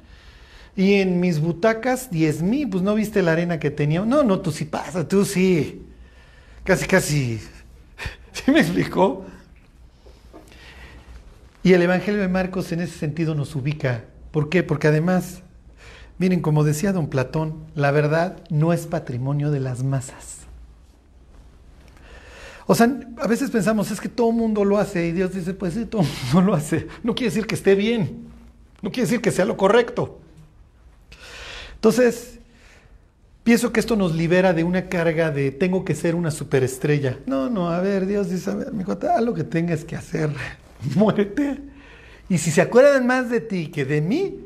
Y 0.76 0.93
en 0.95 1.20
mis 1.20 1.39
butacas, 1.39 2.09
diez 2.09 2.41
mil, 2.41 2.70
pues 2.70 2.82
no 2.82 2.95
viste 2.95 3.22
la 3.22 3.34
arena 3.34 3.59
que 3.59 3.70
tenía. 3.70 4.03
No, 4.03 4.24
no, 4.24 4.39
tú 4.39 4.51
sí 4.51 4.66
pasa, 4.66 5.07
tú 5.07 5.24
sí. 5.24 5.86
Casi, 6.64 6.88
casi. 6.88 7.39
¿Sí 8.34 8.51
me 8.51 8.62
explicó? 8.62 9.26
Y 11.62 11.74
el 11.74 11.82
Evangelio 11.84 12.22
de 12.22 12.28
Marcos 12.28 12.72
en 12.72 12.82
ese 12.82 12.97
sentido 12.97 13.36
nos 13.36 13.55
ubica. 13.55 14.05
¿Por 14.32 14.49
qué? 14.49 14.64
Porque 14.64 14.88
además, 14.88 15.43
miren, 16.18 16.39
como 16.39 16.64
decía 16.64 16.91
don 16.91 17.07
Platón, 17.07 17.66
la 17.76 17.91
verdad 17.91 18.38
no 18.49 18.74
es 18.74 18.88
patrimonio 18.88 19.51
de 19.51 19.59
las 19.59 19.84
masas. 19.84 20.40
O 22.68 22.76
sea, 22.76 22.99
a 23.18 23.28
veces 23.28 23.49
pensamos, 23.49 23.91
es 23.91 23.99
que 23.99 24.09
todo 24.09 24.30
el 24.30 24.36
mundo 24.36 24.64
lo 24.64 24.78
hace 24.78 25.07
y 25.07 25.12
Dios 25.12 25.34
dice, 25.34 25.53
pues 25.53 25.74
sí, 25.74 25.86
todo 25.86 26.03
mundo 26.34 26.51
lo 26.51 26.53
hace. 26.53 26.88
No 27.03 27.16
quiere 27.16 27.32
decir 27.32 27.47
que 27.47 27.55
esté 27.55 27.76
bien, 27.76 28.28
no 28.82 28.91
quiere 28.91 29.07
decir 29.07 29.22
que 29.22 29.32
sea 29.32 29.45
lo 29.45 29.57
correcto. 29.57 30.20
Entonces, 31.76 32.39
pienso 33.43 33.72
que 33.74 33.80
esto 33.80 33.95
nos 33.95 34.16
libera 34.16 34.53
de 34.53 34.64
una 34.64 34.88
carga 34.88 35.32
de 35.32 35.51
tengo 35.51 35.84
que 35.84 35.95
ser 35.95 36.16
una 36.16 36.32
superestrella. 36.32 37.18
No, 37.26 37.49
no, 37.49 37.70
a 37.72 37.82
ver, 37.82 38.05
Dios 38.05 38.30
dice, 38.30 38.51
a 38.51 38.55
ver, 38.55 38.74
mi 38.74 38.84
haz 38.84 39.22
lo 39.24 39.34
que 39.34 39.43
tengas 39.43 39.84
que 39.84 39.95
hacer, 39.95 40.30
muérete. 40.95 41.59
Y 42.30 42.38
si 42.38 42.51
se 42.51 42.62
acuerdan 42.62 43.05
más 43.07 43.30
de 43.30 43.41
ti 43.41 43.68
que 43.68 43.84
de 43.84 43.99
mí, 44.01 44.39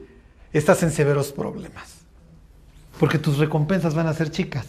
estás 0.52 0.82
en 0.84 0.92
severos 0.92 1.32
problemas. 1.32 1.96
Porque 3.00 3.20
tus 3.20 3.38
recompensas 3.38 3.94
van 3.94 4.08
a 4.08 4.14
ser 4.14 4.32
chicas. 4.32 4.66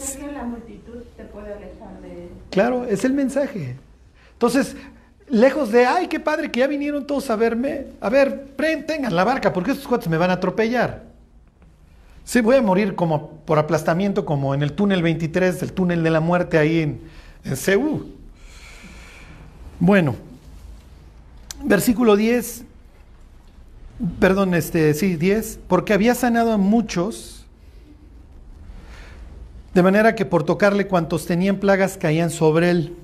Es 0.00 0.16
que 0.16 0.30
la 0.30 0.44
multitud 0.44 1.02
te 1.16 1.24
puede 1.24 1.52
alejar 1.52 2.00
de... 2.00 2.28
Claro, 2.50 2.84
es 2.84 3.04
el 3.04 3.12
mensaje. 3.12 3.76
Entonces, 4.32 4.76
lejos 5.28 5.70
de, 5.70 5.86
ay, 5.86 6.06
qué 6.06 6.20
padre 6.20 6.50
que 6.50 6.60
ya 6.60 6.66
vinieron 6.66 7.06
todos 7.06 7.28
a 7.30 7.36
verme, 7.36 7.86
a 8.00 8.08
ver, 8.08 8.46
tengan 8.86 9.14
la 9.14 9.24
barca, 9.24 9.52
porque 9.52 9.72
estos 9.72 9.86
cuates 9.86 10.08
me 10.08 10.16
van 10.16 10.30
a 10.30 10.34
atropellar. 10.34 11.02
Sí, 12.24 12.40
voy 12.40 12.56
a 12.56 12.62
morir 12.62 12.94
como 12.94 13.30
por 13.46 13.58
aplastamiento, 13.58 14.24
como 14.24 14.54
en 14.54 14.62
el 14.62 14.72
túnel 14.72 15.02
23, 15.02 15.62
el 15.62 15.72
túnel 15.72 16.02
de 16.02 16.10
la 16.10 16.20
muerte 16.20 16.58
ahí 16.58 16.80
en, 16.80 17.00
en 17.44 17.56
Ceú. 17.56 18.06
Bueno, 19.80 20.16
versículo 21.64 22.16
10, 22.16 22.64
perdón, 24.20 24.54
este, 24.54 24.92
sí, 24.94 25.16
10, 25.16 25.60
porque 25.68 25.92
había 25.92 26.14
sanado 26.14 26.52
a 26.52 26.58
muchos, 26.58 27.37
de 29.74 29.82
manera 29.82 30.14
que 30.14 30.24
por 30.24 30.44
tocarle 30.44 30.86
cuantos 30.86 31.26
tenían 31.26 31.58
plagas 31.58 31.96
caían 31.96 32.30
sobre 32.30 32.70
él. 32.70 32.96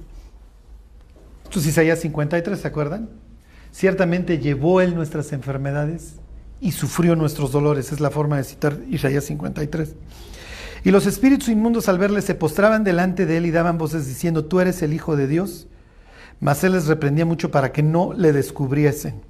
Esto 1.44 1.60
es 1.60 1.66
Isaías 1.66 2.00
53, 2.00 2.58
¿se 2.58 2.66
acuerdan? 2.68 3.10
Ciertamente 3.70 4.38
llevó 4.38 4.80
él 4.80 4.94
nuestras 4.94 5.32
enfermedades 5.32 6.14
y 6.60 6.72
sufrió 6.72 7.16
nuestros 7.16 7.52
dolores. 7.52 7.92
Es 7.92 8.00
la 8.00 8.10
forma 8.10 8.36
de 8.36 8.44
citar 8.44 8.78
Isaías 8.88 9.24
53. 9.24 9.94
Y 10.84 10.90
los 10.90 11.06
espíritus 11.06 11.48
inmundos 11.48 11.88
al 11.88 11.98
verle 11.98 12.22
se 12.22 12.34
postraban 12.34 12.84
delante 12.84 13.26
de 13.26 13.38
él 13.38 13.46
y 13.46 13.50
daban 13.50 13.78
voces 13.78 14.06
diciendo, 14.06 14.44
tú 14.44 14.60
eres 14.60 14.82
el 14.82 14.92
Hijo 14.92 15.16
de 15.16 15.26
Dios. 15.26 15.66
Mas 16.40 16.62
él 16.64 16.72
les 16.72 16.86
reprendía 16.86 17.24
mucho 17.24 17.50
para 17.50 17.72
que 17.72 17.82
no 17.82 18.12
le 18.12 18.32
descubriesen. 18.32 19.22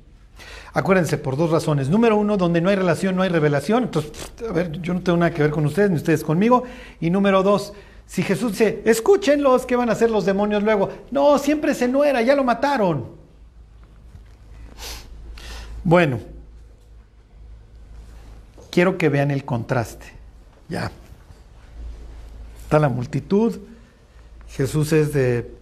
Acuérdense, 0.77 1.19
por 1.19 1.37
dos 1.37 1.51
razones. 1.51 1.89
Número 1.89 2.17
uno, 2.17 2.37
donde 2.37 2.61
no 2.61 2.69
hay 2.69 2.75
relación, 2.75 3.15
no 3.15 3.23
hay 3.23 3.29
revelación. 3.29 3.85
Entonces, 3.85 4.13
a 4.49 4.53
ver, 4.53 4.73
yo 4.81 4.93
no 4.93 5.03
tengo 5.03 5.17
nada 5.17 5.33
que 5.33 5.41
ver 5.41 5.53
con 5.53 5.65
ustedes, 5.65 5.91
ni 5.91 5.97
ustedes 5.97 6.25
conmigo. 6.25 6.65
Y 7.01 7.11
número 7.11 7.45
dos, 7.45 7.73
si 8.07 8.25
Jesús 8.25 8.53
dice, 8.53 8.83
escúchenlos, 8.85 9.67
¿qué 9.67 9.77
van 9.77 9.89
a 9.89 9.93
hacer 9.93 10.11
los 10.11 10.27
demonios 10.27 10.65
luego? 10.65 10.91
No, 11.13 11.39
siempre 11.39 11.75
se 11.75 11.87
no 11.87 12.03
era, 12.03 12.23
ya 12.23 12.35
lo 12.35 12.43
mataron. 12.43 13.07
Bueno, 15.85 16.19
quiero 18.71 18.99
que 18.99 19.09
vean 19.09 19.31
el 19.31 19.45
contraste. 19.45 20.07
Ya. 20.69 20.91
Está 22.65 22.81
la 22.81 22.89
multitud. 22.89 23.59
Jesús 24.49 24.93
es 24.93 25.13
de. 25.13 25.55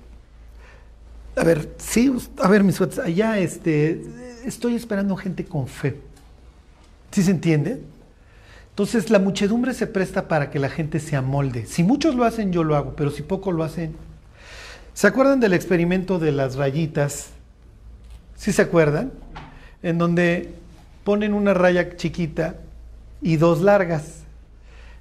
A 1.35 1.45
ver, 1.45 1.71
sí, 1.79 2.13
a 2.39 2.49
ver, 2.49 2.63
mis 2.63 2.77
suetes, 2.77 2.99
allá 2.99 3.39
este, 3.39 4.03
estoy 4.45 4.75
esperando 4.75 5.17
gente 5.17 5.45
con 5.45 5.67
fe. 5.67 5.99
¿Sí 7.11 7.23
se 7.23 7.31
entiende? 7.31 7.83
Entonces 8.71 9.11
la 9.11 9.19
muchedumbre 9.19 9.75
se 9.75 9.87
presta 9.87 10.29
para 10.29 10.51
que 10.51 10.59
la 10.59 10.69
gente 10.69 11.01
se 11.01 11.17
amolde. 11.17 11.67
Si 11.67 11.83
muchos 11.83 12.15
lo 12.15 12.25
hacen, 12.25 12.53
yo 12.53 12.65
lo 12.65 12.77
hago, 12.77 12.95
pero 12.97 13.11
si 13.11 13.23
pocos 13.23 13.55
lo 13.55 13.65
hacen. 13.65 13.95
¿Se 14.95 15.07
acuerdan 15.07 15.41
del 15.41 15.55
experimento 15.55 16.19
de 16.19 16.33
las 16.33 16.57
rayitas? 16.57 17.29
¿Sí 18.37 18.53
se 18.53 18.63
acuerdan? 18.63 19.13
En 19.83 19.99
donde 19.99 20.55
ponen 21.05 21.33
una 21.33 21.55
raya 21.55 21.97
chiquita 21.97 22.57
y 23.23 23.37
dos 23.37 23.63
largas. 23.63 24.23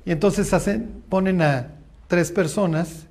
Y 0.05 0.11
entonces 0.11 0.53
hacen, 0.53 1.03
ponen 1.09 1.41
a 1.41 1.67
tres 2.07 2.31
personas, 2.31 3.05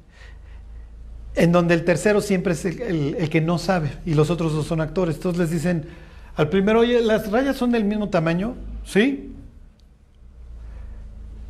en 1.34 1.52
donde 1.52 1.74
el 1.74 1.84
tercero 1.84 2.20
siempre 2.20 2.54
es 2.54 2.64
el, 2.64 3.28
que 3.30 3.40
no 3.40 3.58
sabe 3.58 3.92
y 4.04 4.14
los 4.14 4.30
otros 4.30 4.52
dos 4.52 4.66
son 4.66 4.80
actores. 4.80 5.16
Entonces 5.16 5.40
les 5.40 5.50
dicen 5.50 5.86
al 6.36 6.48
primero, 6.48 6.80
oye, 6.80 7.00
¿las 7.00 7.30
rayas 7.30 7.56
son 7.56 7.72
del 7.72 7.84
mismo 7.84 8.08
tamaño? 8.08 8.54
Sí. 8.84 9.32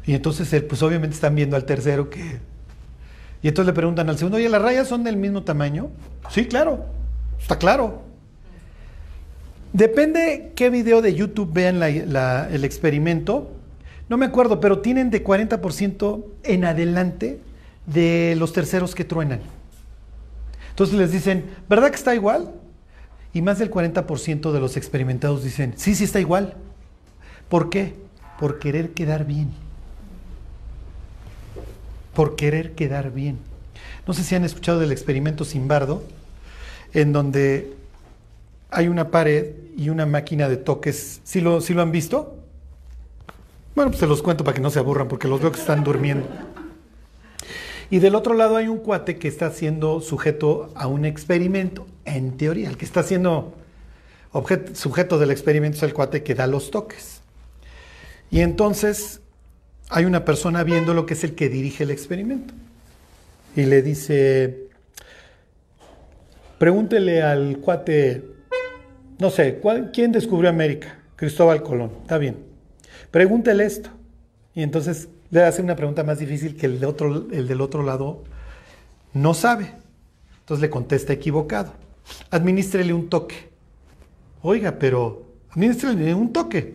Y 0.04 0.14
entonces, 0.14 0.62
pues 0.62 0.82
obviamente 0.82 1.14
están 1.14 1.34
viendo 1.34 1.56
al 1.56 1.64
tercero 1.64 2.10
que... 2.10 2.40
Y 3.42 3.48
entonces 3.48 3.66
le 3.66 3.72
preguntan 3.72 4.08
al 4.08 4.18
segundo, 4.18 4.36
oye, 4.36 4.48
¿las 4.48 4.60
rayas 4.60 4.88
son 4.88 5.04
del 5.04 5.16
mismo 5.16 5.42
tamaño? 5.44 5.90
Sí, 6.30 6.46
claro, 6.46 6.84
está 7.40 7.58
claro. 7.58 8.02
Depende 9.72 10.52
qué 10.56 10.68
video 10.68 11.00
de 11.00 11.14
YouTube 11.14 11.52
vean 11.52 11.82
el 11.82 12.64
experimento. 12.64 13.52
No 14.08 14.18
me 14.18 14.26
acuerdo, 14.26 14.60
pero 14.60 14.80
tienen 14.80 15.10
de 15.10 15.24
40% 15.24 16.24
en 16.42 16.64
adelante 16.64 17.40
de 17.86 18.34
los 18.36 18.52
terceros 18.52 18.94
que 18.94 19.04
truenan. 19.04 19.40
Entonces 20.70 20.96
les 20.96 21.12
dicen, 21.12 21.44
¿verdad 21.68 21.90
que 21.90 21.96
está 21.96 22.14
igual? 22.14 22.52
Y 23.32 23.42
más 23.42 23.58
del 23.58 23.70
40% 23.70 24.52
de 24.52 24.60
los 24.60 24.76
experimentados 24.76 25.44
dicen, 25.44 25.74
sí, 25.76 25.94
sí 25.94 26.04
está 26.04 26.20
igual. 26.20 26.54
¿Por 27.48 27.70
qué? 27.70 27.94
Por 28.38 28.58
querer 28.58 28.90
quedar 28.90 29.24
bien. 29.26 29.50
Por 32.14 32.36
querer 32.36 32.72
quedar 32.72 33.12
bien. 33.12 33.38
No 34.06 34.14
sé 34.14 34.24
si 34.24 34.34
han 34.34 34.44
escuchado 34.44 34.80
del 34.80 34.92
experimento 34.92 35.44
Simbardo, 35.44 36.02
en 36.92 37.12
donde 37.12 37.74
hay 38.70 38.88
una 38.88 39.10
pared 39.10 39.52
y 39.76 39.88
una 39.88 40.06
máquina 40.06 40.48
de 40.48 40.56
toques. 40.56 41.20
¿Sí 41.24 41.40
lo, 41.40 41.60
¿sí 41.60 41.74
lo 41.74 41.82
han 41.82 41.92
visto? 41.92 42.36
Bueno, 43.74 43.90
pues 43.90 44.00
se 44.00 44.06
los 44.06 44.22
cuento 44.22 44.42
para 44.42 44.54
que 44.54 44.60
no 44.60 44.70
se 44.70 44.78
aburran, 44.78 45.06
porque 45.06 45.28
los 45.28 45.40
veo 45.40 45.52
que 45.52 45.60
están 45.60 45.84
durmiendo. 45.84 46.26
Y 47.90 47.98
del 47.98 48.14
otro 48.14 48.34
lado 48.34 48.56
hay 48.56 48.68
un 48.68 48.78
cuate 48.78 49.18
que 49.18 49.26
está 49.26 49.50
siendo 49.50 50.00
sujeto 50.00 50.70
a 50.76 50.86
un 50.86 51.04
experimento, 51.04 51.86
en 52.04 52.36
teoría. 52.36 52.68
El 52.68 52.76
que 52.76 52.84
está 52.84 53.02
siendo 53.02 53.54
objeto, 54.30 54.74
sujeto 54.76 55.18
del 55.18 55.32
experimento 55.32 55.78
es 55.78 55.82
el 55.82 55.92
cuate 55.92 56.22
que 56.22 56.36
da 56.36 56.46
los 56.46 56.70
toques. 56.70 57.20
Y 58.30 58.40
entonces 58.40 59.20
hay 59.88 60.04
una 60.04 60.24
persona 60.24 60.62
viendo 60.62 60.94
lo 60.94 61.04
que 61.04 61.14
es 61.14 61.24
el 61.24 61.34
que 61.34 61.48
dirige 61.48 61.82
el 61.82 61.90
experimento. 61.90 62.54
Y 63.56 63.64
le 63.64 63.82
dice, 63.82 64.68
pregúntele 66.58 67.22
al 67.22 67.58
cuate, 67.58 68.24
no 69.18 69.30
sé, 69.30 69.56
¿cuál, 69.56 69.90
¿quién 69.92 70.12
descubrió 70.12 70.48
América? 70.48 71.00
Cristóbal 71.16 71.64
Colón, 71.64 71.90
está 72.02 72.18
bien. 72.18 72.36
Pregúntele 73.10 73.64
esto. 73.64 73.90
Y 74.54 74.62
entonces 74.62 75.08
le 75.30 75.42
hace 75.42 75.62
una 75.62 75.76
pregunta 75.76 76.02
más 76.04 76.18
difícil 76.18 76.56
que 76.56 76.66
el, 76.66 76.80
del 76.80 77.60
otro 77.60 77.82
lado 77.82 78.24
no 79.12 79.34
sabe. 79.34 79.72
Entonces 80.40 80.62
le 80.62 80.70
contesta 80.70 81.12
equivocado. 81.12 81.72
Administrele 82.30 82.92
un 82.92 83.08
toque. 83.08 83.50
Oiga, 84.42 84.76
pero 84.78 85.26
administrele 85.50 86.14
un 86.14 86.32
toque. 86.32 86.74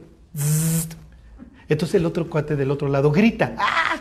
Entonces 1.67 1.95
el 1.95 2.05
otro 2.05 2.29
cuate 2.29 2.55
del 2.55 2.71
otro 2.71 2.87
lado 2.87 3.11
grita. 3.11 3.55
¡Ah! 3.57 3.97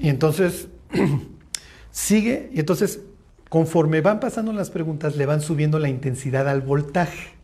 Y 0.00 0.08
entonces 0.08 0.66
sigue, 1.92 2.50
y 2.52 2.58
entonces 2.58 3.00
conforme 3.48 4.00
van 4.00 4.18
pasando 4.18 4.52
las 4.52 4.70
preguntas, 4.70 5.14
le 5.14 5.26
van 5.26 5.40
subiendo 5.40 5.78
la 5.78 5.88
intensidad 5.88 6.48
al 6.48 6.62
voltaje. 6.62 7.41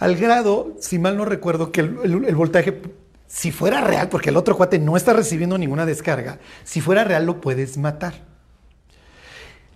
Al 0.00 0.16
grado, 0.16 0.76
si 0.80 0.98
mal 0.98 1.18
no 1.18 1.26
recuerdo, 1.26 1.72
que 1.72 1.82
el, 1.82 2.34
voltaje, 2.34 2.80
si 3.26 3.52
fuera 3.52 3.82
real, 3.82 4.08
porque 4.08 4.30
el 4.30 4.38
otro 4.38 4.56
cuate 4.56 4.78
no 4.78 4.96
está 4.96 5.12
recibiendo 5.12 5.58
ninguna 5.58 5.84
descarga, 5.84 6.38
si 6.64 6.80
fuera 6.80 7.04
real 7.04 7.26
lo 7.26 7.42
puedes 7.42 7.76
matar. 7.76 8.14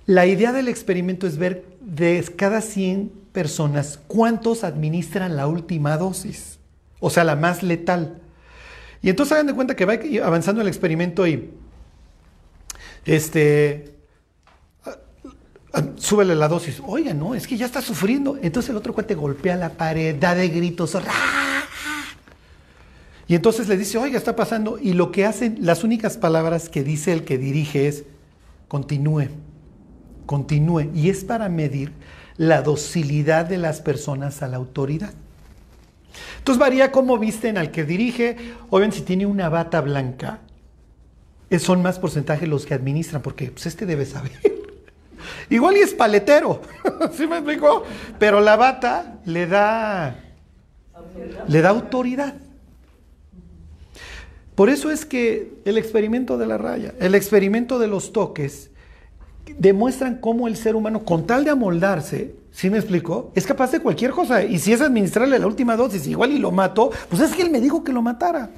La 0.07 0.25
idea 0.25 0.53
del 0.53 0.69
experimento 0.69 1.27
es 1.27 1.37
ver 1.37 1.67
de 1.83 2.25
cada 2.37 2.63
100 2.63 3.13
personas, 3.33 4.01
¿cuántos 4.07 4.65
administran 4.65 5.37
la 5.37 5.47
última 5.47 5.99
dosis? 5.99 6.59
O 7.01 7.11
sea, 7.11 7.25
la 7.25 7.37
más 7.37 7.63
letal. 7.63 8.23
Y 9.03 9.11
entonces 9.11 9.33
hagan 9.33 9.49
de 9.49 9.55
cuenta 9.55 9.77
que 9.77 9.85
va 9.85 9.99
avanzando 10.25 10.63
el 10.63 10.69
experimento 10.69 11.27
y 11.27 11.51
este 13.05 13.94
súbele 15.97 16.35
la 16.35 16.49
dosis. 16.49 16.81
Oiga, 16.87 17.15
no, 17.15 17.35
es 17.35 17.47
que 17.47 17.57
ya 17.57 17.67
está 17.67 17.81
sufriendo. 17.81 18.39
Entonces 18.43 18.71
el 18.71 18.77
otro 18.77 18.95
cuate 18.95 19.15
golpea 19.15 19.57
la 19.57 19.71
pared, 19.71 20.17
da 20.19 20.35
de 20.35 20.49
gritos. 20.49 20.97
Y 23.27 23.35
entonces 23.35 23.69
le 23.69 23.77
dice, 23.77 23.99
oiga, 23.99 24.19
está 24.19 24.37
pasando. 24.37 24.79
Y 24.79 24.93
lo 24.93 25.11
que 25.11 25.25
hacen, 25.25 25.59
las 25.61 25.85
únicas 25.85 26.17
palabras 26.17 26.69
que 26.69 26.85
dice 26.85 27.13
el 27.13 27.25
que 27.25 27.39
dirige 27.39 27.89
es, 27.89 28.05
continúe, 28.69 29.29
continúe. 30.27 30.91
Y 30.95 31.11
es 31.11 31.25
para 31.25 31.49
medir 31.49 31.93
la 32.37 32.63
docilidad 32.63 33.47
de 33.47 33.59
las 33.59 33.81
personas 33.81 34.43
a 34.43 34.49
la 34.49 34.57
autoridad. 34.57 35.13
Entonces 36.39 36.61
varía 36.61 36.93
cómo 36.93 37.19
visten 37.19 37.59
al 37.59 37.71
que 37.71 37.85
dirige. 37.85 38.37
ven 38.71 38.93
si 38.93 39.03
tiene 39.03 39.27
una 39.27 39.49
bata 39.49 39.81
blanca, 39.81 40.41
son 41.59 41.83
más 41.83 41.99
porcentaje 41.99 42.47
los 42.47 42.67
que 42.67 42.75
administran, 42.75 43.23
porque 43.23 43.51
pues, 43.51 43.67
este 43.67 43.87
debe 43.87 44.07
saber. 44.07 44.54
Igual 45.51 45.77
y 45.77 45.81
es 45.81 45.95
paletero, 45.95 46.61
¿sí 47.13 47.27
me 47.27 47.37
explico? 47.37 47.85
Pero 48.19 48.41
la 48.41 48.57
bata 48.57 49.19
le 49.25 49.47
da, 49.47 50.17
le 51.47 51.61
da 51.61 51.69
autoridad. 51.71 52.35
Por 54.55 54.71
eso 54.71 54.91
es 54.91 55.05
que 55.05 55.55
el 55.65 55.79
experimento 55.79 56.39
de 56.39 56.47
la 56.47 56.59
raya, 56.59 56.95
el 57.01 57.15
experimento 57.15 57.79
de 57.79 57.89
los 57.89 58.13
toques, 58.13 58.71
demuestran 59.59 60.19
cómo 60.21 60.49
el 60.49 60.57
ser 60.57 60.77
humano, 60.77 61.05
con 61.05 61.27
tal 61.27 61.45
de 61.45 61.51
amoldarse, 61.51 62.35
¿sí 62.53 62.71
me 62.71 62.79
explico? 62.79 63.33
Es 63.35 63.47
capaz 63.47 63.73
de 63.73 63.81
cualquier 63.81 64.13
cosa. 64.13 64.45
Y 64.45 64.59
si 64.59 64.73
es 64.73 64.81
administrarle 64.81 65.39
la 65.39 65.47
última 65.47 65.77
dosis, 65.77 66.07
igual 66.07 66.33
y 66.33 66.39
lo 66.39 66.53
mató, 66.53 66.91
pues 67.09 67.21
es 67.21 67.35
que 67.35 67.43
él 67.43 67.51
me 67.51 67.61
dijo 67.61 67.83
que 67.83 67.93
lo 67.93 68.01
matara. 68.01 68.51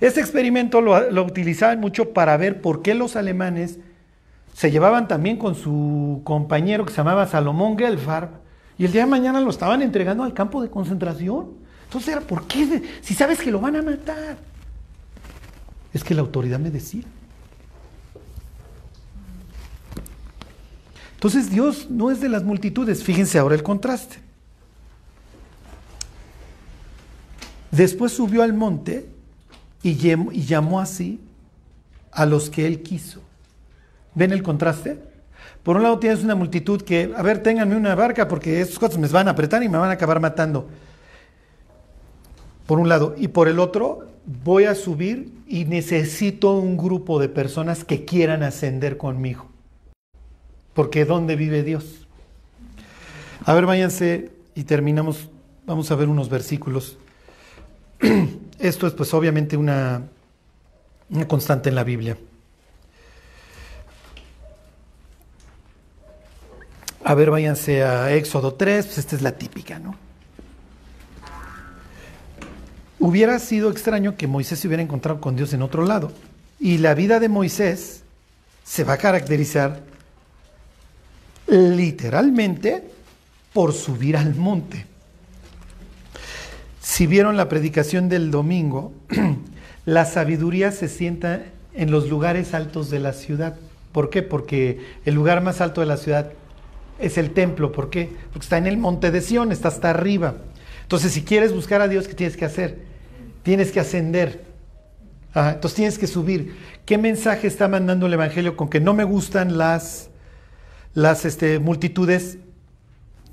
Este 0.00 0.20
experimento 0.20 0.80
lo 0.80 1.24
utilizaban 1.24 1.80
mucho 1.80 2.12
para 2.12 2.36
ver 2.36 2.60
por 2.60 2.82
qué 2.82 2.94
los 2.94 3.16
alemanes 3.16 3.78
se 4.54 4.70
llevaban 4.70 5.08
también 5.08 5.36
con 5.36 5.56
su 5.56 6.22
compañero 6.22 6.86
que 6.86 6.92
se 6.92 6.98
llamaba 6.98 7.26
Salomón 7.26 7.76
Gelfarb 7.76 8.30
y 8.78 8.84
el 8.84 8.92
día 8.92 9.02
de 9.02 9.10
mañana 9.10 9.40
lo 9.40 9.50
estaban 9.50 9.82
entregando 9.82 10.22
al 10.22 10.32
campo 10.32 10.62
de 10.62 10.70
concentración. 10.70 11.50
Entonces 11.84 12.08
era, 12.08 12.20
¿por 12.20 12.46
qué? 12.46 12.82
Si 13.02 13.14
sabes 13.14 13.40
que 13.40 13.50
lo 13.50 13.60
van 13.60 13.74
a 13.74 13.82
matar. 13.82 14.38
Es 15.92 16.04
que 16.04 16.14
la 16.14 16.20
autoridad 16.20 16.60
me 16.60 16.70
decía. 16.70 17.02
Entonces 21.14 21.50
Dios 21.50 21.90
no 21.90 22.12
es 22.12 22.20
de 22.20 22.28
las 22.28 22.44
multitudes. 22.44 23.02
Fíjense 23.02 23.40
ahora 23.40 23.56
el 23.56 23.62
contraste. 23.64 24.18
Después 27.72 28.12
subió 28.12 28.44
al 28.44 28.52
monte 28.52 29.08
y 29.82 29.94
llamó 29.94 30.78
así 30.78 31.20
a 32.12 32.24
los 32.24 32.50
que 32.50 32.68
él 32.68 32.84
quiso. 32.84 33.20
¿Ven 34.14 34.32
el 34.32 34.42
contraste? 34.42 34.98
Por 35.62 35.76
un 35.76 35.82
lado 35.82 35.98
tienes 35.98 36.22
una 36.22 36.34
multitud 36.34 36.82
que, 36.82 37.12
a 37.16 37.22
ver, 37.22 37.42
ténganme 37.42 37.76
una 37.76 37.94
barca 37.94 38.28
porque 38.28 38.60
estos 38.60 38.78
cosas 38.78 38.98
me 38.98 39.08
van 39.08 39.28
a 39.28 39.32
apretar 39.32 39.62
y 39.62 39.68
me 39.68 39.78
van 39.78 39.90
a 39.90 39.94
acabar 39.94 40.20
matando. 40.20 40.68
Por 42.66 42.78
un 42.78 42.88
lado. 42.88 43.14
Y 43.18 43.28
por 43.28 43.48
el 43.48 43.58
otro, 43.58 44.06
voy 44.44 44.64
a 44.64 44.74
subir 44.74 45.32
y 45.46 45.64
necesito 45.64 46.56
un 46.56 46.76
grupo 46.76 47.18
de 47.18 47.28
personas 47.28 47.84
que 47.84 48.04
quieran 48.04 48.42
ascender 48.42 48.96
conmigo. 48.96 49.46
Porque 50.74 51.04
¿dónde 51.04 51.36
vive 51.36 51.62
Dios? 51.62 52.06
A 53.44 53.54
ver, 53.54 53.66
váyanse 53.66 54.32
y 54.54 54.64
terminamos. 54.64 55.30
Vamos 55.66 55.90
a 55.90 55.94
ver 55.94 56.08
unos 56.08 56.28
versículos. 56.28 56.98
Esto 58.58 58.86
es 58.86 58.92
pues 58.92 59.14
obviamente 59.14 59.56
una, 59.56 60.02
una 61.10 61.28
constante 61.28 61.68
en 61.68 61.74
la 61.74 61.84
Biblia. 61.84 62.18
A 67.06 67.12
ver, 67.12 67.30
váyanse 67.30 67.84
a 67.84 68.14
Éxodo 68.14 68.54
3, 68.54 68.86
pues 68.86 68.96
esta 68.96 69.14
es 69.14 69.20
la 69.20 69.32
típica, 69.32 69.78
¿no? 69.78 69.94
Hubiera 72.98 73.38
sido 73.38 73.70
extraño 73.70 74.16
que 74.16 74.26
Moisés 74.26 74.58
se 74.58 74.68
hubiera 74.68 74.82
encontrado 74.82 75.20
con 75.20 75.36
Dios 75.36 75.52
en 75.52 75.60
otro 75.60 75.84
lado. 75.84 76.12
Y 76.58 76.78
la 76.78 76.94
vida 76.94 77.20
de 77.20 77.28
Moisés 77.28 78.04
se 78.64 78.84
va 78.84 78.94
a 78.94 78.96
caracterizar 78.96 79.82
literalmente 81.46 82.82
por 83.52 83.74
subir 83.74 84.16
al 84.16 84.34
monte. 84.34 84.86
Si 86.80 87.06
vieron 87.06 87.36
la 87.36 87.50
predicación 87.50 88.08
del 88.08 88.30
domingo, 88.30 88.94
la 89.84 90.06
sabiduría 90.06 90.72
se 90.72 90.88
sienta 90.88 91.42
en 91.74 91.90
los 91.90 92.08
lugares 92.08 92.54
altos 92.54 92.88
de 92.88 93.00
la 93.00 93.12
ciudad. 93.12 93.56
¿Por 93.92 94.08
qué? 94.08 94.22
Porque 94.22 94.80
el 95.04 95.14
lugar 95.14 95.42
más 95.42 95.60
alto 95.60 95.82
de 95.82 95.86
la 95.86 95.98
ciudad 95.98 96.32
es 97.06 97.18
el 97.18 97.30
templo. 97.30 97.72
¿Por 97.72 97.90
qué? 97.90 98.10
Porque 98.32 98.44
está 98.44 98.58
en 98.58 98.66
el 98.66 98.76
monte 98.76 99.10
de 99.10 99.20
Sión, 99.20 99.52
está 99.52 99.68
hasta 99.68 99.90
arriba. 99.90 100.36
Entonces, 100.82 101.12
si 101.12 101.22
quieres 101.22 101.52
buscar 101.52 101.80
a 101.80 101.88
Dios, 101.88 102.08
¿qué 102.08 102.14
tienes 102.14 102.36
que 102.36 102.44
hacer? 102.44 102.78
Tienes 103.42 103.72
que 103.72 103.80
ascender. 103.80 104.44
Ah, 105.34 105.52
entonces 105.54 105.76
tienes 105.76 105.98
que 105.98 106.06
subir. 106.06 106.56
¿Qué 106.84 106.98
mensaje 106.98 107.46
está 107.46 107.66
mandando 107.66 108.06
el 108.06 108.12
Evangelio 108.12 108.56
con 108.56 108.68
que 108.68 108.80
no 108.80 108.94
me 108.94 109.04
gustan 109.04 109.58
las, 109.58 110.10
las 110.92 111.24
este, 111.24 111.58
multitudes? 111.58 112.38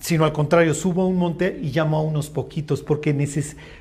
Sino 0.02 0.26
al 0.26 0.34
contrario, 0.34 0.74
subo 0.74 1.04
a 1.04 1.08
un 1.08 1.16
monte 1.16 1.60
y 1.62 1.70
llamo 1.70 1.96
a 1.96 2.02
unos 2.02 2.32
poquitos, 2.32 2.82
porque 2.82 3.16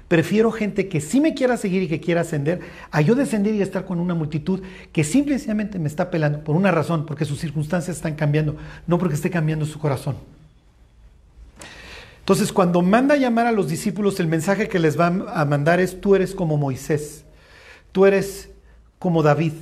prefiero 0.06 0.52
gente 0.52 0.86
que 0.86 1.00
sí 1.00 1.18
me 1.18 1.32
quiera 1.32 1.56
seguir 1.56 1.82
y 1.82 1.88
que 1.88 1.98
quiera 1.98 2.20
ascender, 2.20 2.60
a 2.90 3.00
yo 3.00 3.14
descender 3.14 3.54
y 3.54 3.62
estar 3.62 3.86
con 3.86 3.98
una 3.98 4.14
multitud 4.14 4.60
que 4.92 5.02
simplemente 5.02 5.78
me 5.78 5.88
está 5.88 6.10
pelando 6.10 6.44
por 6.44 6.56
una 6.56 6.70
razón, 6.70 7.06
porque 7.06 7.24
sus 7.24 7.40
circunstancias 7.40 7.96
están 7.96 8.16
cambiando, 8.16 8.56
no 8.86 8.98
porque 8.98 9.14
esté 9.14 9.30
cambiando 9.30 9.64
su 9.64 9.78
corazón. 9.78 10.16
Entonces, 12.18 12.52
cuando 12.52 12.82
manda 12.82 13.14
a 13.14 13.18
llamar 13.18 13.46
a 13.46 13.52
los 13.52 13.68
discípulos, 13.68 14.20
el 14.20 14.26
mensaje 14.26 14.68
que 14.68 14.78
les 14.78 15.00
va 15.00 15.06
a 15.06 15.44
mandar 15.46 15.80
es, 15.80 16.02
tú 16.02 16.14
eres 16.14 16.34
como 16.34 16.58
Moisés, 16.58 17.24
tú 17.92 18.04
eres 18.04 18.50
como 18.98 19.22
David, 19.22 19.54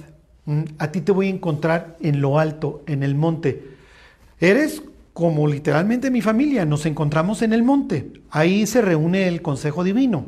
a 0.78 0.90
ti 0.90 1.02
te 1.02 1.12
voy 1.12 1.28
a 1.28 1.30
encontrar 1.30 1.96
en 2.00 2.20
lo 2.20 2.40
alto, 2.40 2.82
en 2.86 3.04
el 3.04 3.14
monte. 3.14 3.62
Eres 4.40 4.82
como 5.18 5.48
literalmente 5.48 6.12
mi 6.12 6.22
familia, 6.22 6.64
nos 6.64 6.86
encontramos 6.86 7.42
en 7.42 7.52
el 7.52 7.64
monte. 7.64 8.12
Ahí 8.30 8.68
se 8.68 8.80
reúne 8.80 9.26
el 9.26 9.42
consejo 9.42 9.82
divino. 9.82 10.26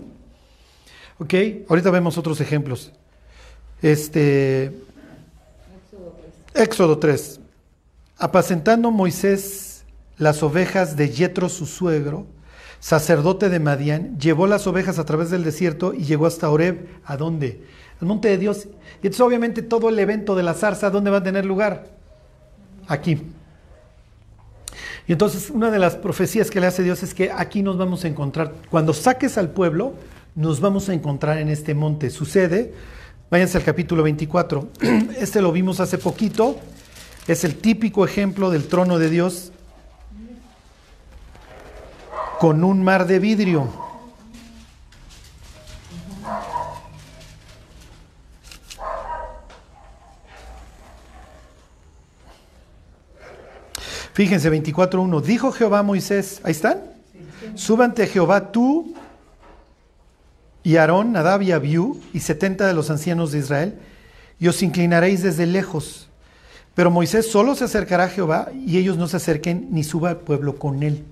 ¿Ok? 1.20 1.32
Ahorita 1.68 1.92
vemos 1.92 2.18
otros 2.18 2.40
ejemplos. 2.40 2.90
Este. 3.82 4.72
Éxodo 6.56 6.98
3. 6.98 7.38
Apacentando 8.18 8.90
Moisés 8.90 9.84
las 10.18 10.42
ovejas 10.42 10.96
de 10.96 11.10
Yetro, 11.10 11.48
su 11.48 11.66
suegro, 11.66 12.26
sacerdote 12.80 13.48
de 13.48 13.60
Madián, 13.60 14.18
llevó 14.18 14.48
las 14.48 14.66
ovejas 14.66 14.98
a 14.98 15.04
través 15.04 15.30
del 15.30 15.44
desierto 15.44 15.94
y 15.94 16.02
llegó 16.02 16.26
hasta 16.26 16.50
Oreb. 16.50 16.88
¿A 17.04 17.16
dónde? 17.16 17.64
Al 18.00 18.08
monte 18.08 18.26
de 18.26 18.38
Dios. 18.38 18.64
Y 18.64 19.06
entonces, 19.06 19.20
obviamente, 19.20 19.62
todo 19.62 19.88
el 19.88 20.00
evento 20.00 20.34
de 20.34 20.42
la 20.42 20.54
zarza, 20.54 20.90
¿dónde 20.90 21.12
va 21.12 21.18
a 21.18 21.22
tener 21.22 21.46
lugar? 21.46 21.92
Aquí. 22.88 23.22
Y 25.10 25.12
entonces 25.12 25.50
una 25.50 25.72
de 25.72 25.80
las 25.80 25.96
profecías 25.96 26.52
que 26.52 26.60
le 26.60 26.68
hace 26.68 26.84
Dios 26.84 27.02
es 27.02 27.14
que 27.14 27.32
aquí 27.32 27.64
nos 27.64 27.76
vamos 27.76 28.04
a 28.04 28.06
encontrar, 28.06 28.54
cuando 28.70 28.92
saques 28.92 29.38
al 29.38 29.50
pueblo, 29.50 29.94
nos 30.36 30.60
vamos 30.60 30.88
a 30.88 30.94
encontrar 30.94 31.38
en 31.38 31.48
este 31.48 31.74
monte. 31.74 32.10
Sucede, 32.10 32.72
váyanse 33.28 33.58
al 33.58 33.64
capítulo 33.64 34.04
24, 34.04 34.68
este 35.18 35.42
lo 35.42 35.50
vimos 35.50 35.80
hace 35.80 35.98
poquito, 35.98 36.60
es 37.26 37.42
el 37.42 37.56
típico 37.56 38.04
ejemplo 38.04 38.50
del 38.50 38.68
trono 38.68 39.00
de 39.00 39.10
Dios 39.10 39.50
con 42.38 42.62
un 42.62 42.84
mar 42.84 43.08
de 43.08 43.18
vidrio. 43.18 43.89
Fíjense, 54.12 54.50
24.1. 54.50 55.22
Dijo 55.22 55.52
Jehová 55.52 55.80
a 55.80 55.82
Moisés, 55.82 56.40
ahí 56.44 56.52
están. 56.52 56.80
Súbante 57.54 58.06
Jehová 58.06 58.52
tú 58.52 58.94
y 60.62 60.76
Aarón, 60.76 61.12
Nadab 61.12 61.42
y 61.42 61.52
Abiú 61.52 62.00
y 62.12 62.20
setenta 62.20 62.66
de 62.66 62.74
los 62.74 62.90
ancianos 62.90 63.32
de 63.32 63.38
Israel, 63.38 63.78
y 64.38 64.48
os 64.48 64.62
inclinaréis 64.62 65.22
desde 65.22 65.46
lejos. 65.46 66.08
Pero 66.74 66.90
Moisés 66.90 67.30
solo 67.30 67.54
se 67.54 67.64
acercará 67.64 68.04
a 68.04 68.08
Jehová 68.08 68.48
y 68.54 68.78
ellos 68.78 68.96
no 68.96 69.06
se 69.06 69.16
acerquen 69.16 69.68
ni 69.70 69.84
suba 69.84 70.10
al 70.10 70.18
pueblo 70.18 70.56
con 70.56 70.82
él. 70.82 71.04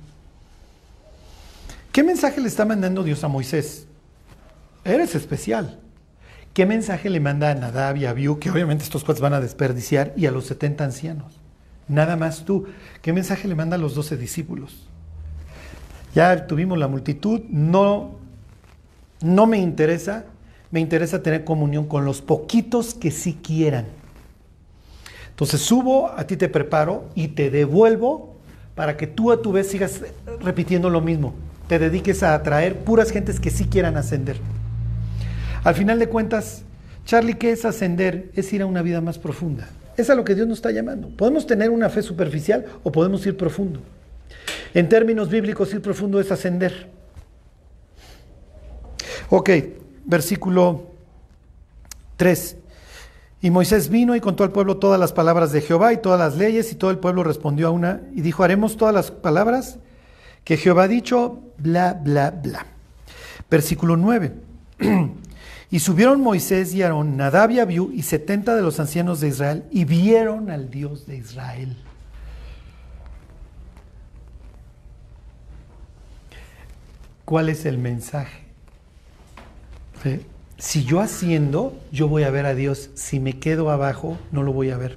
¿Qué 1.93 2.03
mensaje 2.03 2.41
le 2.41 2.49
está 2.49 2.65
mandando 2.65 3.03
Dios 3.03 3.25
a 3.25 3.29
Moisés? 3.29 3.87
Eres 4.85 5.15
especial. 5.15 5.81
¿Qué 6.55 6.65
mensaje 6.65 7.11
le 7.11 7.21
manda 7.21 7.51
a 7.51 7.55
Nadab 7.55 7.97
y 7.97 8.07
Abiú, 8.07 8.39
que 8.39 8.51
obviamente 8.51 8.85
estos 8.85 9.05
cuates 9.05 9.21
van 9.21 9.35
a 9.35 9.41
desperdiciar, 9.41 10.13
y 10.17 10.27
a 10.27 10.31
los 10.31 10.47
70 10.47 10.85
ancianos? 10.85 11.41
Nada 11.89 12.17
más 12.17 12.45
tú. 12.45 12.67
¿Qué 13.03 13.13
mensaje 13.13 13.49
le 13.49 13.55
manda 13.55 13.77
a 13.77 13.79
los 13.79 13.95
doce 13.95 14.17
discípulos? 14.17 14.87
Ya 16.15 16.47
tuvimos 16.47 16.79
la 16.79 16.89
multitud, 16.89 17.43
no, 17.49 18.17
no 19.21 19.47
me 19.47 19.59
interesa, 19.59 20.25
me 20.71 20.81
interesa 20.81 21.23
tener 21.23 21.45
comunión 21.45 21.87
con 21.87 22.05
los 22.05 22.21
poquitos 22.21 22.95
que 22.95 23.11
sí 23.11 23.39
quieran. 23.43 23.87
Entonces 25.31 25.61
subo, 25.61 26.11
a 26.11 26.27
ti 26.27 26.37
te 26.37 26.49
preparo 26.49 27.09
y 27.15 27.29
te 27.29 27.51
devuelvo 27.51 28.37
para 28.75 28.97
que 28.97 29.07
tú 29.07 29.31
a 29.31 29.41
tu 29.41 29.53
vez 29.53 29.69
sigas 29.69 30.03
repitiendo 30.41 30.91
lo 30.91 31.01
mismo. 31.01 31.35
Te 31.69 31.79
dediques 31.79 32.23
a 32.23 32.35
atraer 32.35 32.77
puras 32.79 33.11
gentes 33.11 33.39
que 33.39 33.51
sí 33.51 33.67
quieran 33.67 33.97
ascender. 33.97 34.39
Al 35.65 35.75
final 35.75 35.99
de 35.99 36.09
cuentas, 36.09 36.63
Charlie, 37.05 37.35
¿qué 37.35 37.53
es 37.53 37.65
ascender? 37.65 38.31
Es 38.35 38.53
ir 38.53 38.63
a 38.63 38.67
una 38.67 38.83
vida 38.83 39.01
más 39.01 39.19
profunda. 39.19 39.69
Es 39.99 40.09
a 40.11 40.15
lo 40.15 40.25
que 40.25 40.37
Dios 40.37 40.47
nos 40.47 40.59
está 40.59 40.71
llamando. 40.71 41.09
Podemos 41.09 41.45
tener 41.45 41.71
una 41.71 41.91
fe 41.91 42.03
superficial 42.03 42.65
o 42.85 42.93
podemos 42.93 43.27
ir 43.27 43.37
profundo. 43.37 43.81
En 44.73 44.89
términos 44.89 45.29
bíblicos, 45.29 45.75
ir 45.75 45.83
profundo 45.83 46.21
es 46.21 46.31
ascender. 46.31 46.89
Ok, 49.29 49.51
versículo 50.05 50.85
3. 52.17 52.57
Y 53.43 53.51
Moisés 53.51 53.89
vino 53.89 54.15
y 54.15 54.21
contó 54.21 54.45
al 54.45 54.53
pueblo 54.53 54.77
todas 54.77 55.01
las 55.01 55.13
palabras 55.13 55.51
de 55.51 55.63
Jehová 55.63 55.93
y 55.93 55.97
todas 55.97 56.21
las 56.21 56.37
leyes, 56.37 56.71
y 56.71 56.77
todo 56.77 56.93
el 56.93 56.99
pueblo 56.99 57.25
respondió 57.25 57.67
a 57.67 57.71
una 57.73 58.03
y 58.15 58.21
dijo, 58.21 58.45
haremos 58.45 58.77
todas 58.77 58.95
las 58.95 59.11
palabras 59.11 59.81
que 60.45 60.57
Jehová 60.57 60.85
ha 60.85 60.89
dicho, 60.89 61.41
bla, 61.59 61.95
bla, 61.95 62.31
bla. 62.31 62.67
Versículo 63.51 63.97
9. 63.97 64.33
y 65.71 65.81
subieron 65.81 66.21
Moisés 66.21 66.75
y 66.75 66.83
Aarón, 66.83 67.17
Nadab 67.17 67.51
y 67.51 67.61
Abiú 67.61 67.91
y 67.93 68.03
setenta 68.03 68.55
de 68.55 68.63
los 68.63 68.81
ancianos 68.81 69.21
de 69.21 69.29
Israel, 69.29 69.65
y 69.71 69.85
vieron 69.85 70.51
al 70.51 70.71
Dios 70.71 71.07
de 71.07 71.17
Israel. 71.17 71.77
¿Cuál 77.25 77.51
es 77.51 77.67
el 77.67 77.77
mensaje? 77.77 78.41
Si 80.57 80.85
yo 80.85 81.01
haciendo, 81.01 81.79
yo 81.93 82.09
voy 82.09 82.23
a 82.23 82.31
ver 82.31 82.47
a 82.47 82.55
Dios. 82.55 82.89
Si 82.95 83.21
me 83.21 83.39
quedo 83.39 83.71
abajo, 83.71 84.17
no 84.33 84.43
lo 84.43 84.55
voy 84.55 84.71
a 84.71 84.79
ver. 84.79 84.97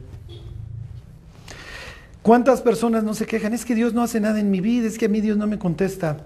¿Cuántas 2.21 2.61
personas 2.61 3.03
no 3.03 3.13
se 3.13 3.25
quejan? 3.25 3.53
Es 3.53 3.65
que 3.65 3.75
Dios 3.75 3.93
no 3.93 4.03
hace 4.03 4.21
nada 4.21 4.39
en 4.39 4.49
mi 4.49 4.61
vida, 4.61 4.87
es 4.87 4.97
que 4.97 5.07
a 5.07 5.09
mí 5.09 5.19
Dios 5.19 5.37
no 5.37 5.47
me 5.47 5.59
contesta. 5.59 6.17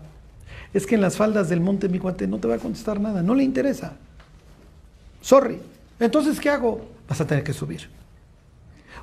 Es 0.73 0.85
que 0.85 0.95
en 0.95 1.01
las 1.01 1.17
faldas 1.17 1.49
del 1.49 1.61
monte 1.61 1.89
mi 1.89 1.97
cuate 1.97 2.27
no 2.27 2.37
te 2.37 2.47
va 2.47 2.55
a 2.55 2.59
contestar 2.59 2.99
nada, 2.99 3.23
no 3.23 3.33
le 3.33 3.43
interesa. 3.43 3.97
Sorry. 5.25 5.59
Entonces, 5.99 6.39
¿qué 6.39 6.51
hago? 6.51 6.87
Vas 7.09 7.19
a 7.19 7.25
tener 7.25 7.43
que 7.43 7.51
subir. 7.51 7.89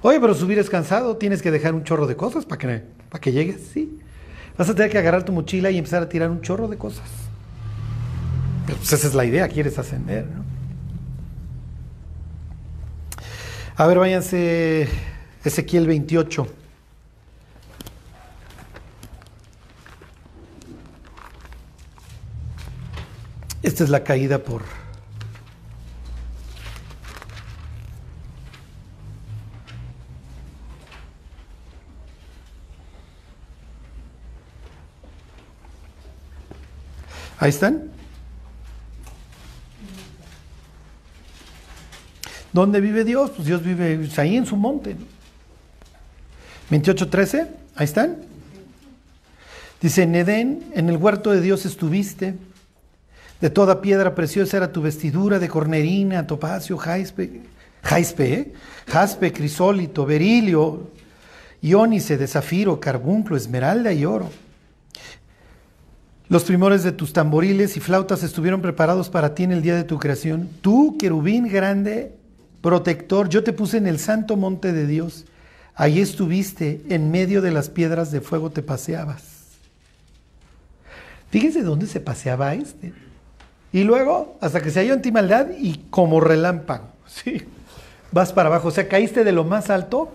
Oye, 0.02 0.20
pero 0.20 0.34
subir 0.34 0.56
es 0.56 0.70
cansado, 0.70 1.16
tienes 1.16 1.42
que 1.42 1.50
dejar 1.50 1.74
un 1.74 1.82
chorro 1.82 2.06
de 2.06 2.14
cosas 2.14 2.46
para 2.46 2.58
que, 2.60 2.84
para 3.10 3.20
que 3.20 3.32
llegues, 3.32 3.60
sí. 3.72 3.98
Vas 4.56 4.70
a 4.70 4.74
tener 4.76 4.88
que 4.88 4.98
agarrar 4.98 5.24
tu 5.24 5.32
mochila 5.32 5.72
y 5.72 5.78
empezar 5.78 6.00
a 6.00 6.08
tirar 6.08 6.30
un 6.30 6.40
chorro 6.40 6.68
de 6.68 6.78
cosas. 6.78 7.10
Pues 8.66 8.92
esa 8.92 9.08
es 9.08 9.14
la 9.14 9.24
idea, 9.24 9.48
quieres 9.48 9.76
ascender, 9.80 10.26
¿no? 10.26 10.44
A 13.74 13.86
ver, 13.88 13.98
váyanse 13.98 14.88
Ezequiel 15.42 15.88
28. 15.88 16.46
Esta 23.64 23.82
es 23.82 23.90
la 23.90 24.04
caída 24.04 24.38
por... 24.38 24.81
Ahí 37.42 37.48
están. 37.48 37.90
¿Dónde 42.52 42.80
vive 42.80 43.02
Dios? 43.02 43.32
Pues 43.34 43.48
Dios 43.48 43.64
vive 43.64 44.08
ahí 44.16 44.36
en 44.36 44.46
su 44.46 44.56
monte. 44.56 44.94
28.13, 46.70 47.48
ahí 47.74 47.84
están. 47.84 48.18
Dice, 49.80 50.04
en 50.04 50.14
Edén, 50.14 50.70
en 50.72 50.88
el 50.88 50.96
huerto 50.98 51.32
de 51.32 51.40
Dios 51.40 51.66
estuviste. 51.66 52.36
De 53.40 53.50
toda 53.50 53.80
piedra 53.80 54.14
preciosa 54.14 54.58
era 54.58 54.72
tu 54.72 54.80
vestidura, 54.80 55.40
de 55.40 55.48
cornerina, 55.48 56.24
topacio, 56.28 56.78
jaspe, 56.78 57.40
jaspe, 57.82 58.34
¿eh? 58.34 58.52
jaspe, 58.86 59.32
crisólito, 59.32 60.06
berilio, 60.06 60.92
iónice, 61.60 62.16
de 62.18 62.28
zafiro, 62.28 62.78
carbunclo, 62.78 63.36
esmeralda 63.36 63.92
y 63.92 64.04
oro. 64.04 64.30
Los 66.32 66.44
primores 66.44 66.82
de 66.82 66.92
tus 66.92 67.12
tamboriles 67.12 67.76
y 67.76 67.80
flautas 67.80 68.22
estuvieron 68.22 68.62
preparados 68.62 69.10
para 69.10 69.34
ti 69.34 69.42
en 69.42 69.52
el 69.52 69.60
día 69.60 69.76
de 69.76 69.84
tu 69.84 69.98
creación. 69.98 70.48
Tú, 70.62 70.96
querubín 70.96 71.46
grande, 71.46 72.14
protector, 72.62 73.28
yo 73.28 73.44
te 73.44 73.52
puse 73.52 73.76
en 73.76 73.86
el 73.86 73.98
santo 73.98 74.38
monte 74.38 74.72
de 74.72 74.86
Dios. 74.86 75.26
Ahí 75.74 76.00
estuviste, 76.00 76.80
en 76.88 77.10
medio 77.10 77.42
de 77.42 77.50
las 77.50 77.68
piedras 77.68 78.10
de 78.12 78.22
fuego 78.22 78.48
te 78.48 78.62
paseabas. 78.62 79.24
Fíjense 81.28 81.60
dónde 81.60 81.86
se 81.86 82.00
paseaba 82.00 82.54
este. 82.54 82.94
Y 83.70 83.84
luego, 83.84 84.38
hasta 84.40 84.62
que 84.62 84.70
se 84.70 84.80
halló 84.80 84.94
en 84.94 85.02
ti 85.02 85.12
maldad 85.12 85.48
y 85.58 85.84
como 85.90 86.18
relámpago, 86.18 86.88
¿sí? 87.06 87.42
Vas 88.10 88.32
para 88.32 88.48
abajo, 88.48 88.68
o 88.68 88.70
sea, 88.70 88.88
caíste 88.88 89.22
de 89.22 89.32
lo 89.32 89.44
más 89.44 89.68
alto 89.68 90.10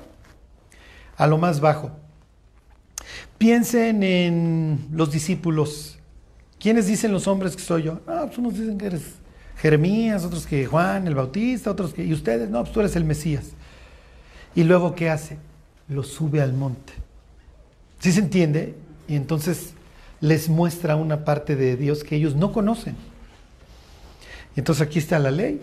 a 1.15 1.27
lo 1.27 1.37
más 1.37 1.59
bajo. 1.59 1.91
Piensen 3.37 4.01
en 4.01 4.87
los 4.91 5.11
discípulos. 5.11 5.96
¿Quiénes 6.59 6.87
dicen 6.87 7.11
los 7.11 7.27
hombres 7.27 7.55
que 7.55 7.61
soy 7.61 7.83
yo? 7.83 8.01
Ah, 8.07 8.23
pues 8.25 8.37
unos 8.37 8.53
dicen 8.53 8.77
que 8.77 8.87
eres 8.87 9.03
Jeremías, 9.57 10.23
otros 10.23 10.45
que 10.45 10.65
Juan 10.65 11.07
el 11.07 11.15
Bautista, 11.15 11.71
otros 11.71 11.93
que... 11.93 12.03
Y 12.03 12.13
ustedes, 12.13 12.49
no, 12.49 12.61
pues 12.61 12.73
tú 12.73 12.79
eres 12.79 12.95
el 12.95 13.05
Mesías. 13.05 13.51
Y 14.55 14.63
luego, 14.63 14.95
¿qué 14.95 15.09
hace? 15.09 15.37
Lo 15.87 16.03
sube 16.03 16.41
al 16.41 16.53
monte. 16.53 16.93
¿Sí 17.99 18.11
se 18.11 18.19
entiende? 18.19 18.75
Y 19.07 19.15
entonces 19.15 19.73
les 20.19 20.49
muestra 20.49 20.95
una 20.95 21.23
parte 21.23 21.55
de 21.55 21.77
Dios 21.77 22.03
que 22.03 22.15
ellos 22.15 22.35
no 22.35 22.51
conocen. 22.51 22.95
Entonces 24.55 24.85
aquí 24.85 24.99
está 24.99 25.19
la 25.19 25.31
ley 25.31 25.61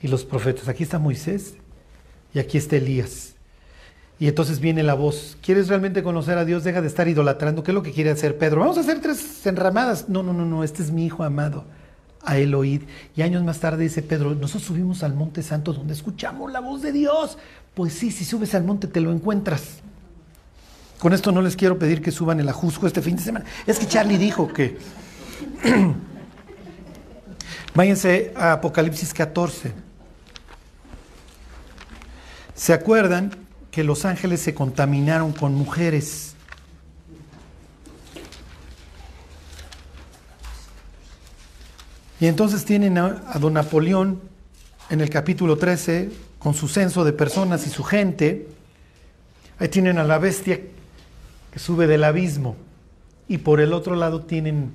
y 0.00 0.08
los 0.08 0.24
profetas. 0.24 0.68
Aquí 0.68 0.84
está 0.84 0.98
Moisés 0.98 1.54
y 2.32 2.38
aquí 2.38 2.58
está 2.58 2.76
Elías. 2.76 3.31
Y 4.22 4.28
entonces 4.28 4.60
viene 4.60 4.84
la 4.84 4.94
voz. 4.94 5.36
¿Quieres 5.42 5.66
realmente 5.66 6.04
conocer 6.04 6.38
a 6.38 6.44
Dios? 6.44 6.62
Deja 6.62 6.80
de 6.80 6.86
estar 6.86 7.08
idolatrando. 7.08 7.64
¿Qué 7.64 7.72
es 7.72 7.74
lo 7.74 7.82
que 7.82 7.90
quiere 7.90 8.10
hacer 8.10 8.38
Pedro? 8.38 8.60
Vamos 8.60 8.76
a 8.76 8.82
hacer 8.82 9.00
tres 9.00 9.44
enramadas. 9.48 10.08
No, 10.08 10.22
no, 10.22 10.32
no, 10.32 10.44
no. 10.44 10.62
Este 10.62 10.80
es 10.80 10.92
mi 10.92 11.04
hijo 11.04 11.24
amado 11.24 11.64
a 12.22 12.38
él. 12.38 12.86
Y 13.16 13.22
años 13.22 13.42
más 13.42 13.58
tarde 13.58 13.82
dice 13.82 14.00
Pedro, 14.00 14.32
nosotros 14.36 14.62
subimos 14.62 15.02
al 15.02 15.12
Monte 15.12 15.42
Santo 15.42 15.72
donde 15.72 15.92
escuchamos 15.92 16.52
la 16.52 16.60
voz 16.60 16.82
de 16.82 16.92
Dios. 16.92 17.36
Pues 17.74 17.94
sí, 17.94 18.12
si 18.12 18.24
subes 18.24 18.54
al 18.54 18.62
monte 18.62 18.86
te 18.86 19.00
lo 19.00 19.10
encuentras. 19.10 19.80
Con 21.00 21.12
esto 21.14 21.32
no 21.32 21.42
les 21.42 21.56
quiero 21.56 21.76
pedir 21.76 22.00
que 22.00 22.12
suban 22.12 22.38
el 22.38 22.48
ajusco 22.48 22.86
este 22.86 23.02
fin 23.02 23.16
de 23.16 23.22
semana. 23.22 23.44
Es 23.66 23.80
que 23.80 23.88
Charlie 23.88 24.18
dijo 24.18 24.46
que... 24.46 24.78
Váyanse 27.74 28.32
a 28.36 28.52
Apocalipsis 28.52 29.12
14. 29.14 29.72
¿Se 32.54 32.72
acuerdan 32.72 33.41
que 33.72 33.82
los 33.82 34.04
ángeles 34.04 34.40
se 34.40 34.54
contaminaron 34.54 35.32
con 35.32 35.54
mujeres? 35.54 36.36
Y 42.20 42.26
entonces 42.26 42.64
tienen 42.64 42.98
a, 42.98 43.36
don 43.40 43.54
Napoleón 43.54 44.20
en 44.90 45.00
el 45.00 45.10
capítulo 45.10 45.56
13 45.56 46.08
con 46.38 46.54
su 46.54 46.68
censo 46.68 47.02
de 47.02 47.12
personas 47.12 47.66
y 47.66 47.70
su 47.70 47.82
gente. 47.82 48.46
Ahí 49.58 49.66
tienen 49.66 49.98
a 49.98 50.04
la 50.04 50.18
bestia 50.18 50.60
que 51.50 51.58
sube 51.58 51.88
del 51.88 52.04
abismo. 52.04 52.54
Y 53.26 53.38
por 53.38 53.60
el 53.60 53.72
otro 53.72 53.96
lado 53.96 54.20
tienen 54.20 54.70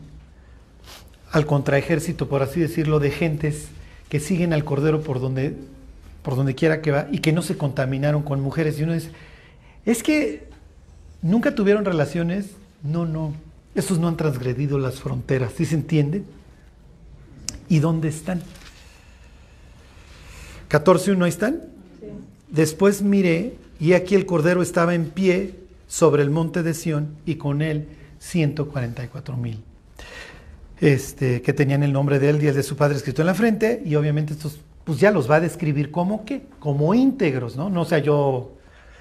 al 1.32 1.46
contraejército, 1.46 2.28
por 2.28 2.42
así 2.42 2.60
decirlo, 2.60 3.00
de 3.00 3.12
gentes 3.12 3.70
que 4.10 4.20
siguen 4.20 4.52
al 4.52 4.66
Cordero 4.66 5.02
por 5.02 5.22
donde, 5.22 5.56
por 6.28 6.36
donde 6.36 6.56
quiera 6.56 6.82
que 6.82 6.92
va 6.92 7.08
y 7.10 7.20
que 7.20 7.32
no 7.32 7.42
se 7.42 7.56
contaminaron 7.56 8.22
con 8.22 8.42
mujeres. 8.42 8.78
Y 8.78 8.84
uno 8.84 8.92
dice, 8.92 9.12
es 9.86 10.04
que 10.04 10.50
nunca 11.22 11.56
tuvieron 11.56 11.86
relaciones. 11.86 12.48
No, 12.84 13.06
no. 13.06 13.34
Esos 13.76 13.98
no 13.98 14.10
han 14.10 14.18
transgredido 14.18 14.78
las 14.78 15.00
fronteras. 15.00 15.54
¿Sí 15.56 15.64
se 15.64 15.76
entiende? 15.76 16.24
¿Y 17.70 17.80
dónde 17.80 18.10
están? 18.10 18.42
14.1, 20.70 21.24
ahí 21.24 21.30
están. 21.30 21.62
Después 22.50 23.02
miré 23.02 23.56
y 23.80 23.94
aquí 23.94 24.14
el 24.14 24.26
Cordero 24.26 24.62
estaba 24.62 24.96
en 24.96 25.06
pie 25.06 25.56
sobre 25.88 26.24
el 26.24 26.30
monte 26.30 26.62
de 26.62 26.74
Sión 26.74 27.16
y 27.26 27.36
con 27.36 27.62
él 27.62 27.88
144 28.20 29.38
mil. 29.38 29.64
Este, 30.82 31.42
que 31.42 31.54
tenían 31.54 31.84
el 31.84 31.94
nombre 31.94 32.20
de 32.20 32.32
él 32.32 32.44
y 32.44 32.48
el 32.48 32.56
de 32.56 32.64
su 32.64 32.76
padre 32.76 32.98
escrito 32.98 33.22
en 33.22 33.28
la 33.28 33.34
frente, 33.34 33.82
y 33.86 33.96
obviamente 33.96 34.34
estos, 34.34 34.60
pues 34.88 35.02
ya 35.02 35.12
los 35.12 35.30
va 35.30 35.36
a 35.36 35.40
describir 35.42 35.92
como 35.92 36.24
qué, 36.24 36.44
como 36.60 36.94
íntegros, 36.94 37.58
¿no? 37.58 37.70
No 37.70 37.84
sea 37.84 37.98
yo 37.98 38.54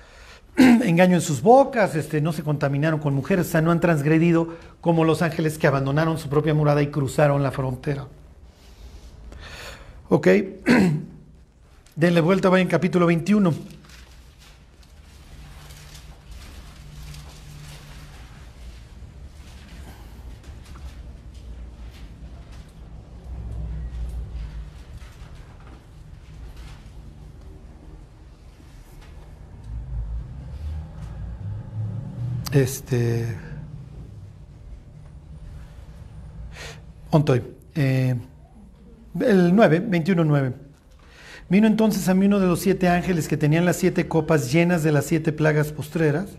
engaño 0.57 1.14
en 1.14 1.20
sus 1.20 1.43
bocas, 1.43 1.95
este, 1.95 2.20
no 2.20 2.32
se 2.32 2.43
contaminaron 2.43 2.99
con 2.99 3.14
mujeres, 3.14 3.47
o 3.47 3.51
sea, 3.51 3.62
no 3.62 3.70
han 3.70 3.78
transgredido 3.78 4.49
como 4.80 5.05
los 5.05 5.22
ángeles 5.22 5.59
que 5.59 5.68
abandonaron 5.68 6.18
su 6.18 6.28
propia 6.28 6.55
morada 6.55 6.82
y 6.82 6.89
cruzaron 6.89 7.45
la 7.45 7.53
frontera. 7.53 8.09
Ok, 10.09 10.26
denle 11.95 12.20
vuelta, 12.20 12.49
va 12.49 12.61
en 12.61 12.66
capítulo 12.66 13.07
21. 13.07 13.55
Este. 32.53 33.26
Eh, 37.74 38.14
el 39.20 39.55
9, 39.55 39.80
21, 39.80 40.24
9. 40.24 40.53
Vino 41.49 41.66
entonces 41.66 42.09
a 42.09 42.14
mí 42.14 42.26
uno 42.26 42.40
de 42.40 42.47
los 42.47 42.61
siete 42.61 42.88
ángeles 42.88 43.28
que 43.28 43.36
tenían 43.36 43.64
las 43.64 43.76
siete 43.76 44.09
copas 44.09 44.53
llenas 44.53 44.82
de 44.82 44.92
las 44.92 45.07
siete 45.07 45.32
plagas 45.32 45.72
postreras 45.72 46.30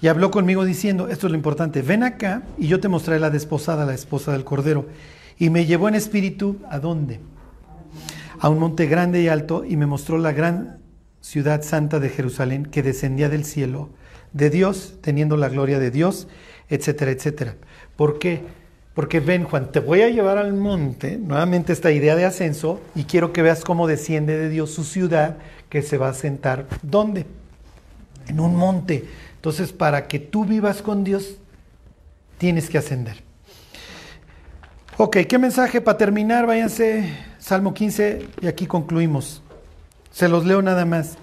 y 0.00 0.08
habló 0.08 0.30
conmigo 0.30 0.64
diciendo, 0.64 1.08
esto 1.08 1.26
es 1.26 1.30
lo 1.30 1.36
importante, 1.36 1.82
ven 1.82 2.02
acá 2.02 2.42
y 2.58 2.68
yo 2.68 2.78
te 2.78 2.88
mostraré 2.88 3.20
la 3.20 3.30
desposada, 3.30 3.86
la 3.86 3.94
esposa 3.94 4.32
del 4.32 4.44
Cordero. 4.44 4.86
Y 5.38 5.50
me 5.50 5.66
llevó 5.66 5.88
en 5.88 5.94
espíritu, 5.94 6.58
¿a 6.68 6.78
dónde? 6.78 7.20
A 8.38 8.48
un 8.48 8.58
monte 8.58 8.86
grande 8.86 9.22
y 9.22 9.28
alto 9.28 9.64
y 9.64 9.76
me 9.76 9.86
mostró 9.86 10.18
la 10.18 10.32
gran 10.32 10.78
ciudad 11.20 11.62
santa 11.62 11.98
de 11.98 12.10
Jerusalén 12.10 12.66
que 12.66 12.82
descendía 12.82 13.28
del 13.28 13.44
cielo 13.44 13.90
de 14.32 14.50
Dios, 14.50 14.94
teniendo 15.00 15.36
la 15.36 15.48
gloria 15.48 15.78
de 15.78 15.90
Dios, 15.90 16.28
etcétera, 16.68 17.10
etcétera. 17.10 17.54
¿Por 17.96 18.18
qué? 18.18 18.42
Porque 18.94 19.20
ven, 19.20 19.44
Juan, 19.44 19.70
te 19.70 19.80
voy 19.80 20.02
a 20.02 20.08
llevar 20.08 20.38
al 20.38 20.54
monte, 20.54 21.18
nuevamente 21.18 21.72
esta 21.72 21.92
idea 21.92 22.16
de 22.16 22.24
ascenso, 22.24 22.80
y 22.94 23.04
quiero 23.04 23.32
que 23.32 23.42
veas 23.42 23.62
cómo 23.62 23.86
desciende 23.86 24.36
de 24.36 24.48
Dios 24.48 24.72
su 24.72 24.84
ciudad, 24.84 25.36
que 25.68 25.82
se 25.82 25.98
va 25.98 26.08
a 26.08 26.14
sentar, 26.14 26.66
¿dónde? 26.82 27.26
En 28.26 28.40
un 28.40 28.56
monte. 28.56 29.04
Entonces, 29.36 29.72
para 29.72 30.08
que 30.08 30.18
tú 30.18 30.44
vivas 30.44 30.82
con 30.82 31.04
Dios, 31.04 31.36
tienes 32.38 32.68
que 32.68 32.78
ascender. 32.78 33.22
Ok, 34.96 35.18
¿qué 35.28 35.38
mensaje 35.38 35.80
para 35.80 35.96
terminar? 35.96 36.46
Váyanse, 36.46 37.08
Salmo 37.38 37.72
15, 37.72 38.26
y 38.40 38.46
aquí 38.48 38.66
concluimos. 38.66 39.42
Se 40.10 40.28
los 40.28 40.44
leo 40.44 40.60
nada 40.60 40.84
más. 40.84 41.18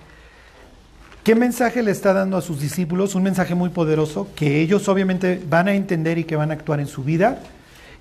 ¿Qué 1.26 1.34
mensaje 1.34 1.82
le 1.82 1.90
está 1.90 2.14
dando 2.14 2.38
a 2.38 2.42
sus 2.44 2.60
discípulos? 2.60 3.16
Un 3.16 3.24
mensaje 3.24 3.56
muy 3.56 3.70
poderoso 3.70 4.28
que 4.36 4.62
ellos 4.62 4.88
obviamente 4.88 5.42
van 5.50 5.68
a 5.68 5.74
entender 5.74 6.20
y 6.20 6.24
que 6.24 6.36
van 6.36 6.52
a 6.52 6.54
actuar 6.54 6.80
en 6.80 6.86
su 6.86 7.04
vida. 7.04 7.40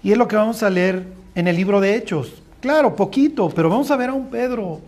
Y 0.02 0.12
es 0.12 0.18
lo 0.18 0.28
que 0.28 0.36
vamos 0.36 0.62
a 0.62 0.68
leer 0.68 1.06
en 1.34 1.48
el 1.48 1.56
libro 1.56 1.80
de 1.80 1.96
Hechos. 1.96 2.42
Claro, 2.60 2.94
poquito, 2.94 3.48
pero 3.48 3.70
vamos 3.70 3.90
a 3.90 3.96
ver 3.96 4.10
a 4.10 4.12
un 4.12 4.28
Pedro, 4.28 4.82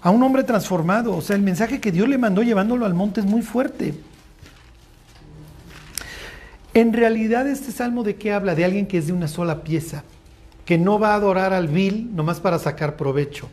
a 0.00 0.10
un 0.10 0.22
hombre 0.22 0.44
transformado. 0.44 1.16
O 1.16 1.20
sea, 1.20 1.34
el 1.34 1.42
mensaje 1.42 1.80
que 1.80 1.90
Dios 1.90 2.08
le 2.08 2.18
mandó 2.18 2.44
llevándolo 2.44 2.86
al 2.86 2.94
monte 2.94 3.18
es 3.18 3.26
muy 3.26 3.42
fuerte. 3.42 3.94
En 6.72 6.92
realidad 6.92 7.48
este 7.48 7.72
salmo 7.72 8.04
de 8.04 8.14
qué 8.14 8.32
habla? 8.32 8.54
De 8.54 8.64
alguien 8.64 8.86
que 8.86 8.98
es 8.98 9.08
de 9.08 9.12
una 9.12 9.26
sola 9.26 9.64
pieza, 9.64 10.04
que 10.64 10.78
no 10.78 11.00
va 11.00 11.14
a 11.14 11.16
adorar 11.16 11.52
al 11.52 11.66
vil 11.66 12.14
nomás 12.14 12.38
para 12.38 12.60
sacar 12.60 12.94
provecho. 12.94 13.48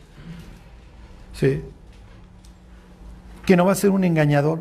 Sí 1.32 1.62
que 3.46 3.56
no 3.56 3.66
va 3.66 3.72
a 3.72 3.76
ser 3.76 3.90
un 3.90 4.04
engañador. 4.04 4.60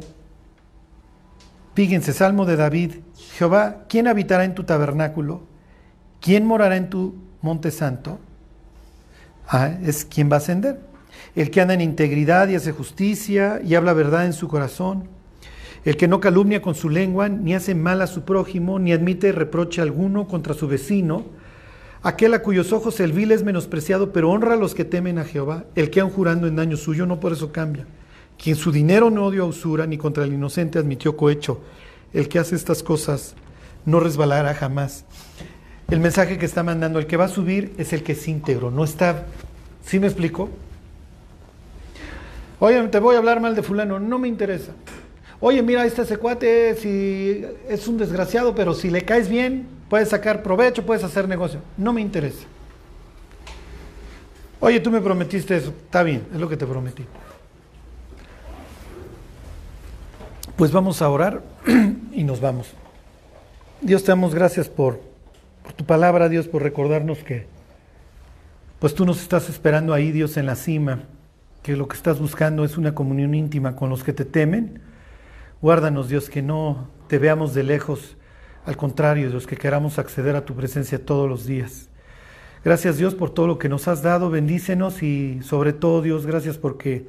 Fíjense, 1.76 2.14
Salmo 2.14 2.46
de 2.46 2.56
David, 2.56 2.96
Jehová, 3.38 3.86
¿quién 3.90 4.08
habitará 4.08 4.46
en 4.46 4.54
tu 4.54 4.64
tabernáculo? 4.64 5.42
¿Quién 6.22 6.46
morará 6.46 6.78
en 6.78 6.90
tu 6.90 7.16
monte 7.42 7.72
santo? 7.72 8.20
Ah, 9.48 9.72
es 9.84 10.06
quien 10.06 10.30
va 10.30 10.36
a 10.36 10.38
ascender. 10.38 10.80
El 11.36 11.50
que 11.50 11.62
anda 11.62 11.74
en 11.74 11.82
integridad 11.82 12.48
y 12.48 12.56
hace 12.56 12.72
justicia 12.72 13.60
y 13.64 13.76
habla 13.76 13.94
verdad 13.94 14.26
en 14.26 14.34
su 14.34 14.48
corazón. 14.48 15.10
El 15.84 15.98
que 15.98 16.08
no 16.08 16.20
calumnia 16.20 16.62
con 16.62 16.76
su 16.76 16.90
lengua, 16.90 17.28
ni 17.28 17.56
hace 17.56 17.76
mal 17.76 18.02
a 18.02 18.08
su 18.08 18.24
prójimo, 18.24 18.80
ni 18.80 18.94
admite 18.94 19.32
reproche 19.32 19.82
alguno 19.82 20.28
contra 20.28 20.54
su 20.54 20.68
vecino. 20.68 21.26
Aquel 22.04 22.34
a 22.36 22.42
cuyos 22.42 22.72
ojos 22.72 23.00
el 23.00 23.14
vil 23.14 23.32
es 23.32 23.44
menospreciado, 23.44 24.14
pero 24.14 24.30
honra 24.30 24.54
a 24.54 24.58
los 24.58 24.76
que 24.76 24.86
temen 24.86 25.18
a 25.18 25.26
Jehová. 25.26 25.66
El 25.76 25.90
que 25.90 26.00
aun 26.00 26.12
jurando 26.12 26.48
en 26.48 26.56
daño 26.56 26.78
suyo, 26.78 27.06
no 27.06 27.20
por 27.20 27.34
eso 27.34 27.52
cambia. 27.52 27.86
Quien 28.42 28.56
su 28.56 28.72
dinero 28.72 29.10
no 29.10 29.32
dio 29.32 29.46
usura 29.46 29.86
ni 29.86 29.98
contra 29.98 30.24
el 30.24 30.34
inocente 30.34 30.80
admitió 30.80 31.16
cohecho. 31.16 31.62
El 32.14 32.28
que 32.28 32.40
hace 32.40 32.56
estas 32.56 32.84
cosas 32.84 33.36
no 33.86 34.00
resbalará 34.00 34.54
jamás. 34.54 35.06
El 35.90 36.00
mensaje 36.00 36.38
que 36.38 36.46
está 36.46 36.64
mandando, 36.64 37.00
el 37.00 37.08
que 37.08 37.18
va 37.18 37.26
a 37.26 37.30
subir 37.30 37.74
es 37.78 37.94
el 37.94 38.04
que 38.04 38.14
es 38.14 38.28
íntegro, 38.28 38.72
no 38.72 38.84
está... 38.84 39.26
¿Sí 39.86 40.00
me 40.00 40.08
explico? 40.08 40.50
Oye, 42.60 42.82
te 42.88 43.00
voy 43.00 43.16
a 43.16 43.18
hablar 43.18 43.42
mal 43.42 43.56
de 43.56 43.62
fulano, 43.62 44.00
no 44.00 44.18
me 44.18 44.28
interesa. 44.28 44.72
Oye, 45.42 45.62
mira, 45.62 45.86
este 45.86 46.06
secuate 46.06 46.76
si 46.76 47.46
es 47.68 47.88
un 47.88 47.98
desgraciado, 47.98 48.56
pero 48.56 48.74
si 48.74 48.90
le 48.90 49.04
caes 49.04 49.28
bien, 49.28 49.68
puedes 49.90 50.10
sacar 50.10 50.42
provecho, 50.42 50.86
puedes 50.86 51.04
hacer 51.04 51.28
negocio. 51.28 51.60
No 51.78 51.92
me 51.92 52.00
interesa. 52.00 52.46
Oye, 54.62 54.80
tú 54.80 54.90
me 54.90 55.02
prometiste 55.02 55.58
eso. 55.58 55.74
Está 55.84 56.02
bien, 56.04 56.24
es 56.34 56.40
lo 56.40 56.48
que 56.48 56.56
te 56.56 56.66
prometí. 56.66 57.04
Pues 60.56 60.72
vamos 60.72 61.02
a 61.02 61.10
orar 61.10 61.42
y 62.12 62.24
nos 62.24 62.40
vamos. 62.40 62.74
Dios 63.82 64.04
te 64.04 64.12
damos 64.12 64.36
gracias 64.36 64.70
por, 64.70 65.02
tu 65.76 65.84
palabra, 65.84 66.30
Dios, 66.30 66.48
por 66.48 66.62
recordarnos 66.62 67.18
que 67.20 67.48
pues 68.78 68.94
tú 68.94 69.04
nos 69.04 69.20
estás 69.20 69.50
esperando 69.50 69.94
ahí, 69.96 70.12
Dios, 70.12 70.38
en 70.38 70.46
la 70.46 70.56
cima, 70.56 71.04
que 71.64 71.76
lo 71.76 71.88
que 71.88 71.96
estás 71.96 72.20
buscando 72.20 72.64
es 72.66 72.78
una 72.78 72.94
comunión 72.94 73.34
íntima 73.34 73.76
con 73.76 73.90
los 73.90 74.04
que 74.04 74.14
te 74.14 74.26
temen. 74.26 74.80
Guárdanos, 75.60 76.08
Dios, 76.08 76.30
que 76.30 76.44
no 76.44 76.88
te 77.08 77.18
veamos 77.18 77.56
de 77.56 77.64
lejos, 77.64 78.16
al 78.66 78.78
contrario, 78.78 79.32
Dios, 79.32 79.48
que 79.48 79.58
queramos 79.58 79.98
acceder 79.98 80.36
a 80.36 80.46
tu 80.46 80.54
presencia 80.54 81.04
todos 81.04 81.28
los 81.28 81.48
días. 81.48 81.90
Gracias, 82.64 82.98
Dios, 82.98 83.16
por 83.16 83.32
todo 83.32 83.48
lo 83.48 83.58
que 83.58 83.70
nos 83.70 83.88
has 83.88 84.04
dado, 84.04 84.30
bendícenos 84.30 85.02
y 85.02 85.42
sobre 85.42 85.74
todo, 85.74 86.04
Dios, 86.04 86.28
gracias 86.28 86.60
porque 86.60 87.08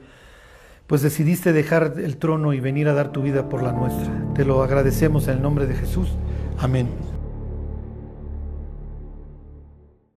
pues 0.87 1.03
decidiste 1.03 1.53
dejar 1.53 1.95
el 1.97 2.17
trono 2.17 2.53
y 2.53 2.61
venir 2.61 2.89
a 2.89 2.95
dar 2.95 3.13
tu 3.13 3.23
vida 3.23 3.49
por 3.49 3.63
la 3.63 3.73
nuestra. 3.73 4.13
Te 4.35 4.45
lo 4.45 4.63
agradecemos 4.63 5.29
en 5.29 5.37
el 5.37 5.43
nombre 5.43 5.67
de 5.67 5.75
Jesús. 5.75 6.09
Amén. 6.59 7.14